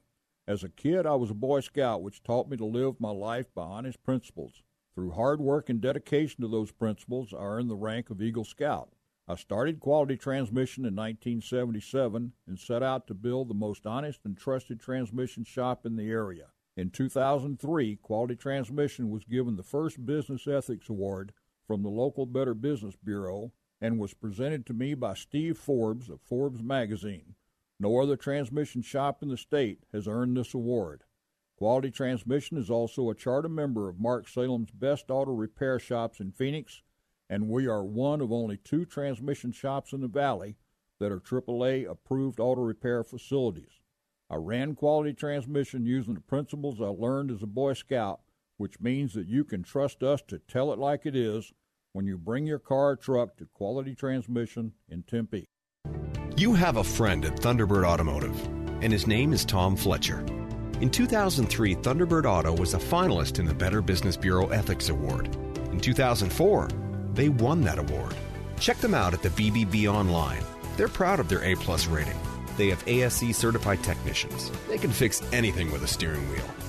As 0.49 0.63
a 0.63 0.69
kid, 0.69 1.05
I 1.05 1.13
was 1.13 1.29
a 1.29 1.35
Boy 1.35 1.59
Scout, 1.59 2.01
which 2.01 2.23
taught 2.23 2.49
me 2.49 2.57
to 2.57 2.65
live 2.65 2.99
my 2.99 3.11
life 3.11 3.53
by 3.53 3.61
honest 3.61 4.01
principles. 4.01 4.63
Through 4.95 5.11
hard 5.11 5.39
work 5.39 5.69
and 5.69 5.79
dedication 5.79 6.41
to 6.41 6.47
those 6.47 6.71
principles, 6.71 7.35
I 7.35 7.43
earned 7.43 7.69
the 7.69 7.75
rank 7.75 8.09
of 8.09 8.19
Eagle 8.19 8.43
Scout. 8.43 8.89
I 9.27 9.35
started 9.35 9.79
Quality 9.79 10.17
Transmission 10.17 10.85
in 10.85 10.95
1977 10.95 12.33
and 12.47 12.59
set 12.59 12.81
out 12.81 13.05
to 13.05 13.13
build 13.13 13.47
the 13.47 13.53
most 13.53 13.85
honest 13.85 14.21
and 14.25 14.35
trusted 14.35 14.79
transmission 14.79 15.43
shop 15.43 15.85
in 15.85 15.97
the 15.97 16.09
area. 16.09 16.47
In 16.75 16.89
2003, 16.89 17.97
Quality 17.97 18.35
Transmission 18.35 19.11
was 19.11 19.25
given 19.25 19.55
the 19.55 19.61
first 19.61 20.03
Business 20.03 20.47
Ethics 20.47 20.89
Award 20.89 21.31
from 21.67 21.83
the 21.83 21.89
local 21.89 22.25
Better 22.25 22.55
Business 22.55 22.95
Bureau 22.95 23.51
and 23.79 23.99
was 23.99 24.15
presented 24.15 24.65
to 24.65 24.73
me 24.73 24.95
by 24.95 25.13
Steve 25.13 25.59
Forbes 25.59 26.09
of 26.09 26.19
Forbes 26.21 26.63
magazine. 26.63 27.35
No 27.81 28.01
other 28.01 28.17
transmission 28.17 28.81
shop 28.81 29.23
in 29.23 29.29
the 29.29 29.37
state 29.37 29.83
has 29.93 30.07
earned 30.07 30.35
this 30.35 30.53
award. 30.53 31.03
Quality 31.57 31.91
Transmission 31.91 32.57
is 32.57 32.69
also 32.69 33.09
a 33.09 33.15
charter 33.15 33.47
member 33.47 33.87
of 33.87 33.99
Mark 33.99 34.27
Salem's 34.27 34.71
Best 34.71 35.09
Auto 35.09 35.31
Repair 35.31 35.79
Shops 35.79 36.19
in 36.19 36.31
Phoenix, 36.31 36.81
and 37.29 37.47
we 37.47 37.67
are 37.67 37.83
one 37.83 38.19
of 38.19 38.33
only 38.33 38.57
two 38.57 38.85
transmission 38.85 39.51
shops 39.51 39.93
in 39.93 40.01
the 40.01 40.07
Valley 40.07 40.57
that 40.99 41.11
are 41.11 41.21
AAA 41.21 41.89
approved 41.89 42.39
auto 42.39 42.61
repair 42.61 43.03
facilities. 43.03 43.79
I 44.29 44.35
ran 44.35 44.75
Quality 44.75 45.13
Transmission 45.13 45.85
using 45.85 46.15
the 46.15 46.21
principles 46.21 46.81
I 46.81 46.85
learned 46.85 47.31
as 47.31 47.43
a 47.43 47.47
Boy 47.47 47.73
Scout, 47.73 48.21
which 48.57 48.81
means 48.81 49.13
that 49.13 49.27
you 49.27 49.45
can 49.45 49.63
trust 49.63 50.03
us 50.03 50.21
to 50.27 50.39
tell 50.39 50.73
it 50.73 50.79
like 50.79 51.05
it 51.05 51.15
is 51.15 51.53
when 51.93 52.05
you 52.05 52.17
bring 52.17 52.45
your 52.45 52.59
car 52.59 52.89
or 52.89 52.95
truck 52.97 53.37
to 53.37 53.45
Quality 53.45 53.95
Transmission 53.95 54.73
in 54.89 55.03
Tempe. 55.03 55.47
You 56.39 56.53
have 56.53 56.77
a 56.77 56.83
friend 56.85 57.25
at 57.25 57.35
Thunderbird 57.35 57.83
Automotive, 57.83 58.45
and 58.81 58.93
his 58.93 59.05
name 59.05 59.33
is 59.33 59.43
Tom 59.43 59.75
Fletcher. 59.75 60.19
In 60.79 60.89
2003, 60.89 61.75
Thunderbird 61.75 62.23
Auto 62.23 62.55
was 62.55 62.73
a 62.73 62.77
finalist 62.77 63.39
in 63.39 63.45
the 63.45 63.53
Better 63.53 63.81
Business 63.81 64.15
Bureau 64.15 64.47
Ethics 64.47 64.87
Award. 64.87 65.35
In 65.73 65.81
2004, 65.81 66.69
they 67.13 67.27
won 67.27 67.59
that 67.63 67.77
award. 67.77 68.15
Check 68.57 68.77
them 68.77 68.93
out 68.93 69.13
at 69.13 69.21
the 69.21 69.31
BBB 69.31 69.93
online. 69.93 70.41
They're 70.77 70.87
proud 70.87 71.19
of 71.19 71.27
their 71.27 71.43
A 71.43 71.55
plus 71.55 71.87
rating. 71.87 72.17
They 72.55 72.69
have 72.69 72.87
ASE 72.87 73.35
certified 73.35 73.83
technicians. 73.83 74.49
They 74.69 74.77
can 74.77 74.91
fix 74.91 75.21
anything 75.33 75.73
with 75.73 75.83
a 75.83 75.87
steering 75.87 76.25
wheel. 76.29 76.68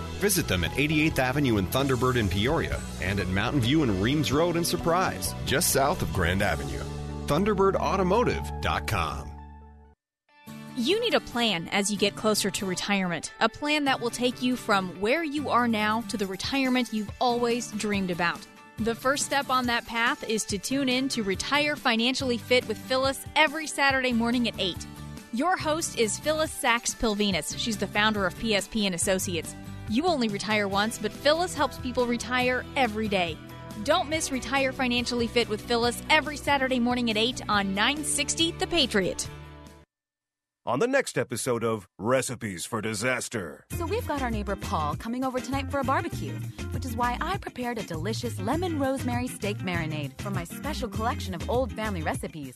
Visit 0.21 0.47
them 0.47 0.63
at 0.63 0.71
88th 0.71 1.17
Avenue 1.17 1.57
in 1.57 1.65
Thunderbird 1.65 2.15
in 2.15 2.29
Peoria 2.29 2.79
and 3.01 3.19
at 3.19 3.27
Mountain 3.27 3.61
View 3.61 3.81
and 3.81 4.03
Reems 4.03 4.31
Road 4.31 4.55
in 4.55 4.63
Surprise, 4.63 5.33
just 5.47 5.71
south 5.71 6.03
of 6.03 6.13
Grand 6.13 6.43
Avenue. 6.43 6.83
ThunderbirdAutomotive.com. 7.25 9.31
You 10.77 10.99
need 10.99 11.15
a 11.15 11.19
plan 11.19 11.67
as 11.71 11.89
you 11.89 11.97
get 11.97 12.15
closer 12.15 12.51
to 12.51 12.67
retirement, 12.67 13.33
a 13.39 13.49
plan 13.49 13.85
that 13.85 13.99
will 13.99 14.11
take 14.11 14.43
you 14.43 14.55
from 14.55 14.89
where 15.01 15.23
you 15.23 15.49
are 15.49 15.67
now 15.67 16.01
to 16.09 16.17
the 16.17 16.27
retirement 16.27 16.93
you've 16.93 17.09
always 17.19 17.71
dreamed 17.71 18.11
about. 18.11 18.45
The 18.77 18.93
first 18.93 19.25
step 19.25 19.49
on 19.49 19.65
that 19.65 19.87
path 19.87 20.23
is 20.29 20.45
to 20.45 20.59
tune 20.59 20.87
in 20.87 21.09
to 21.09 21.23
Retire 21.23 21.75
Financially 21.75 22.37
Fit 22.37 22.67
with 22.67 22.77
Phyllis 22.77 23.25
every 23.35 23.65
Saturday 23.65 24.13
morning 24.13 24.47
at 24.47 24.53
8. 24.59 24.77
Your 25.33 25.57
host 25.57 25.97
is 25.97 26.19
Phyllis 26.19 26.51
Sachs 26.51 26.93
Pilvinus. 26.93 27.57
She's 27.57 27.77
the 27.77 27.87
founder 27.87 28.25
of 28.25 28.35
PSP 28.35 28.85
and 28.85 28.93
Associates. 28.93 29.55
You 29.91 30.05
only 30.05 30.29
retire 30.29 30.69
once, 30.69 30.97
but 30.97 31.11
Phyllis 31.11 31.53
helps 31.53 31.77
people 31.77 32.05
retire 32.07 32.63
every 32.77 33.09
day. 33.09 33.37
Don't 33.83 34.07
miss 34.07 34.31
Retire 34.31 34.71
Financially 34.71 35.27
Fit 35.27 35.49
with 35.49 35.59
Phyllis 35.59 36.01
every 36.09 36.37
Saturday 36.37 36.79
morning 36.79 37.09
at 37.09 37.17
8 37.17 37.41
on 37.49 37.75
960 37.75 38.51
The 38.51 38.67
Patriot. 38.67 39.27
On 40.65 40.79
the 40.79 40.87
next 40.87 41.17
episode 41.17 41.65
of 41.65 41.89
Recipes 41.99 42.65
for 42.65 42.81
Disaster. 42.81 43.65
So 43.71 43.85
we've 43.85 44.07
got 44.07 44.21
our 44.21 44.31
neighbor 44.31 44.55
Paul 44.55 44.95
coming 44.95 45.25
over 45.25 45.41
tonight 45.41 45.69
for 45.69 45.81
a 45.81 45.83
barbecue. 45.83 46.35
Which 46.71 46.85
is 46.85 46.95
why 46.95 47.17
I 47.19 47.37
prepared 47.39 47.77
a 47.77 47.83
delicious 47.83 48.39
lemon 48.39 48.79
rosemary 48.79 49.27
steak 49.27 49.57
marinade 49.57 50.17
from 50.21 50.33
my 50.33 50.45
special 50.45 50.87
collection 50.87 51.33
of 51.33 51.49
old 51.49 51.73
family 51.73 52.01
recipes. 52.01 52.55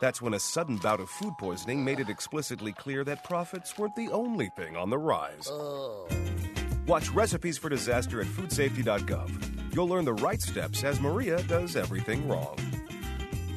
That's 0.00 0.22
when 0.22 0.34
a 0.34 0.38
sudden 0.38 0.76
bout 0.76 1.00
of 1.00 1.10
food 1.10 1.34
poisoning 1.38 1.84
made 1.84 1.98
it 1.98 2.08
explicitly 2.08 2.72
clear 2.72 3.04
that 3.04 3.24
profits 3.24 3.76
weren't 3.76 3.96
the 3.96 4.10
only 4.10 4.48
thing 4.50 4.76
on 4.76 4.90
the 4.90 4.98
rise. 4.98 5.48
Oh. 5.50 6.06
Watch 6.86 7.10
Recipes 7.10 7.58
for 7.58 7.68
Disaster 7.68 8.20
at 8.20 8.26
foodsafety.gov. 8.26 9.74
You'll 9.74 9.88
learn 9.88 10.04
the 10.04 10.14
right 10.14 10.40
steps 10.40 10.84
as 10.84 11.00
Maria 11.00 11.42
does 11.44 11.76
everything 11.76 12.26
wrong. 12.28 12.56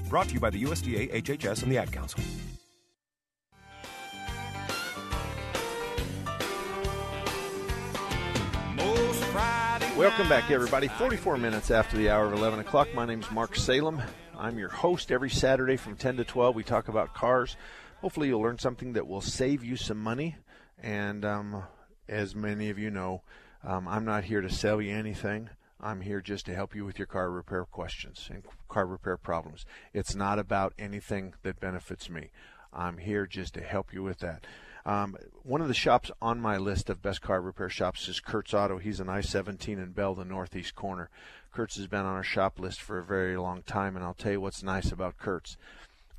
Brought 0.10 0.28
to 0.28 0.34
you 0.34 0.39
by 0.39 0.50
the 0.50 0.64
USDA, 0.64 1.14
HHS, 1.14 1.64
and 1.64 1.72
the 1.72 1.78
Ad 1.78 1.92
Council. 1.92 2.22
Welcome 10.02 10.30
back, 10.30 10.49
everybody. 10.49 10.88
44 10.88 11.38
minutes 11.38 11.70
after 11.70 11.95
the 11.95 12.10
hour 12.10 12.26
of 12.26 12.34
11 12.34 12.58
o'clock. 12.58 12.91
My 12.95 13.06
name 13.06 13.20
is 13.20 13.30
Mark 13.30 13.56
Salem. 13.56 14.02
I'm 14.36 14.58
your 14.58 14.70
host 14.70 15.12
every 15.12 15.30
Saturday 15.30 15.78
from 15.78 15.95
10 15.95 16.18
to 16.18 16.24
12. 16.24 16.56
We 16.56 16.64
talk 16.64 16.88
about 16.88 17.14
cars. 17.14 17.56
Hopefully, 18.02 18.30
you'll 18.30 18.41
learn 18.41 18.58
something 18.58 18.93
that 18.93 19.06
will 19.06 19.22
save 19.22 19.64
you 19.64 19.76
some 19.76 19.99
money. 19.99 20.38
And 20.82 21.24
um, 21.24 21.64
as 22.10 22.36
many 22.36 22.72
of 22.72 22.80
you 22.80 22.89
know, 22.89 23.22
um, 23.64 23.88
I'm 23.88 24.04
not 24.04 24.24
here 24.24 24.41
to 24.41 24.49
sell 24.49 24.82
you 24.82 24.91
anything. 24.91 25.52
I'm 25.80 26.02
here 26.02 26.20
just 26.20 26.47
to 26.47 26.56
help 26.56 26.74
you 26.74 26.84
with 26.84 26.97
your 26.97 27.06
car 27.06 27.30
repair 27.30 27.66
questions 27.66 28.28
and 28.34 28.41
car 28.70 28.88
repair 28.88 29.18
problems. 29.18 29.68
It's 29.93 30.16
not 30.16 30.39
about 30.39 30.74
anything 30.80 31.36
that 31.43 31.60
benefits 31.60 32.10
me. 32.10 32.32
I'm 32.74 32.97
here 32.97 33.28
just 33.28 33.54
to 33.54 33.62
help 33.62 33.93
you 33.93 34.02
with 34.02 34.18
that. 34.22 34.47
Um, 34.86 35.16
one 35.44 35.62
of 35.62 35.68
the 35.68 35.74
shops 35.74 36.12
on 36.22 36.40
my 36.40 36.58
list 36.58 36.90
of 36.90 37.02
best 37.02 37.22
car 37.22 37.42
repair 37.42 37.70
shops 37.70 38.08
is 38.08 38.20
Kurtz 38.20 38.54
Auto. 38.54 38.78
He's 38.78 39.00
an 39.00 39.10
I-17 39.10 39.68
in 39.68 39.92
Bell, 39.92 40.16
the 40.16 40.26
northeast 40.26 40.76
corner. 40.76 41.10
Kurtz 41.52 41.76
has 41.78 41.88
been 41.88 42.02
on 42.02 42.16
our 42.16 42.24
shop 42.24 42.60
list 42.60 42.82
for 42.82 42.98
a 42.98 43.04
very 43.04 43.38
long 43.38 43.62
time, 43.64 43.96
and 43.96 44.04
I'll 44.04 44.14
tell 44.14 44.32
you 44.32 44.42
what's 44.42 44.64
nice 44.64 44.92
about 44.92 45.18
Kurtz. 45.18 45.58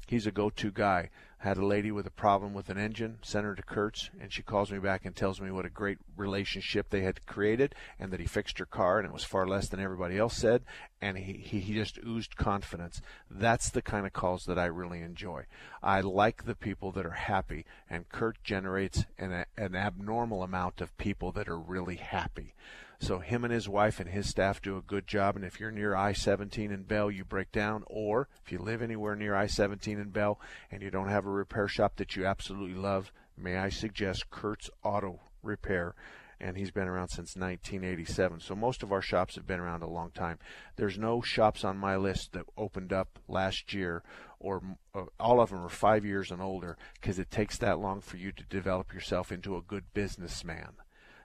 He's 0.07 0.27
a 0.27 0.33
go-to 0.33 0.71
guy. 0.71 1.11
Had 1.43 1.57
a 1.57 1.66
lady 1.66 1.90
with 1.90 2.07
a 2.07 2.11
problem 2.11 2.55
with 2.55 2.70
an 2.70 2.78
engine, 2.78 3.18
sent 3.20 3.45
her 3.45 3.57
to 3.57 3.64
Kurtz, 3.64 4.11
and 4.20 4.32
she 4.32 4.45
calls 4.45 4.70
me 4.70 4.78
back 4.78 5.05
and 5.05 5.16
tells 5.16 5.40
me 5.40 5.51
what 5.51 5.66
a 5.66 5.70
great 5.70 5.99
relationship 6.16 6.88
they 6.88 7.01
had 7.01 7.26
created, 7.26 7.74
and 7.99 8.12
that 8.12 8.20
he 8.20 8.26
fixed 8.26 8.61
her 8.61 8.64
car, 8.64 9.01
and 9.01 9.09
it 9.09 9.12
was 9.12 9.24
far 9.24 9.45
less 9.45 9.68
than 9.68 9.80
everybody 9.80 10.16
else 10.16 10.36
said, 10.36 10.62
and 11.01 11.18
he, 11.18 11.32
he, 11.32 11.59
he 11.59 11.74
just 11.74 11.99
oozed 12.07 12.36
confidence. 12.36 13.03
That's 13.28 13.70
the 13.70 13.82
kind 13.82 14.07
of 14.07 14.12
calls 14.12 14.45
that 14.45 14.57
I 14.57 14.66
really 14.66 15.01
enjoy. 15.01 15.47
I 15.82 16.01
like 16.01 16.45
the 16.45 16.55
people 16.55 16.93
that 16.93 17.05
are 17.05 17.11
happy, 17.11 17.66
and 17.90 18.09
Kurt 18.09 18.45
generates 18.45 19.05
an, 19.18 19.45
an 19.57 19.74
abnormal 19.74 20.45
amount 20.45 20.80
of 20.80 20.97
people 20.97 21.32
that 21.32 21.49
are 21.49 21.59
really 21.59 21.97
happy. 21.97 22.55
So 23.03 23.19
him 23.19 23.43
and 23.43 23.53
his 23.53 23.69
wife 23.69 23.99
and 23.99 24.09
his 24.09 24.29
staff 24.29 24.63
do 24.63 24.77
a 24.77 24.81
good 24.81 25.09
job. 25.09 25.35
And 25.35 25.45
if 25.45 25.59
you're 25.59 25.73
near 25.73 25.93
I-17 25.93 26.71
in 26.71 26.85
Bell, 26.85 27.11
you 27.11 27.25
break 27.25 27.51
down, 27.51 27.83
or 27.89 28.29
if 28.45 28.53
you 28.53 28.61
live 28.61 28.81
anywhere 28.81 29.17
near 29.17 29.35
I-17 29.35 30.01
in 30.01 30.11
Bell 30.11 30.39
and 30.71 30.83
you 30.83 30.91
don't 30.93 31.09
have 31.09 31.27
a 31.27 31.31
repair 31.31 31.67
shop 31.67 31.97
that 31.97 32.15
you 32.15 32.25
absolutely 32.25 32.77
love, 32.77 33.11
may 33.37 33.57
I 33.57 33.71
suggest 33.71 34.31
Kurtz 34.31 34.71
Auto 34.85 35.19
Repair. 35.43 35.97
And 36.41 36.57
he's 36.57 36.71
been 36.71 36.87
around 36.87 37.09
since 37.09 37.35
1987. 37.35 38.39
So 38.39 38.55
most 38.55 38.85
of 38.85 38.93
our 38.93 39.03
shops 39.03 39.35
have 39.35 39.49
been 39.49 39.59
around 39.59 39.83
a 39.83 39.91
long 39.91 40.13
time. 40.13 40.39
There's 40.77 40.97
no 40.97 41.21
shops 41.23 41.65
on 41.65 41.77
my 41.79 41.97
list 41.97 42.35
that 42.35 42.47
opened 42.57 42.93
up 42.93 43.19
last 43.27 43.75
year, 43.75 44.05
or 44.39 44.63
uh, 44.95 45.07
all 45.19 45.41
of 45.41 45.51
them 45.51 45.65
are 45.65 45.69
five 45.69 46.05
years 46.05 46.31
and 46.31 46.41
older, 46.41 46.79
because 47.01 47.19
it 47.19 47.33
takes 47.33 47.59
that 47.59 47.81
long 47.81 48.01
for 48.01 48.17
you 48.17 48.31
to 48.31 48.45
develop 48.45 48.95
yourself 48.95 49.33
into 49.33 49.57
a 49.57 49.63
good 49.63 49.93
businessman. 49.93 50.75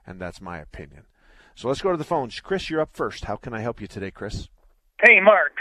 And 0.04 0.20
that's 0.20 0.40
my 0.40 0.58
opinion. 0.58 1.04
So 1.58 1.66
let's 1.66 1.82
go 1.82 1.90
to 1.90 1.96
the 1.98 2.06
phones. 2.06 2.38
Chris, 2.38 2.70
you're 2.70 2.80
up 2.80 2.94
first. 2.94 3.24
How 3.24 3.34
can 3.34 3.52
I 3.52 3.58
help 3.58 3.80
you 3.80 3.88
today, 3.88 4.12
Chris? 4.12 4.46
Hey, 5.02 5.18
Mark. 5.18 5.58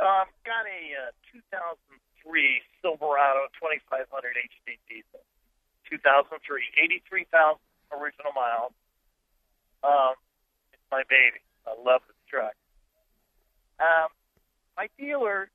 Um, 0.00 0.24
got 0.40 0.64
a 0.64 1.12
uh, 1.12 1.12
2003 1.52 2.64
Silverado 2.80 3.44
2500 3.60 4.08
HD 4.40 4.80
diesel. 4.88 5.20
2003, 5.92 6.40
83,000 6.80 7.60
original 7.92 8.32
miles. 8.32 8.72
Um, 9.84 10.16
it's 10.72 10.88
my 10.88 11.04
baby. 11.12 11.44
I 11.68 11.76
love 11.76 12.00
this 12.08 12.16
truck. 12.24 12.56
Um, 13.84 14.08
my 14.80 14.88
dealer 14.96 15.52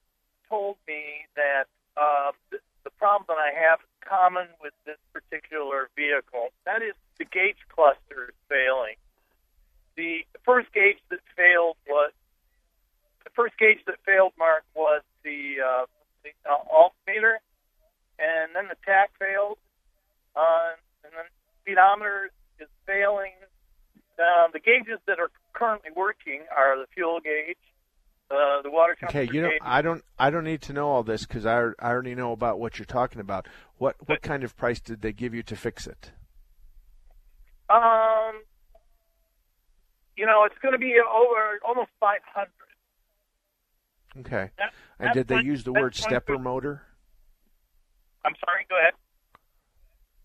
told 0.48 0.78
me 0.88 1.26
that 1.34 1.66
uh, 1.98 2.38
the, 2.54 2.62
the 2.84 2.94
problem 3.02 3.26
that 3.26 3.42
I 3.42 3.58
have 3.58 3.82
is 3.82 3.90
common 4.06 4.54
with 4.62 4.78
this 4.86 5.02
particular 5.10 5.90
vehicle. 5.98 6.54
That 6.70 6.86
is 6.86 6.94
the 7.18 7.26
gauge 7.26 7.66
cluster 7.74 8.30
is 8.30 8.38
failing 8.46 9.02
the 10.00 10.24
first 10.46 10.72
gauge 10.72 10.96
that 11.10 11.20
failed 11.36 11.76
was 11.86 12.14
the 13.26 13.30
first 13.36 13.58
gauge 13.60 13.80
that 13.86 13.96
failed. 14.06 14.32
Mark 14.40 14.64
was 14.74 15.02
the, 15.24 15.58
uh, 15.60 15.86
the 16.24 16.32
uh, 16.50 16.56
alternator, 16.72 17.40
and 18.18 18.56
then 18.56 18.70
the 18.70 18.78
tach 18.86 19.12
failed, 19.20 19.58
uh, 20.38 20.72
and 21.04 21.12
then 21.12 21.26
the 21.28 21.62
speedometer 21.62 22.32
is 22.62 22.70
failing. 22.88 23.34
Uh, 24.18 24.48
the 24.54 24.60
gauges 24.60 25.00
that 25.06 25.20
are 25.20 25.32
currently 25.52 25.92
working 25.96 26.44
are 26.56 26.78
the 26.78 26.88
fuel 26.94 27.20
gauge, 27.20 27.58
uh, 28.32 28.62
the 28.62 28.72
water 28.72 28.96
temperature. 28.98 29.20
Okay, 29.20 29.36
you 29.36 29.42
know, 29.42 29.50
gauge. 29.50 29.60
I 29.62 29.82
don't, 29.82 30.04
I 30.18 30.30
don't 30.30 30.46
need 30.46 30.62
to 30.64 30.74
know 30.74 30.90
all 30.90 31.04
this 31.04 31.26
because 31.26 31.46
I, 31.46 31.58
I 31.80 31.90
already 31.92 32.16
know 32.16 32.32
about 32.32 32.58
what 32.58 32.80
you're 32.80 32.86
talking 32.86 33.20
about. 33.20 33.48
What, 33.78 33.98
what 34.06 34.22
kind 34.22 34.46
of 34.46 34.56
price 34.56 34.80
did 34.80 35.02
they 35.02 35.12
give 35.12 35.34
you 35.34 35.44
to 35.44 35.58
fix 35.58 35.88
it? 35.88 36.12
Um, 37.70 38.42
you 40.20 40.26
know, 40.26 40.44
it's 40.44 40.58
going 40.62 40.74
to 40.74 40.78
be 40.78 40.96
over 41.00 41.60
almost 41.66 41.90
500. 42.02 42.50
Okay. 44.20 44.52
That- 44.58 44.74
and 45.00 45.14
did 45.14 45.28
they 45.30 45.36
one- 45.36 45.46
use 45.46 45.64
the 45.64 45.72
word 45.72 45.96
stepper 45.96 46.38
motor? 46.38 46.84
I'm 48.26 48.36
sorry, 48.46 48.66
go 48.70 48.78
ahead. 48.78 48.94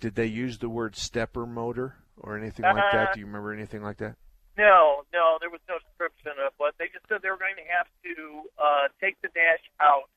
Did 0.00 0.16
they 0.16 0.26
use 0.26 0.58
the 0.58 0.68
word 0.68 0.96
stepper 0.96 1.46
motor 1.46 1.94
or 2.16 2.36
anything 2.36 2.64
like 2.64 2.90
that? 2.90 3.10
Uh, 3.10 3.12
Do 3.14 3.20
you 3.20 3.26
remember 3.26 3.52
anything 3.52 3.82
like 3.84 3.98
that? 3.98 4.16
No, 4.58 5.04
no, 5.12 5.38
there 5.40 5.48
was 5.50 5.60
no 5.68 5.76
description 5.78 6.32
of 6.44 6.52
what 6.58 6.74
they 6.78 6.86
just 6.86 7.06
said 7.08 7.22
they 7.22 7.30
were 7.30 7.38
going 7.38 7.54
to 7.56 7.62
have 7.76 7.86
to 8.02 8.42
uh, 8.58 8.88
take 9.00 9.20
the 9.22 9.28
dash 9.28 9.62
out 9.80 10.10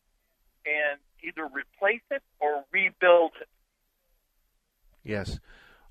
and 0.65 0.99
either 1.23 1.45
replace 1.45 2.01
it 2.09 2.23
or 2.39 2.63
rebuild 2.71 3.31
it. 3.39 3.47
Yes. 5.03 5.39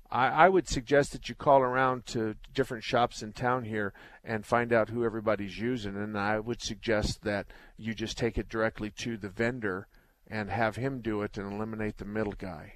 I, 0.09 0.27
I 0.27 0.49
would 0.49 0.67
suggest 0.67 1.11
that 1.11 1.27
you 1.29 1.35
call 1.35 1.61
around 1.61 2.05
to 2.07 2.35
different 2.53 2.83
shops 2.83 3.21
in 3.21 3.33
town 3.33 3.65
here 3.65 3.93
and 4.23 4.45
find 4.45 4.71
out 4.71 4.89
who 4.89 5.03
everybody's 5.03 5.59
using. 5.59 5.95
And 5.95 6.17
I 6.17 6.39
would 6.39 6.61
suggest 6.61 7.23
that 7.23 7.47
you 7.77 7.93
just 7.93 8.17
take 8.17 8.37
it 8.37 8.49
directly 8.49 8.89
to 8.99 9.17
the 9.17 9.29
vendor 9.29 9.87
and 10.29 10.49
have 10.49 10.75
him 10.75 11.01
do 11.01 11.21
it 11.21 11.37
and 11.37 11.51
eliminate 11.51 11.97
the 11.97 12.05
middle 12.05 12.35
guy. 12.37 12.73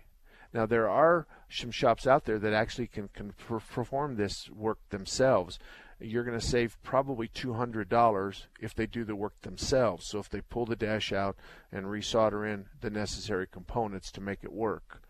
Now, 0.53 0.65
there 0.65 0.89
are 0.89 1.27
some 1.49 1.71
shops 1.71 2.05
out 2.05 2.25
there 2.25 2.39
that 2.39 2.53
actually 2.53 2.87
can, 2.87 3.09
can 3.09 3.33
per- 3.33 3.59
perform 3.59 4.15
this 4.15 4.49
work 4.49 4.79
themselves. 4.89 5.59
You're 5.99 6.23
going 6.25 6.39
to 6.39 6.45
save 6.45 6.81
probably 6.83 7.29
$200 7.29 8.45
if 8.59 8.75
they 8.75 8.85
do 8.85 9.05
the 9.05 9.15
work 9.15 9.39
themselves. 9.41 10.07
So, 10.07 10.19
if 10.19 10.29
they 10.29 10.41
pull 10.41 10.65
the 10.65 10.75
dash 10.75 11.13
out 11.13 11.37
and 11.71 11.85
resolder 11.85 12.51
in 12.51 12.65
the 12.81 12.89
necessary 12.89 13.47
components 13.47 14.11
to 14.11 14.21
make 14.21 14.43
it 14.43 14.51
work. 14.51 15.01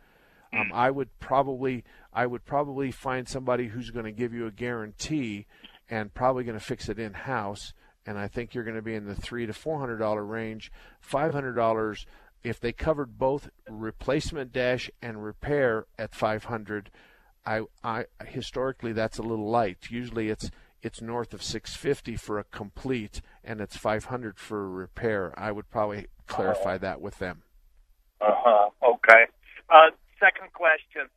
Um, 0.54 0.72
I 0.74 0.92
would 0.92 1.18
probably 1.20 1.86
I 2.14 2.26
would 2.26 2.46
probably 2.46 2.92
find 2.92 3.28
somebody 3.28 3.68
who's 3.68 3.90
going 3.90 4.06
to 4.06 4.12
give 4.12 4.34
you 4.34 4.46
a 4.48 4.52
guarantee 4.52 5.46
and 5.90 6.14
probably 6.14 6.44
going 6.44 6.58
to 6.58 6.64
fix 6.64 6.90
it 6.90 7.00
in 7.00 7.14
house. 7.14 7.74
And 8.06 8.18
I 8.18 8.28
think 8.28 8.54
you're 8.54 8.64
going 8.64 8.76
to 8.76 8.82
be 8.82 8.96
in 8.96 9.06
the 9.06 9.16
three 9.16 9.46
to 9.46 9.54
four 9.54 9.80
hundred 9.80 9.98
dollar 9.98 10.26
range. 10.26 10.72
Five 11.00 11.34
hundred 11.34 11.54
dollars 11.54 12.06
if 12.44 12.60
they 12.60 12.72
covered 12.72 13.20
both 13.20 13.50
replacement 13.70 14.52
dash 14.52 14.90
and 15.02 15.24
repair 15.24 15.86
at 16.00 16.16
five 16.16 16.46
hundred. 16.46 16.90
I, 17.46 17.62
I 17.84 18.06
historically 18.26 18.94
that's 18.94 19.18
a 19.18 19.24
little 19.24 19.50
light. 19.50 19.90
Usually 19.90 20.30
it's 20.30 20.50
it's 20.84 21.02
north 21.02 21.34
of 21.34 21.44
650 21.44 22.16
for 22.16 22.40
a 22.40 22.44
complete 22.46 23.22
and 23.44 23.62
it's 23.62 23.78
500 23.78 24.40
for 24.40 24.66
a 24.66 24.70
repair. 24.70 25.32
I 25.38 25.52
would 25.52 25.70
probably 25.70 26.08
clarify 26.26 26.78
that 26.80 27.02
with 27.02 27.20
them. 27.20 27.44
Uh 28.20 28.30
huh. 28.32 28.70
Okay. 28.84 29.26
Uh, 29.70 29.92
second 30.20 30.54
question. 30.54 31.08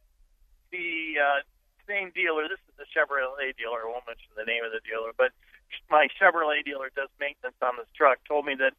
The 0.74 1.22
uh, 1.22 1.40
same 1.86 2.10
dealer, 2.10 2.50
this 2.50 2.58
is 2.66 2.74
the 2.74 2.88
Chevrolet 2.90 3.54
dealer, 3.54 3.86
I 3.86 3.86
won't 3.86 4.02
mention 4.10 4.26
the 4.34 4.42
name 4.42 4.64
of 4.66 4.72
the 4.74 4.82
dealer, 4.82 5.14
but 5.16 5.30
my 5.88 6.08
Chevrolet 6.18 6.64
dealer 6.64 6.90
does 6.96 7.08
maintenance 7.20 7.54
on 7.62 7.76
this 7.78 7.86
truck 7.94 8.18
told 8.26 8.44
me 8.46 8.54
that 8.58 8.72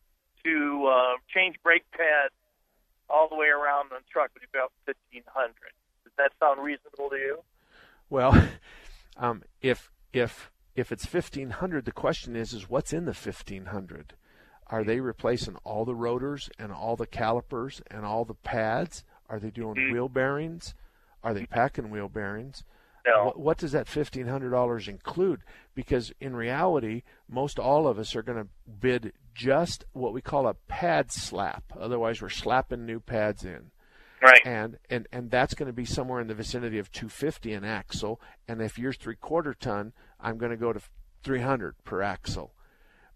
to 0.44 0.92
uh, 0.92 1.16
change 1.34 1.56
brake 1.64 1.86
pads 1.92 2.34
all 3.10 3.30
the 3.30 3.36
way 3.36 3.48
around 3.48 3.90
the 3.92 4.04
truck 4.12 4.32
would 4.34 4.42
be 4.42 4.48
about 4.58 4.74
fifteen 4.86 5.24
hundred. 5.32 5.72
Does 6.04 6.12
that 6.18 6.32
sound 6.40 6.62
reasonable 6.64 7.10
to 7.10 7.16
you? 7.16 7.40
Well, 8.10 8.36
um, 9.18 9.44
if 9.62 9.92
if 10.12 10.52
if 10.76 10.92
it's 10.92 11.06
fifteen 11.06 11.50
hundred, 11.52 11.86
the 11.86 11.92
question 11.92 12.36
is 12.36 12.52
is 12.52 12.70
what's 12.70 12.92
in 12.92 13.06
the 13.06 13.14
fifteen 13.14 13.68
hundred? 13.68 14.16
Are 14.68 14.84
they 14.84 15.00
replacing 15.00 15.56
all 15.64 15.86
the 15.86 15.96
rotors 15.96 16.50
and 16.60 16.72
all 16.74 16.96
the 16.96 17.08
calipers 17.08 17.82
and 17.90 18.06
all 18.06 18.26
the 18.26 18.34
pads? 18.34 19.04
Are 19.30 19.40
they 19.40 19.52
doing 19.52 19.76
Mm-hmm. 19.76 19.92
wheel 19.94 20.10
bearings? 20.10 20.74
Are 21.26 21.34
they 21.34 21.48
packing 21.48 21.90
wheel 21.90 22.08
bearings? 22.08 22.64
No. 23.04 23.26
What, 23.26 23.40
what 23.40 23.58
does 23.58 23.72
that 23.72 23.88
fifteen 23.88 24.28
hundred 24.28 24.52
dollars 24.52 24.88
include? 24.88 25.42
Because 25.74 26.14
in 26.22 26.36
reality, 26.36 27.02
most 27.28 27.58
all 27.58 27.88
of 27.88 27.98
us 27.98 28.16
are 28.16 28.22
going 28.22 28.38
to 28.38 28.48
bid 28.72 29.12
just 29.34 29.86
what 29.94 30.14
we 30.14 30.22
call 30.22 30.48
a 30.48 30.54
pad 30.54 31.12
slap. 31.12 31.64
Otherwise, 31.78 32.22
we're 32.22 32.30
slapping 32.30 32.86
new 32.86 33.00
pads 33.00 33.44
in. 33.44 33.72
Right. 34.22 34.42
And 34.46 34.78
and 34.88 35.08
and 35.12 35.32
that's 35.32 35.56
going 35.56 35.68
to 35.68 35.74
be 35.74 35.84
somewhere 35.84 36.22
in 36.22 36.28
the 36.28 36.36
vicinity 36.36 36.78
of 36.78 36.92
250 36.92 37.54
an 37.54 37.66
axle. 37.66 38.22
And 38.48 38.62
if 38.62 38.78
you're 38.78 38.94
three 38.94 39.16
quarter 39.16 39.56
ton, 39.56 39.94
I'm 40.20 40.38
going 40.38 40.52
to 40.52 40.58
go 40.58 40.74
to 40.74 40.82
300 41.24 41.84
per 41.84 42.04
axle. 42.04 42.54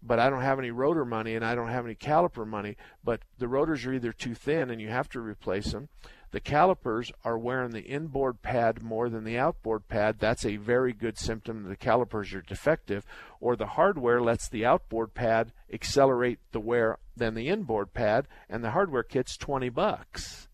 But 0.02 0.18
I 0.18 0.30
don't 0.30 0.42
have 0.42 0.58
any 0.58 0.70
rotor 0.70 1.04
money 1.04 1.36
and 1.36 1.44
I 1.44 1.54
don't 1.54 1.68
have 1.68 1.84
any 1.84 1.94
caliper 1.94 2.46
money. 2.46 2.76
But 3.04 3.22
the 3.38 3.48
rotors 3.48 3.86
are 3.86 3.92
either 3.92 4.12
too 4.12 4.34
thin 4.34 4.70
and 4.70 4.80
you 4.80 4.88
have 4.88 5.08
to 5.10 5.20
replace 5.20 5.72
them. 5.72 5.88
The 6.32 6.40
calipers 6.40 7.10
are 7.24 7.36
wearing 7.38 7.72
the 7.72 7.80
inboard 7.82 8.40
pad 8.42 8.82
more 8.82 9.08
than 9.08 9.24
the 9.24 9.36
outboard 9.38 9.88
pad. 9.88 10.16
That's 10.20 10.44
a 10.46 10.56
very 10.56 10.92
good 10.92 11.18
symptom 11.18 11.64
that 11.64 11.68
the 11.68 11.76
calipers 11.76 12.32
are 12.32 12.42
defective. 12.42 13.04
Or 13.40 13.56
the 13.56 13.66
hardware 13.66 14.20
lets 14.20 14.48
the 14.48 14.64
outboard 14.64 15.12
pad 15.14 15.52
accelerate 15.72 16.38
the 16.52 16.60
wear 16.60 16.98
than 17.16 17.34
the 17.34 17.48
inboard 17.48 17.92
pad, 17.94 18.26
and 18.48 18.62
the 18.62 18.70
hardware 18.70 19.02
kit's 19.02 19.36
20 19.36 19.68
bucks. 19.70 20.46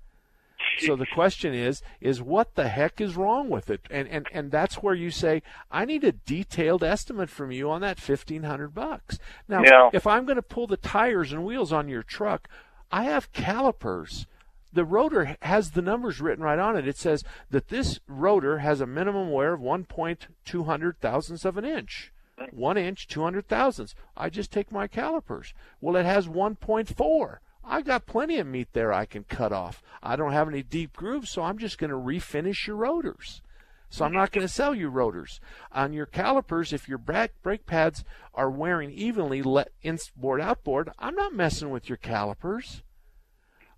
So 0.78 0.96
the 0.96 1.06
question 1.14 1.54
is, 1.54 1.82
is 2.00 2.20
what 2.20 2.54
the 2.54 2.68
heck 2.68 3.00
is 3.00 3.16
wrong 3.16 3.48
with 3.48 3.70
it? 3.70 3.80
And 3.90 4.08
and 4.08 4.26
and 4.32 4.50
that's 4.50 4.82
where 4.82 4.94
you 4.94 5.10
say, 5.10 5.42
I 5.70 5.84
need 5.84 6.04
a 6.04 6.12
detailed 6.12 6.82
estimate 6.84 7.30
from 7.30 7.50
you 7.50 7.70
on 7.70 7.80
that 7.82 7.98
fifteen 8.00 8.42
hundred 8.42 8.74
bucks. 8.74 9.18
Now, 9.48 9.62
Yeah. 9.64 9.90
if 9.92 10.06
I'm 10.06 10.26
going 10.26 10.36
to 10.36 10.42
pull 10.42 10.66
the 10.66 10.76
tires 10.76 11.32
and 11.32 11.44
wheels 11.46 11.72
on 11.72 11.88
your 11.88 12.02
truck, 12.02 12.48
I 12.90 13.04
have 13.04 13.32
calipers. 13.32 14.26
The 14.76 14.84
rotor 14.84 15.38
has 15.40 15.70
the 15.70 15.80
numbers 15.80 16.20
written 16.20 16.44
right 16.44 16.58
on 16.58 16.76
it. 16.76 16.86
It 16.86 16.98
says 16.98 17.24
that 17.48 17.68
this 17.68 17.98
rotor 18.06 18.58
has 18.58 18.82
a 18.82 18.86
minimum 18.86 19.32
wear 19.32 19.54
of 19.54 19.60
1.200 19.62 20.96
thousandths 20.98 21.46
of 21.46 21.56
an 21.56 21.64
inch. 21.64 22.12
One 22.50 22.76
inch, 22.76 23.08
200 23.08 23.48
thousandths. 23.48 23.94
I 24.18 24.28
just 24.28 24.52
take 24.52 24.70
my 24.70 24.86
calipers. 24.86 25.54
Well, 25.80 25.96
it 25.96 26.04
has 26.04 26.28
1.4. 26.28 27.38
I've 27.64 27.86
got 27.86 28.04
plenty 28.04 28.38
of 28.38 28.46
meat 28.46 28.68
there 28.74 28.92
I 28.92 29.06
can 29.06 29.24
cut 29.24 29.50
off. 29.50 29.82
I 30.02 30.14
don't 30.14 30.32
have 30.32 30.46
any 30.46 30.62
deep 30.62 30.92
grooves, 30.92 31.30
so 31.30 31.40
I'm 31.40 31.56
just 31.56 31.78
going 31.78 31.88
to 31.88 31.96
refinish 31.96 32.66
your 32.66 32.76
rotors. 32.76 33.40
So 33.88 34.04
I'm 34.04 34.12
not 34.12 34.30
going 34.30 34.46
to 34.46 34.52
sell 34.52 34.74
you 34.74 34.90
rotors. 34.90 35.40
On 35.72 35.94
your 35.94 36.04
calipers, 36.04 36.74
if 36.74 36.86
your 36.86 36.98
brake, 36.98 37.30
brake 37.42 37.64
pads 37.64 38.04
are 38.34 38.50
wearing 38.50 38.90
evenly 38.90 39.40
let 39.42 39.72
inboard 39.82 40.42
outboard, 40.42 40.90
I'm 40.98 41.14
not 41.14 41.32
messing 41.32 41.70
with 41.70 41.88
your 41.88 41.96
calipers. 41.96 42.82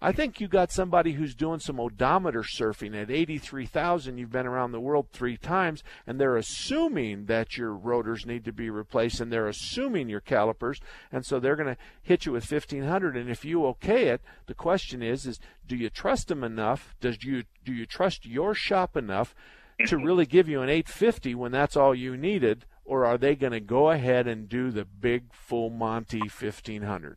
I 0.01 0.13
think 0.13 0.41
you 0.41 0.47
got 0.47 0.71
somebody 0.71 1.13
who's 1.13 1.35
doing 1.35 1.59
some 1.59 1.81
odometer 1.81 2.43
surfing 2.43 3.01
at 3.01 3.11
83,000. 3.11 4.17
You've 4.17 4.31
been 4.31 4.47
around 4.47 4.71
the 4.71 4.81
world 4.81 5.09
three 5.13 5.37
times, 5.37 5.83
and 6.07 6.21
they're 6.21 6.37
assuming 6.37 7.27
that 7.27 7.57
your 7.57 7.75
rotors 7.75 8.25
need 8.25 8.45
to 8.45 8.53
be 8.53 8.71
replaced, 8.71 9.21
and 9.21 9.33
they're 9.33 9.49
assuming 9.49 10.09
your 10.09 10.21
calipers, 10.21 10.81
and 11.11 11.27
so 11.27 11.41
they're 11.41 11.57
going 11.57 11.75
to 11.75 11.81
hit 12.01 12.27
you 12.27 12.33
with 12.33 12.51
1,500. 12.51 13.17
And 13.17 13.29
if 13.29 13.45
you 13.45 13.67
okay 13.67 14.09
it, 14.09 14.21
the 14.47 14.55
question 14.55 15.03
is: 15.03 15.27
is 15.27 15.41
do 15.67 15.75
you 15.75 15.91
trust 15.91 16.29
them 16.29 16.45
enough? 16.45 16.95
Does 17.01 17.25
you 17.25 17.43
do 17.65 17.73
you 17.73 17.85
trust 17.85 18.25
your 18.25 18.55
shop 18.55 18.97
enough 18.97 19.35
to 19.79 19.97
mm-hmm. 19.97 20.05
really 20.05 20.27
give 20.27 20.49
you 20.49 20.63
an 20.63 20.69
850 20.69 21.35
when 21.35 21.51
that's 21.51 21.77
all 21.77 21.95
you 21.95 22.17
needed, 22.17 22.67
or 22.85 23.05
are 23.05 23.19
they 23.19 23.35
going 23.35 23.53
to 23.53 23.61
go 23.61 23.91
ahead 23.91 24.29
and 24.29 24.49
do 24.49 24.71
the 24.71 24.85
big 24.85 25.33
full 25.33 25.71
Monty 25.71 26.21
1,500? 26.21 27.17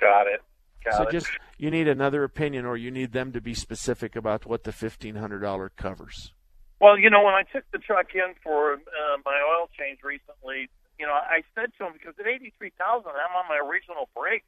Got 0.00 0.26
it. 0.28 0.40
Got 0.84 0.94
so 0.94 1.02
it. 1.04 1.12
just 1.12 1.30
you 1.58 1.70
need 1.70 1.88
another 1.88 2.24
opinion, 2.24 2.64
or 2.64 2.76
you 2.76 2.90
need 2.90 3.12
them 3.12 3.32
to 3.32 3.40
be 3.40 3.54
specific 3.54 4.16
about 4.16 4.46
what 4.46 4.64
the 4.64 4.72
fifteen 4.72 5.16
hundred 5.16 5.40
dollar 5.40 5.70
covers. 5.76 6.32
Well, 6.80 6.98
you 6.98 7.08
know, 7.10 7.22
when 7.22 7.34
I 7.34 7.44
took 7.44 7.64
the 7.72 7.78
truck 7.78 8.14
in 8.14 8.34
for 8.42 8.74
uh, 8.74 9.16
my 9.24 9.38
oil 9.40 9.70
change 9.78 10.00
recently, 10.02 10.68
you 10.98 11.06
know, 11.06 11.14
I 11.14 11.42
said 11.54 11.70
to 11.78 11.86
him 11.86 11.92
because 11.92 12.14
at 12.18 12.26
eighty 12.26 12.52
three 12.58 12.72
thousand, 12.78 13.12
I'm 13.12 13.34
on 13.36 13.46
my 13.48 13.58
original 13.58 14.08
brakes. 14.14 14.46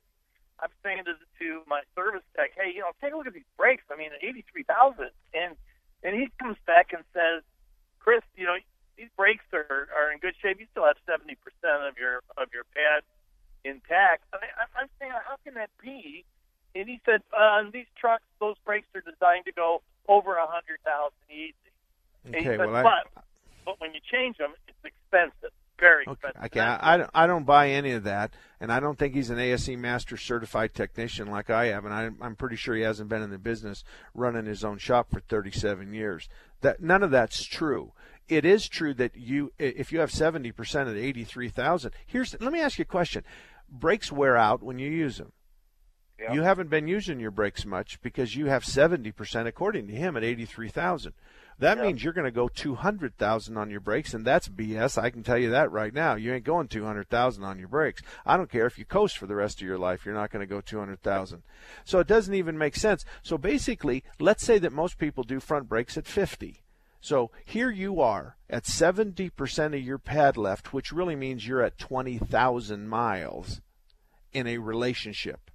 I'm 0.58 0.72
saying 0.82 1.04
to, 1.04 1.14
to 1.44 1.60
my 1.68 1.82
service 1.94 2.24
tech, 2.34 2.52
hey, 2.56 2.72
you 2.72 2.80
know, 2.80 2.88
take 3.00 3.12
a 3.12 3.16
look 3.16 3.26
at 3.26 3.34
these 3.34 3.48
brakes. 3.58 3.84
I 3.92 3.96
mean, 3.96 4.08
at 4.12 4.24
eighty 4.24 4.44
three 4.50 4.64
thousand, 4.64 5.10
and 5.34 5.54
and 6.02 6.14
he 6.16 6.28
comes 6.40 6.56
back 6.66 6.92
and 6.92 7.04
says, 7.12 7.42
Chris, 8.00 8.22
you 8.36 8.46
know, 8.46 8.56
these 8.96 9.12
brakes 9.16 9.44
are 9.52 9.88
are 9.94 10.12
in 10.12 10.18
good 10.18 10.34
shape. 10.40 10.58
You 10.58 10.66
still 10.72 10.84
have 10.86 10.96
seventy 11.06 11.36
percent 11.36 11.84
of 11.86 11.96
your 12.00 12.24
of 12.36 12.48
your 12.52 12.64
pad 12.74 13.04
intact. 13.64 14.24
I- 14.32 14.70
I'm 14.80 14.88
saying, 14.98 15.12
how 15.12 15.36
can 15.44 15.54
that 15.54 15.70
be? 15.82 16.24
And 16.80 16.88
he 16.88 17.00
said, 17.06 17.22
uh, 17.32 17.40
on 17.42 17.70
these 17.72 17.86
trucks, 17.98 18.24
those 18.40 18.56
brakes 18.64 18.86
are 18.94 19.00
designed 19.00 19.44
to 19.46 19.52
go 19.52 19.82
over 20.08 20.36
a 20.36 20.46
hundred 20.46 20.78
thousand 20.84 21.16
easy. 21.30 21.54
And 22.24 22.34
he 22.34 22.40
Okay, 22.42 22.56
said, 22.56 22.66
well, 22.66 22.76
I- 22.76 22.82
but 22.82 23.22
but 23.64 23.80
when 23.80 23.94
you 23.94 24.00
change 24.10 24.36
them, 24.38 24.52
it's 24.68 24.76
expensive, 24.84 25.50
very 25.80 26.04
expensive. 26.04 26.40
Okay, 26.44 26.60
I, 26.60 26.94
I, 26.94 26.96
don't- 26.98 27.10
I 27.14 27.26
don't 27.26 27.44
buy 27.44 27.70
any 27.70 27.90
of 27.92 28.04
that, 28.04 28.32
and 28.60 28.72
I 28.72 28.78
don't 28.78 28.96
think 28.96 29.14
he's 29.14 29.30
an 29.30 29.40
ASE 29.40 29.70
Master 29.70 30.16
certified 30.16 30.72
technician 30.74 31.28
like 31.28 31.50
I 31.50 31.70
am, 31.70 31.84
and 31.84 31.92
I, 31.92 32.10
I'm 32.24 32.36
pretty 32.36 32.54
sure 32.56 32.76
he 32.76 32.82
hasn't 32.82 33.08
been 33.08 33.22
in 33.22 33.30
the 33.30 33.38
business 33.38 33.82
running 34.14 34.46
his 34.46 34.62
own 34.64 34.78
shop 34.78 35.10
for 35.10 35.18
37 35.20 35.92
years. 35.92 36.28
That 36.60 36.80
none 36.80 37.02
of 37.02 37.10
that's 37.10 37.42
true. 37.44 37.92
It 38.28 38.44
is 38.44 38.68
true 38.68 38.94
that 38.94 39.16
you, 39.16 39.52
if 39.58 39.90
you 39.92 39.98
have 40.00 40.10
70% 40.10 40.90
at 40.90 40.96
83,000. 40.96 41.92
Here's, 42.06 42.40
let 42.40 42.52
me 42.52 42.60
ask 42.60 42.78
you 42.78 42.82
a 42.82 42.86
question: 42.86 43.24
Brakes 43.68 44.10
wear 44.12 44.36
out 44.36 44.62
when 44.62 44.78
you 44.78 44.90
use 44.90 45.18
them. 45.18 45.32
You 46.32 46.42
haven't 46.42 46.70
been 46.70 46.88
using 46.88 47.20
your 47.20 47.30
brakes 47.30 47.66
much 47.66 48.00
because 48.00 48.34
you 48.34 48.46
have 48.46 48.64
70% 48.64 49.46
according 49.46 49.86
to 49.88 49.92
him 49.92 50.16
at 50.16 50.24
83,000. 50.24 51.12
That 51.58 51.78
means 51.78 52.02
you're 52.02 52.12
going 52.12 52.26
to 52.26 52.30
go 52.30 52.48
200,000 52.48 53.56
on 53.56 53.70
your 53.70 53.80
brakes 53.80 54.14
and 54.14 54.24
that's 54.24 54.48
BS. 54.48 54.96
I 55.00 55.10
can 55.10 55.22
tell 55.22 55.38
you 55.38 55.50
that 55.50 55.70
right 55.70 55.92
now. 55.92 56.14
You 56.14 56.32
ain't 56.32 56.44
going 56.44 56.68
200,000 56.68 57.44
on 57.44 57.58
your 57.58 57.68
brakes. 57.68 58.02
I 58.24 58.36
don't 58.36 58.50
care 58.50 58.66
if 58.66 58.78
you 58.78 58.84
coast 58.84 59.18
for 59.18 59.26
the 59.26 59.34
rest 59.34 59.60
of 59.60 59.66
your 59.66 59.78
life, 59.78 60.04
you're 60.04 60.14
not 60.14 60.30
going 60.30 60.40
to 60.40 60.46
go 60.46 60.60
200,000. 60.60 61.42
So 61.84 61.98
it 61.98 62.06
doesn't 62.06 62.34
even 62.34 62.58
make 62.58 62.76
sense. 62.76 63.04
So 63.22 63.38
basically, 63.38 64.02
let's 64.18 64.44
say 64.44 64.58
that 64.58 64.72
most 64.72 64.98
people 64.98 65.22
do 65.22 65.40
front 65.40 65.68
brakes 65.68 65.96
at 65.96 66.06
50. 66.06 66.62
So 67.00 67.30
here 67.44 67.70
you 67.70 68.00
are 68.00 68.36
at 68.50 68.64
70% 68.64 69.66
of 69.66 69.80
your 69.80 69.98
pad 69.98 70.36
left, 70.36 70.72
which 70.72 70.92
really 70.92 71.16
means 71.16 71.46
you're 71.46 71.62
at 71.62 71.78
20,000 71.78 72.88
miles 72.88 73.60
in 74.32 74.46
a 74.46 74.58
relationship 74.58 75.50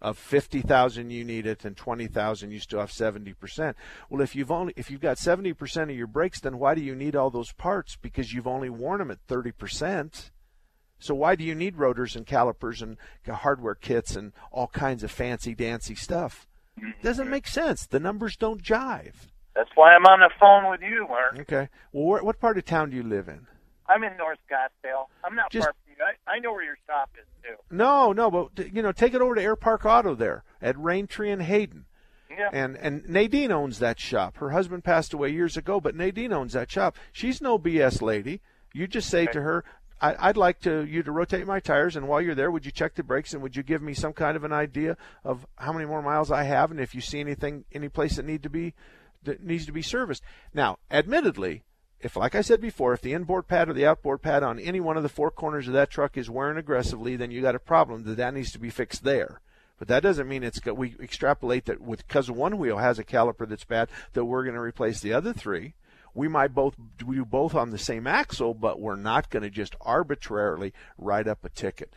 of 0.00 0.18
50,000 0.18 1.10
you 1.10 1.24
need 1.24 1.46
it 1.46 1.64
and 1.64 1.76
20,000 1.76 2.50
you 2.50 2.58
still 2.60 2.80
have 2.80 2.90
70%. 2.90 3.74
Well, 4.10 4.20
if 4.20 4.36
you've 4.36 4.50
only 4.50 4.74
if 4.76 4.90
you've 4.90 5.00
got 5.00 5.16
70% 5.16 5.82
of 5.84 5.96
your 5.96 6.06
brakes 6.06 6.40
then 6.40 6.58
why 6.58 6.74
do 6.74 6.82
you 6.82 6.94
need 6.94 7.16
all 7.16 7.30
those 7.30 7.52
parts 7.52 7.96
because 7.96 8.32
you've 8.32 8.46
only 8.46 8.68
worn 8.68 8.98
them 8.98 9.10
at 9.10 9.26
30%? 9.26 10.30
So 10.98 11.14
why 11.14 11.34
do 11.34 11.44
you 11.44 11.54
need 11.54 11.76
rotors 11.76 12.16
and 12.16 12.26
calipers 12.26 12.82
and 12.82 12.96
hardware 13.26 13.74
kits 13.74 14.16
and 14.16 14.32
all 14.50 14.68
kinds 14.68 15.02
of 15.02 15.10
fancy 15.10 15.54
dancy 15.54 15.94
stuff? 15.94 16.46
It 16.76 17.02
Doesn't 17.02 17.30
make 17.30 17.46
sense. 17.46 17.86
The 17.86 18.00
numbers 18.00 18.36
don't 18.36 18.62
jive. 18.62 19.14
That's 19.54 19.70
why 19.74 19.94
I'm 19.94 20.04
on 20.04 20.20
the 20.20 20.30
phone 20.38 20.70
with 20.70 20.82
you, 20.82 21.06
Mark. 21.08 21.38
Okay. 21.40 21.68
Well, 21.92 22.04
where, 22.06 22.22
what 22.22 22.38
part 22.40 22.58
of 22.58 22.66
town 22.66 22.90
do 22.90 22.96
you 22.96 23.02
live 23.02 23.28
in? 23.28 23.46
I'm 23.88 24.04
in 24.04 24.16
North 24.18 24.38
Scottsdale. 24.50 25.06
I'm 25.24 25.34
not 25.34 25.50
Just- 25.50 25.66
far. 25.66 25.74
I, 26.00 26.30
I 26.30 26.38
know 26.38 26.52
where 26.52 26.64
your 26.64 26.78
shop 26.86 27.10
is 27.20 27.26
too. 27.42 27.56
No, 27.70 28.12
no, 28.12 28.30
but 28.30 28.74
you 28.74 28.82
know, 28.82 28.92
take 28.92 29.14
it 29.14 29.20
over 29.20 29.34
to 29.34 29.42
Air 29.42 29.56
Park 29.56 29.84
Auto 29.84 30.14
there 30.14 30.44
at 30.60 30.76
Raintree 30.76 31.32
and 31.32 31.42
Hayden. 31.42 31.86
Yeah. 32.30 32.50
And 32.52 32.76
and 32.76 33.08
Nadine 33.08 33.52
owns 33.52 33.78
that 33.78 33.98
shop. 33.98 34.38
Her 34.38 34.50
husband 34.50 34.84
passed 34.84 35.14
away 35.14 35.30
years 35.30 35.56
ago, 35.56 35.80
but 35.80 35.94
Nadine 35.94 36.32
owns 36.32 36.52
that 36.52 36.70
shop. 36.70 36.96
She's 37.12 37.40
no 37.40 37.58
BS 37.58 38.02
lady. 38.02 38.40
You 38.74 38.86
just 38.86 39.08
say 39.08 39.26
to 39.26 39.40
her, 39.40 39.64
I, 40.00 40.28
"I'd 40.28 40.36
like 40.36 40.60
to 40.60 40.84
you 40.84 41.02
to 41.02 41.12
rotate 41.12 41.46
my 41.46 41.60
tires, 41.60 41.96
and 41.96 42.08
while 42.08 42.20
you're 42.20 42.34
there, 42.34 42.50
would 42.50 42.66
you 42.66 42.72
check 42.72 42.94
the 42.94 43.02
brakes 43.02 43.32
and 43.32 43.42
would 43.42 43.56
you 43.56 43.62
give 43.62 43.80
me 43.80 43.94
some 43.94 44.12
kind 44.12 44.36
of 44.36 44.44
an 44.44 44.52
idea 44.52 44.96
of 45.24 45.46
how 45.56 45.72
many 45.72 45.86
more 45.86 46.02
miles 46.02 46.30
I 46.30 46.42
have, 46.42 46.70
and 46.70 46.80
if 46.80 46.94
you 46.94 47.00
see 47.00 47.20
anything, 47.20 47.64
any 47.72 47.88
place 47.88 48.16
that 48.16 48.26
need 48.26 48.42
to 48.42 48.50
be 48.50 48.74
that 49.22 49.42
needs 49.42 49.64
to 49.66 49.72
be 49.72 49.82
serviced." 49.82 50.22
Now, 50.52 50.78
admittedly, 50.90 51.64
if 52.00 52.16
like 52.16 52.34
I 52.34 52.40
said 52.40 52.60
before, 52.60 52.92
if 52.92 53.00
the 53.00 53.12
inboard 53.12 53.48
pad 53.48 53.68
or 53.68 53.72
the 53.72 53.86
outboard 53.86 54.22
pad 54.22 54.42
on 54.42 54.58
any 54.58 54.80
one 54.80 54.96
of 54.96 55.02
the 55.02 55.08
four 55.08 55.30
corners 55.30 55.66
of 55.66 55.74
that 55.74 55.90
truck 55.90 56.16
is 56.16 56.30
wearing 56.30 56.58
aggressively, 56.58 57.16
then 57.16 57.30
you 57.30 57.42
got 57.42 57.54
a 57.54 57.60
problem 57.60 58.04
that 58.04 58.16
that 58.16 58.34
needs 58.34 58.52
to 58.52 58.58
be 58.58 58.70
fixed 58.70 59.04
there. 59.04 59.40
But 59.78 59.88
that 59.88 60.02
doesn't 60.02 60.28
mean 60.28 60.42
it's 60.42 60.64
we 60.64 60.94
extrapolate 61.00 61.66
that 61.66 61.80
with 61.80 62.06
because 62.06 62.30
one 62.30 62.58
wheel 62.58 62.78
has 62.78 62.98
a 62.98 63.04
caliper 63.04 63.48
that's 63.48 63.64
bad 63.64 63.88
that 64.14 64.24
we're 64.24 64.44
going 64.44 64.54
to 64.54 64.60
replace 64.60 65.00
the 65.00 65.12
other 65.12 65.32
three. 65.32 65.74
We 66.14 66.28
might 66.28 66.54
both 66.54 66.76
do 66.96 67.24
both 67.26 67.54
on 67.54 67.70
the 67.70 67.78
same 67.78 68.06
axle, 68.06 68.54
but 68.54 68.80
we're 68.80 68.96
not 68.96 69.28
going 69.28 69.42
to 69.42 69.50
just 69.50 69.76
arbitrarily 69.82 70.72
write 70.96 71.28
up 71.28 71.44
a 71.44 71.50
ticket. 71.50 71.92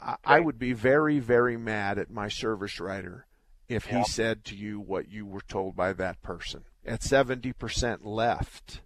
I, 0.00 0.16
I 0.24 0.40
would 0.40 0.58
be 0.58 0.72
very, 0.72 1.18
very 1.18 1.56
mad 1.56 1.98
at 1.98 2.10
my 2.10 2.28
service 2.28 2.78
writer 2.78 3.26
if 3.68 3.86
he 3.86 4.04
said 4.04 4.44
to 4.44 4.56
you 4.56 4.78
what 4.78 5.10
you 5.10 5.26
were 5.26 5.40
told 5.40 5.74
by 5.74 5.92
that 5.94 6.22
person. 6.22 6.64
At 6.86 7.00
70% 7.00 8.00
left, 8.04 8.82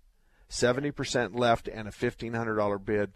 70% 0.51 1.39
left 1.39 1.69
and 1.69 1.89
a 1.89 1.91
$1,500 1.91 2.85
bid, 2.85 3.13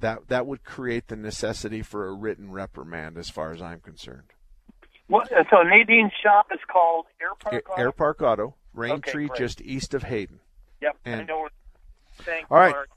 that, 0.00 0.28
that 0.28 0.46
would 0.46 0.64
create 0.64 1.08
the 1.08 1.16
necessity 1.16 1.82
for 1.82 2.06
a 2.06 2.12
written 2.12 2.50
reprimand 2.50 3.18
as 3.18 3.28
far 3.28 3.52
as 3.52 3.60
I'm 3.60 3.80
concerned. 3.80 4.32
What, 5.08 5.28
so 5.28 5.62
Nadine's 5.62 6.12
shop 6.22 6.48
is 6.52 6.60
called 6.70 7.06
Air 7.20 7.34
Park. 7.38 7.68
Auto? 7.70 7.80
Air 7.82 7.92
Park 7.92 8.22
Auto, 8.22 8.54
Rain 8.72 8.92
Okay, 8.92 9.10
Tree, 9.10 9.26
great. 9.26 9.38
just 9.38 9.60
east 9.60 9.92
of 9.94 10.04
Hayden. 10.04 10.38
Yep, 10.80 10.96
I 11.04 11.22
know. 11.24 11.40
where- 11.40 11.50
Thank 12.22 12.46
All 12.50 12.58
right. 12.58 12.72
Mark. 12.72 12.88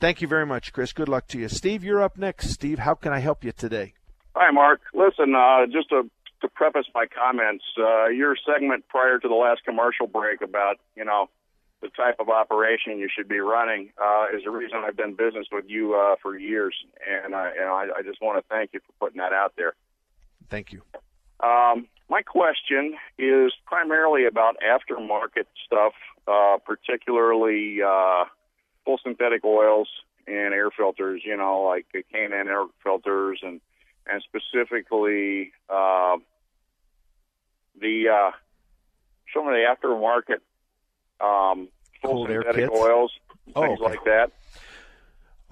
Thank 0.00 0.20
you 0.20 0.26
very 0.28 0.44
much, 0.44 0.72
Chris. 0.72 0.92
Good 0.92 1.08
luck 1.08 1.28
to 1.28 1.38
you. 1.38 1.48
Steve, 1.48 1.84
you're 1.84 2.02
up 2.02 2.18
next. 2.18 2.50
Steve, 2.50 2.80
how 2.80 2.94
can 2.94 3.12
I 3.12 3.20
help 3.20 3.44
you 3.44 3.52
today? 3.52 3.94
Hi, 4.34 4.50
Mark. 4.50 4.80
Listen, 4.92 5.34
uh, 5.36 5.66
just 5.66 5.90
to, 5.90 6.10
to 6.40 6.48
preface 6.48 6.86
my 6.94 7.06
comments, 7.06 7.64
uh, 7.78 8.06
your 8.08 8.34
segment 8.44 8.88
prior 8.88 9.18
to 9.20 9.28
the 9.28 9.34
last 9.34 9.62
commercial 9.64 10.08
break 10.08 10.42
about, 10.42 10.78
you 10.96 11.04
know, 11.04 11.28
the 11.82 11.88
type 11.88 12.16
of 12.20 12.28
operation 12.28 12.98
you 12.98 13.08
should 13.14 13.28
be 13.28 13.40
running 13.40 13.90
uh, 14.00 14.26
is 14.34 14.44
the 14.44 14.50
reason 14.50 14.78
I've 14.86 14.96
done 14.96 15.14
business 15.14 15.46
with 15.50 15.64
you 15.68 15.94
uh, 15.94 16.14
for 16.22 16.38
years, 16.38 16.74
and 17.24 17.34
I, 17.34 17.50
I, 17.60 17.88
I 17.98 18.02
just 18.02 18.22
want 18.22 18.38
to 18.38 18.48
thank 18.48 18.70
you 18.72 18.80
for 18.86 18.92
putting 19.06 19.18
that 19.18 19.32
out 19.32 19.54
there. 19.56 19.74
Thank 20.48 20.72
you. 20.72 20.82
Um, 21.40 21.88
my 22.08 22.22
question 22.22 22.94
is 23.18 23.52
primarily 23.66 24.26
about 24.26 24.56
aftermarket 24.62 25.46
stuff, 25.66 25.92
uh, 26.28 26.58
particularly 26.64 27.82
uh, 27.82 28.24
full 28.84 28.98
synthetic 29.02 29.44
oils 29.44 29.88
and 30.26 30.54
air 30.54 30.70
filters. 30.70 31.22
You 31.24 31.36
know, 31.36 31.62
like 31.62 31.86
the 31.92 32.04
K&N 32.12 32.32
air 32.32 32.64
filters, 32.84 33.40
and 33.42 33.60
and 34.06 34.22
specifically 34.22 35.52
uh, 35.68 36.16
the 37.80 38.08
uh, 38.08 38.30
some 39.34 39.48
of 39.48 39.54
the 39.54 39.64
aftermarket 39.66 40.38
um, 41.22 41.68
full 42.02 42.12
Cold 42.12 42.30
air 42.30 42.42
synthetic 42.42 42.70
kits? 42.70 42.80
oils, 42.80 43.12
Oh, 43.54 43.62
things 43.62 43.80
okay. 43.80 43.90
like 43.90 44.04
that. 44.04 44.32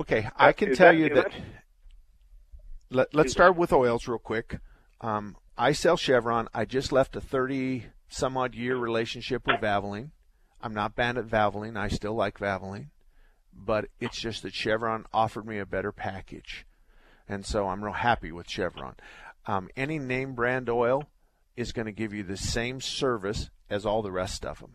Okay, 0.00 0.28
I 0.36 0.52
can 0.52 0.74
tell 0.74 0.92
that- 0.92 0.98
you 0.98 1.08
that. 1.14 1.30
that- 1.30 1.42
Let, 2.90 3.14
let's 3.14 3.32
start 3.32 3.56
with 3.56 3.72
oils 3.72 4.08
real 4.08 4.18
quick. 4.18 4.58
Um, 5.00 5.36
I 5.56 5.72
sell 5.72 5.96
Chevron. 5.96 6.48
I 6.54 6.64
just 6.64 6.90
left 6.92 7.14
a 7.16 7.20
30 7.20 7.86
some 8.08 8.36
odd 8.36 8.54
year 8.54 8.76
relationship 8.76 9.46
with 9.46 9.60
Valvoline. 9.60 10.10
I'm 10.60 10.74
not 10.74 10.96
banned 10.96 11.18
at 11.18 11.26
Valvoline. 11.26 11.76
I 11.76 11.88
still 11.88 12.14
like 12.14 12.38
Valvoline. 12.38 12.88
But 13.52 13.86
it's 14.00 14.18
just 14.20 14.42
that 14.42 14.54
Chevron 14.54 15.04
offered 15.12 15.46
me 15.46 15.58
a 15.58 15.66
better 15.66 15.92
package. 15.92 16.66
And 17.28 17.44
so 17.46 17.68
I'm 17.68 17.84
real 17.84 17.92
happy 17.94 18.32
with 18.32 18.48
Chevron. 18.48 18.96
Um, 19.46 19.68
any 19.76 19.98
name 19.98 20.34
brand 20.34 20.68
oil 20.68 21.04
is 21.56 21.72
going 21.72 21.86
to 21.86 21.92
give 21.92 22.12
you 22.12 22.22
the 22.22 22.36
same 22.36 22.80
service 22.80 23.50
as 23.68 23.86
all 23.86 24.02
the 24.02 24.10
rest 24.12 24.44
of 24.44 24.58
them. 24.60 24.74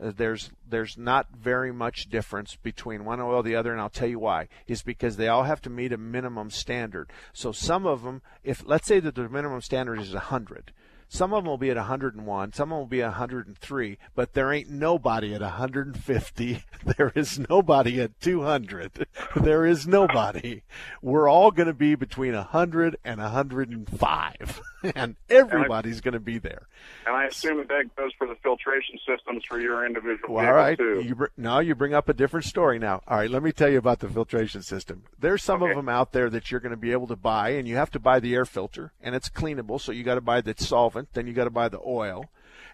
Uh, 0.00 0.12
there's 0.16 0.50
there's 0.68 0.98
not 0.98 1.28
very 1.30 1.72
much 1.72 2.08
difference 2.08 2.56
between 2.56 3.04
one 3.04 3.20
oil 3.20 3.42
the 3.42 3.54
other, 3.54 3.70
and 3.72 3.80
I'll 3.80 3.88
tell 3.88 4.08
you 4.08 4.18
why. 4.18 4.48
Is 4.66 4.82
because 4.82 5.16
they 5.16 5.28
all 5.28 5.44
have 5.44 5.62
to 5.62 5.70
meet 5.70 5.92
a 5.92 5.96
minimum 5.96 6.50
standard. 6.50 7.10
So 7.32 7.52
some 7.52 7.86
of 7.86 8.02
them, 8.02 8.20
if 8.42 8.64
let's 8.66 8.88
say 8.88 8.98
that 9.00 9.14
the 9.14 9.28
minimum 9.28 9.60
standard 9.60 10.00
is 10.00 10.12
100, 10.12 10.72
some 11.08 11.32
of 11.32 11.42
them 11.44 11.50
will 11.50 11.58
be 11.58 11.70
at 11.70 11.76
101, 11.76 12.52
some 12.52 12.68
of 12.68 12.70
them 12.70 12.78
will 12.78 12.86
be 12.86 13.02
at 13.02 13.10
103, 13.10 13.98
but 14.14 14.32
there 14.34 14.52
ain't 14.52 14.70
nobody 14.70 15.34
at 15.34 15.40
150. 15.40 16.64
There 16.98 17.12
is 17.14 17.38
nobody 17.48 18.00
at 18.02 18.20
200. 18.20 19.06
There 19.36 19.64
is 19.66 19.86
nobody. 19.86 20.62
We're 21.02 21.28
all 21.30 21.50
going 21.50 21.66
to 21.66 21.72
be 21.74 21.94
between 21.94 22.34
100 22.34 22.96
and 23.04 23.20
105, 23.20 24.60
and 24.94 25.16
everybody's 25.30 26.00
going 26.00 26.12
to 26.12 26.20
be 26.20 26.38
there. 26.38 26.68
And 27.06 27.16
I 27.16 27.24
assume 27.26 27.56
that 27.58 27.68
that 27.68 27.96
goes 27.96 28.12
for 28.18 28.26
the 28.26 28.34
filtration 28.42 28.98
systems 29.06 29.44
for 29.48 29.58
your 29.58 29.84
individual 29.86 30.34
Well, 30.34 30.46
all 30.46 30.52
right. 30.52 30.76
too. 30.78 31.00
You 31.04 31.14
br- 31.14 31.26
now 31.36 31.60
you 31.60 31.74
bring 31.74 31.94
up 31.94 32.08
a 32.08 32.14
different 32.14 32.46
story. 32.46 32.78
Now, 32.78 33.02
all 33.08 33.18
right. 33.18 33.30
Let 33.30 33.42
me 33.42 33.52
tell 33.52 33.70
you 33.70 33.78
about 33.78 34.00
the 34.00 34.08
filtration 34.08 34.62
system. 34.62 35.04
There's 35.18 35.42
some 35.42 35.62
of 35.62 35.74
them 35.74 35.88
out 35.88 36.12
there 36.12 36.30
that 36.30 36.50
you're 36.50 36.60
going 36.60 36.70
to 36.70 36.76
be 36.76 36.92
able 36.92 37.06
to 37.08 37.16
buy, 37.16 37.50
and 37.50 37.66
you 37.66 37.76
have 37.76 37.90
to 37.92 37.98
buy 37.98 38.20
the 38.20 38.34
air 38.34 38.44
filter, 38.44 38.92
and 39.02 39.14
it's 39.14 39.28
cleanable. 39.28 39.80
So 39.80 39.90
you 39.92 40.04
got 40.04 40.16
to 40.16 40.20
buy 40.20 40.40
the 40.42 40.54
solvent, 40.56 40.93
then 41.12 41.26
you 41.26 41.32
got 41.32 41.44
to 41.44 41.50
buy 41.50 41.68
the 41.68 41.80
oil, 41.84 42.26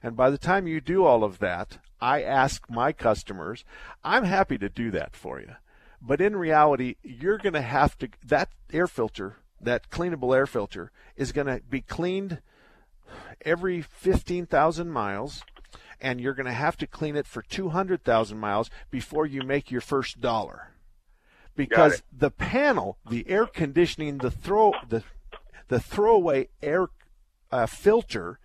and 0.02 0.16
by 0.16 0.30
the 0.30 0.38
time 0.38 0.66
you 0.66 0.80
do 0.80 1.04
all 1.04 1.24
of 1.24 1.38
that, 1.38 1.78
I 2.00 2.22
ask 2.22 2.68
my 2.70 2.92
customers, 2.92 3.64
I'm 4.04 4.24
happy 4.24 4.58
to 4.58 4.68
do 4.68 4.90
that 4.92 5.14
for 5.14 5.40
you, 5.40 5.54
but 6.00 6.20
in 6.20 6.36
reality, 6.36 6.96
you're 7.02 7.38
going 7.38 7.54
to 7.54 7.60
have 7.60 7.98
to 7.98 8.08
that 8.24 8.50
air 8.72 8.86
filter, 8.86 9.36
that 9.60 9.90
cleanable 9.90 10.34
air 10.34 10.46
filter, 10.46 10.90
is 11.16 11.32
going 11.32 11.46
to 11.46 11.60
be 11.68 11.80
cleaned 11.80 12.40
every 13.44 13.82
15,000 13.82 14.90
miles, 14.90 15.42
and 16.00 16.20
you're 16.20 16.34
going 16.34 16.46
to 16.46 16.52
have 16.52 16.76
to 16.78 16.86
clean 16.86 17.16
it 17.16 17.26
for 17.26 17.42
200,000 17.42 18.38
miles 18.38 18.70
before 18.90 19.26
you 19.26 19.42
make 19.42 19.70
your 19.70 19.80
first 19.80 20.20
dollar. 20.20 20.68
Because 21.56 22.02
the 22.10 22.30
panel, 22.30 22.96
the 23.08 23.28
air 23.28 23.44
conditioning, 23.44 24.18
the 24.18 24.30
throw, 24.30 24.72
the 24.88 25.02
the 25.70 25.80
throwaway 25.80 26.48
air 26.62 26.88
uh, 27.52 27.66
filter 27.66 28.38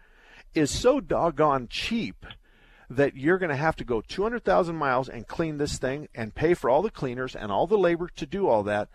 is 0.53 0.72
so 0.72 0.99
doggone 0.99 1.68
cheap 1.68 2.26
that 2.89 3.16
you're 3.16 3.38
going 3.38 3.49
to 3.49 3.56
have 3.56 3.76
to 3.76 3.84
go 3.84 4.01
200,000 4.01 4.76
miles 4.76 5.10
and 5.10 5.28
clean 5.28 5.58
this 5.58 5.78
thing 5.78 6.08
and 6.14 6.36
pay 6.36 6.53
for 6.53 6.70
all 6.70 6.82
the 6.82 6.91
cleaners 6.91 7.36
and 7.36 7.51
all 7.51 7.68
the 7.68 7.78
labor 7.78 8.10
to 8.16 8.26
do 8.26 8.47
all 8.47 8.64
that. 8.64 8.89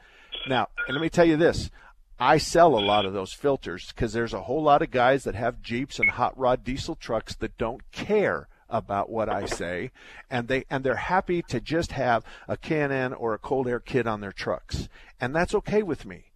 Now, 0.48 0.68
and 0.86 0.96
let 0.96 1.02
me 1.02 1.10
tell 1.10 1.24
you 1.24 1.36
this. 1.36 1.70
I 2.18 2.36
sell 2.36 2.78
a 2.78 2.80
lot 2.80 3.06
of 3.06 3.14
those 3.14 3.32
filters 3.32 3.88
because 3.88 4.12
there's 4.12 4.34
a 4.34 4.42
whole 4.42 4.62
lot 4.62 4.82
of 4.82 4.90
guys 4.90 5.24
that 5.24 5.34
have 5.34 5.62
Jeeps 5.62 5.98
and 5.98 6.10
hot 6.10 6.38
rod 6.38 6.62
diesel 6.62 6.94
trucks 6.94 7.34
that 7.36 7.56
don't 7.56 7.90
care 7.92 8.46
about 8.68 9.10
what 9.10 9.28
I 9.28 9.46
say, 9.46 9.90
and 10.30 10.46
they 10.46 10.64
and 10.70 10.84
they're 10.84 10.94
happy 10.96 11.42
to 11.48 11.60
just 11.60 11.92
have 11.92 12.24
a 12.46 12.56
K&N 12.56 13.12
or 13.14 13.34
a 13.34 13.38
cold 13.38 13.66
air 13.66 13.80
kit 13.80 14.06
on 14.06 14.20
their 14.20 14.32
trucks, 14.32 14.88
and 15.20 15.34
that's 15.34 15.54
okay 15.54 15.82
with 15.82 16.04
me. 16.04 16.29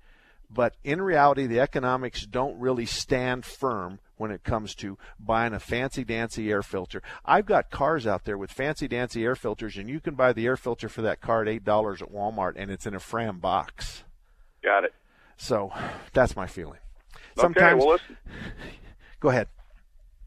But 0.55 0.77
in 0.85 1.03
reality, 1.03 1.47
the 1.47 1.59
economics 1.59 2.25
don't 2.25 2.59
really 2.61 2.87
stand 2.87 3.45
firm 3.45 3.99
when 4.17 4.31
it 4.31 4.45
comes 4.45 4.77
to 4.77 4.97
buying 5.19 5.53
a 5.53 5.59
fancy 5.59 6.05
dancy 6.05 6.49
air 6.51 6.63
filter. 6.63 7.03
I've 7.25 7.47
got 7.47 7.71
cars 7.71 8.07
out 8.07 8.25
there 8.25 8.39
with 8.39 8.53
fancy 8.53 8.87
dancy 8.87 9.25
air 9.25 9.35
filters, 9.35 9.77
and 9.77 9.89
you 9.89 9.99
can 9.99 10.15
buy 10.15 10.33
the 10.33 10.47
air 10.47 10.57
filter 10.57 10.89
for 10.89 11.03
that 11.03 11.21
car 11.21 11.43
at 11.43 11.49
eight 11.49 11.65
dollars 11.65 12.01
at 12.01 12.13
Walmart, 12.13 12.53
and 12.57 12.71
it's 12.71 12.87
in 12.87 12.95
a 12.95 13.01
Fram 13.01 13.41
box. 13.41 14.05
Got 14.63 14.85
it. 14.85 14.95
So 15.37 15.73
that's 16.13 16.37
my 16.37 16.47
feeling. 16.47 16.79
Okay, 17.37 17.75
well, 17.75 17.89
listen, 17.89 18.17
go 19.21 19.31
ahead. 19.31 19.49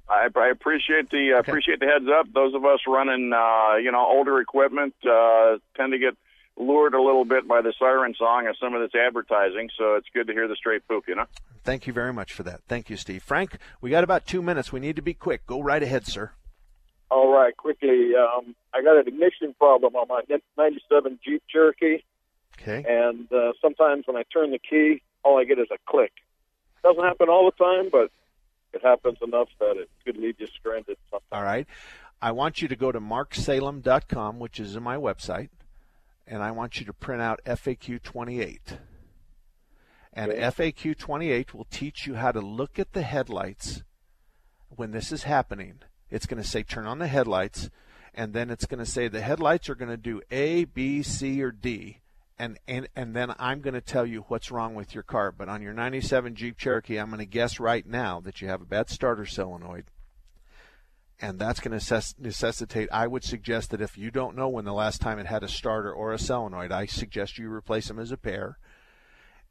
I, 0.10 0.28
I 0.36 0.50
appreciate 0.50 1.10
the 1.10 1.34
uh, 1.36 1.40
appreciate 1.40 1.80
the 1.80 1.86
heads 1.86 2.06
up. 2.14 2.28
Those 2.34 2.54
of 2.54 2.66
us 2.66 2.80
running, 2.86 3.32
uh, 3.34 3.78
you 3.78 3.94
know, 3.94 4.06
older 4.06 4.42
equipment 4.42 4.94
uh, 5.10 5.58
tend 5.78 5.94
to 5.94 5.98
get 5.98 6.16
lured 6.60 6.94
a 6.94 7.02
little 7.02 7.26
bit 7.26 7.48
by 7.48 7.62
the 7.62 7.74
siren 7.78 8.14
song 8.18 8.48
of 8.48 8.56
some 8.60 8.74
of 8.74 8.82
this 8.82 9.00
advertising. 9.00 9.70
So 9.78 9.96
it's 9.96 10.08
good 10.14 10.28
to 10.28 10.34
hear 10.34 10.48
the 10.48 10.56
straight 10.56 10.88
poop, 10.88 11.06
you 11.08 11.16
know. 11.16 11.26
Thank 11.64 11.86
you 11.88 11.94
very 11.94 12.14
much 12.14 12.34
for 12.34 12.44
that. 12.44 12.62
Thank 12.68 12.90
you, 12.90 12.98
Steve. 12.98 13.22
Frank, 13.24 13.58
we 13.82 13.90
got 13.90 14.04
about 14.04 14.26
two 14.26 14.42
minutes. 14.42 14.72
We 14.72 14.80
need 14.80 14.96
to 14.96 15.02
be 15.02 15.14
quick. 15.14 15.46
Go 15.46 15.62
right 15.62 15.84
ahead, 15.84 16.08
sir. 16.08 16.32
All 17.10 17.32
right, 17.32 17.56
quickly. 17.56 18.12
Um, 18.16 18.56
I 18.74 18.82
got 18.82 18.98
an 18.98 19.08
ignition 19.08 19.54
problem 19.58 19.96
on 19.96 20.08
my 20.10 20.22
'97 20.58 21.20
Jeep 21.24 21.42
Cherokee, 21.48 22.00
Okay. 22.62 22.84
and 22.88 23.32
uh, 23.32 23.54
sometimes 23.62 24.08
when 24.08 24.18
I 24.18 24.24
turn 24.34 24.52
the 24.52 24.60
key, 24.60 25.02
all 25.24 25.40
I 25.40 25.46
get 25.46 25.58
is 25.60 25.68
a 25.72 25.78
click. 25.90 26.12
Doesn't 26.84 27.04
happen 27.04 27.30
all 27.30 27.50
the 27.50 27.64
time, 27.64 27.90
but 27.92 28.12
it 28.74 28.84
happens 28.84 29.18
enough 29.22 29.48
that 29.60 29.78
it 29.78 29.90
could 30.06 30.18
leave 30.18 30.36
you 30.40 30.48
stranded. 30.48 30.98
Sometimes. 31.10 31.28
All 31.32 31.44
right. 31.44 31.66
I 32.22 32.32
want 32.32 32.62
you 32.62 32.68
to 32.68 32.76
go 32.76 32.92
to 32.92 33.00
marksalem.com, 33.00 34.40
which 34.40 34.60
is 34.60 34.78
my 34.80 34.98
website, 34.98 35.50
and 36.28 36.44
I 36.44 36.52
want 36.52 36.80
you 36.80 36.86
to 36.86 36.94
print 36.94 37.22
out 37.22 37.40
FAQ 37.46 38.04
28. 38.04 38.78
And 40.14 40.32
FAQ 40.32 40.98
28 40.98 41.54
will 41.54 41.68
teach 41.70 42.06
you 42.06 42.16
how 42.16 42.32
to 42.32 42.42
look 42.42 42.78
at 42.78 42.94
the 42.94 43.04
headlights 43.04 43.84
when 44.70 44.92
this 44.92 45.12
is 45.12 45.24
happening. 45.24 45.80
It's 46.10 46.26
going 46.26 46.42
to 46.42 46.48
say 46.48 46.64
turn 46.64 46.86
on 46.86 47.00
the 47.00 47.08
headlights, 47.08 47.70
and 48.14 48.34
then 48.34 48.50
it's 48.50 48.66
going 48.66 48.84
to 48.84 48.90
say 48.90 49.08
the 49.08 49.22
headlights 49.22 49.70
are 49.70 49.76
going 49.76 49.92
to 49.92 49.98
do 49.98 50.22
A, 50.32 50.66
B, 50.66 51.02
C, 51.04 51.42
or 51.42 51.52
D. 51.52 52.00
And, 52.40 52.60
and, 52.68 52.88
and 52.96 53.16
then 53.16 53.34
I'm 53.40 53.62
going 53.62 53.74
to 53.74 53.82
tell 53.82 54.06
you 54.06 54.26
what's 54.28 54.52
wrong 54.52 54.76
with 54.76 54.94
your 54.94 55.04
car. 55.04 55.32
But 55.32 55.50
on 55.50 55.62
your 55.62 55.74
97 55.74 56.36
Jeep 56.36 56.58
Cherokee, 56.58 56.98
I'm 56.98 57.08
going 57.08 57.20
to 57.20 57.26
guess 57.26 57.60
right 57.60 57.86
now 57.86 58.20
that 58.22 58.42
you 58.42 58.48
have 58.48 58.62
a 58.62 58.66
bad 58.66 58.90
starter 58.90 59.26
solenoid 59.26 59.86
and 61.20 61.40
that's 61.40 61.60
going 61.60 61.78
to 61.78 61.84
necess- 61.84 62.20
necessitate. 62.20 62.90
I 62.92 63.08
would 63.08 63.24
suggest 63.24 63.72
that 63.72 63.82
if 63.82 63.98
you 63.98 64.12
don't 64.12 64.36
know 64.36 64.48
when 64.48 64.66
the 64.66 64.74
last 64.74 65.02
time 65.02 65.20
it 65.20 65.26
had 65.26 65.44
a 65.44 65.48
starter 65.48 65.92
or 65.92 66.14
a 66.14 66.20
solenoid, 66.20 66.72
I 66.72 66.86
suggest 66.86 67.38
you 67.38 67.52
replace 67.52 67.88
them 67.88 68.00
as 68.00 68.12
a 68.12 68.18
pair. 68.18 68.58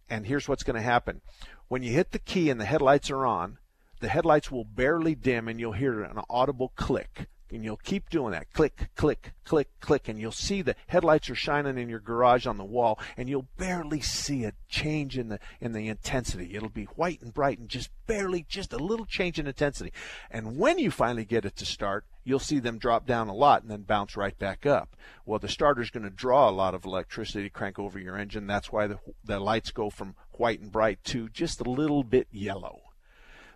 And 0.09 0.27
here's 0.27 0.49
what's 0.49 0.63
going 0.63 0.77
to 0.77 0.83
happen: 0.83 1.23
when 1.69 1.83
you 1.83 1.93
hit 1.93 2.13
the 2.13 2.19
key 2.19 2.51
and 2.51 2.61
the 2.61 2.65
headlights 2.65 3.11
are 3.11 3.27
on, 3.27 3.59
the 4.01 4.09
headlights 4.09 4.51
will 4.51 4.65
barely 4.65 5.15
dim, 5.15 5.49
and 5.49 5.59
you'll 5.59 5.73
hear 5.73 6.03
an 6.03 6.21
audible 6.31 6.73
click. 6.77 7.29
And 7.51 7.65
you'll 7.65 7.77
keep 7.77 8.11
doing 8.11 8.33
that. 8.33 8.53
Click, 8.53 8.91
click, 8.97 9.33
click, 9.45 9.69
click, 9.81 10.09
and 10.09 10.21
you'll 10.21 10.33
see 10.33 10.63
the 10.63 10.77
headlights 10.89 11.31
are 11.31 11.35
shining 11.35 11.79
in 11.79 11.89
your 11.89 12.01
garage 12.01 12.47
on 12.47 12.59
the 12.59 12.65
wall, 12.65 12.99
and 13.17 13.29
you'll 13.29 13.49
barely 13.57 14.01
see 14.01 14.45
a 14.45 14.53
change 14.69 15.17
in 15.17 15.29
the 15.29 15.39
in 15.61 15.73
the 15.73 15.89
intensity. 15.89 16.55
It'll 16.55 16.69
be 16.69 16.85
white 16.85 17.23
and 17.23 17.33
bright, 17.33 17.59
and 17.59 17.69
just 17.69 17.91
barely, 18.07 18.45
just 18.49 18.73
a 18.73 18.79
little 18.79 19.07
change 19.07 19.39
in 19.39 19.47
intensity. 19.47 19.93
And 20.31 20.59
when 20.59 20.79
you 20.79 20.91
finally 20.91 21.25
get 21.25 21.45
it 21.45 21.57
to 21.57 21.67
start, 21.67 22.05
you'll 22.25 22.39
see 22.39 22.59
them 22.59 22.79
drop 22.79 23.07
down 23.07 23.29
a 23.29 23.35
lot 23.35 23.63
and 23.63 23.71
then 23.71 23.83
bounce 23.83 24.17
right 24.17 24.37
back 24.39 24.67
up. 24.67 24.97
Well, 25.25 25.39
the 25.39 25.49
starter's 25.49 25.91
going 25.91 26.05
to 26.05 26.11
draw 26.11 26.49
a 26.49 26.51
lot 26.51 26.75
of 26.75 26.85
electricity 26.85 27.45
to 27.45 27.51
crank 27.51 27.79
over 27.79 27.99
your 27.99 28.17
engine. 28.17 28.47
That's 28.47 28.73
why 28.73 28.87
the 28.87 28.99
the 29.25 29.41
lights 29.41 29.71
go 29.71 29.91
from 29.91 30.17
white 30.33 30.61
and 30.61 30.73
bright 30.73 31.03
to 31.05 31.29
just 31.29 31.61
a 31.61 31.71
little 31.71 32.03
bit 32.03 32.27
yellow. 32.31 32.81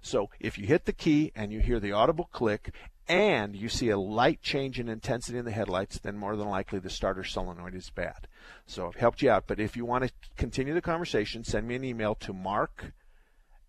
So 0.03 0.31
if 0.41 0.57
you 0.57 0.67
hit 0.67 0.87
the 0.87 0.93
key 0.95 1.31
and 1.35 1.53
you 1.53 1.61
hear 1.61 1.79
the 1.79 1.93
audible 1.93 2.31
click 2.33 2.75
and 3.09 3.57
you 3.57 3.69
see 3.69 3.89
a 3.89 3.99
light 3.99 4.43
change 4.43 4.79
in 4.79 4.89
intensity 4.89 5.39
in 5.39 5.45
the 5.45 5.51
headlights, 5.51 5.99
then 5.99 6.17
more 6.17 6.37
than 6.37 6.49
likely 6.49 6.79
the 6.79 6.91
starter 6.91 7.25
solenoid 7.25 7.75
is 7.75 7.91
bad. 7.91 8.29
So 8.67 8.87
I've 8.87 8.97
helped 8.97 9.23
you 9.23 9.31
out. 9.31 9.45
But 9.47 9.61
if 9.61 9.77
you 9.77 9.85
want 9.85 10.05
to 10.05 10.13
continue 10.37 10.75
the 10.75 10.81
conversation, 10.81 11.45
send 11.45 11.67
me 11.67 11.75
an 11.75 11.85
email 11.85 12.15
to 12.17 12.33
mark 12.33 12.93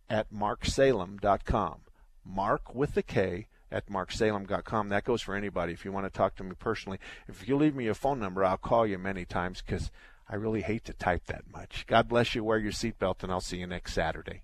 at 0.10 0.32
marksalem.com. 0.32 1.82
Mark 2.24 2.76
with 2.76 2.94
the 2.94 3.02
K 3.02 3.48
at 3.72 3.88
marksalem.com. 3.88 4.90
That 4.90 5.06
goes 5.06 5.22
for 5.22 5.36
anybody. 5.36 5.74
If 5.74 5.86
you 5.86 5.92
want 5.92 6.06
to 6.06 6.16
talk 6.16 6.36
to 6.36 6.44
me 6.44 6.52
personally, 6.60 7.00
if 7.28 7.48
you 7.48 7.56
leave 7.56 7.76
me 7.76 7.88
a 7.88 7.96
phone 7.96 8.20
number, 8.20 8.44
I'll 8.44 8.58
call 8.58 8.86
you 8.86 9.00
many 9.00 9.26
times 9.26 9.64
because 9.66 9.90
I 10.30 10.36
really 10.36 10.62
hate 10.62 10.86
to 10.86 10.94
type 10.94 11.26
that 11.28 11.44
much. 11.52 11.86
God 11.88 12.08
bless 12.08 12.36
you. 12.36 12.44
Wear 12.44 12.60
your 12.60 12.72
seatbelt, 12.72 13.24
and 13.24 13.32
I'll 13.32 13.42
see 13.42 13.58
you 13.58 13.68
next 13.68 13.94
Saturday. 13.94 14.44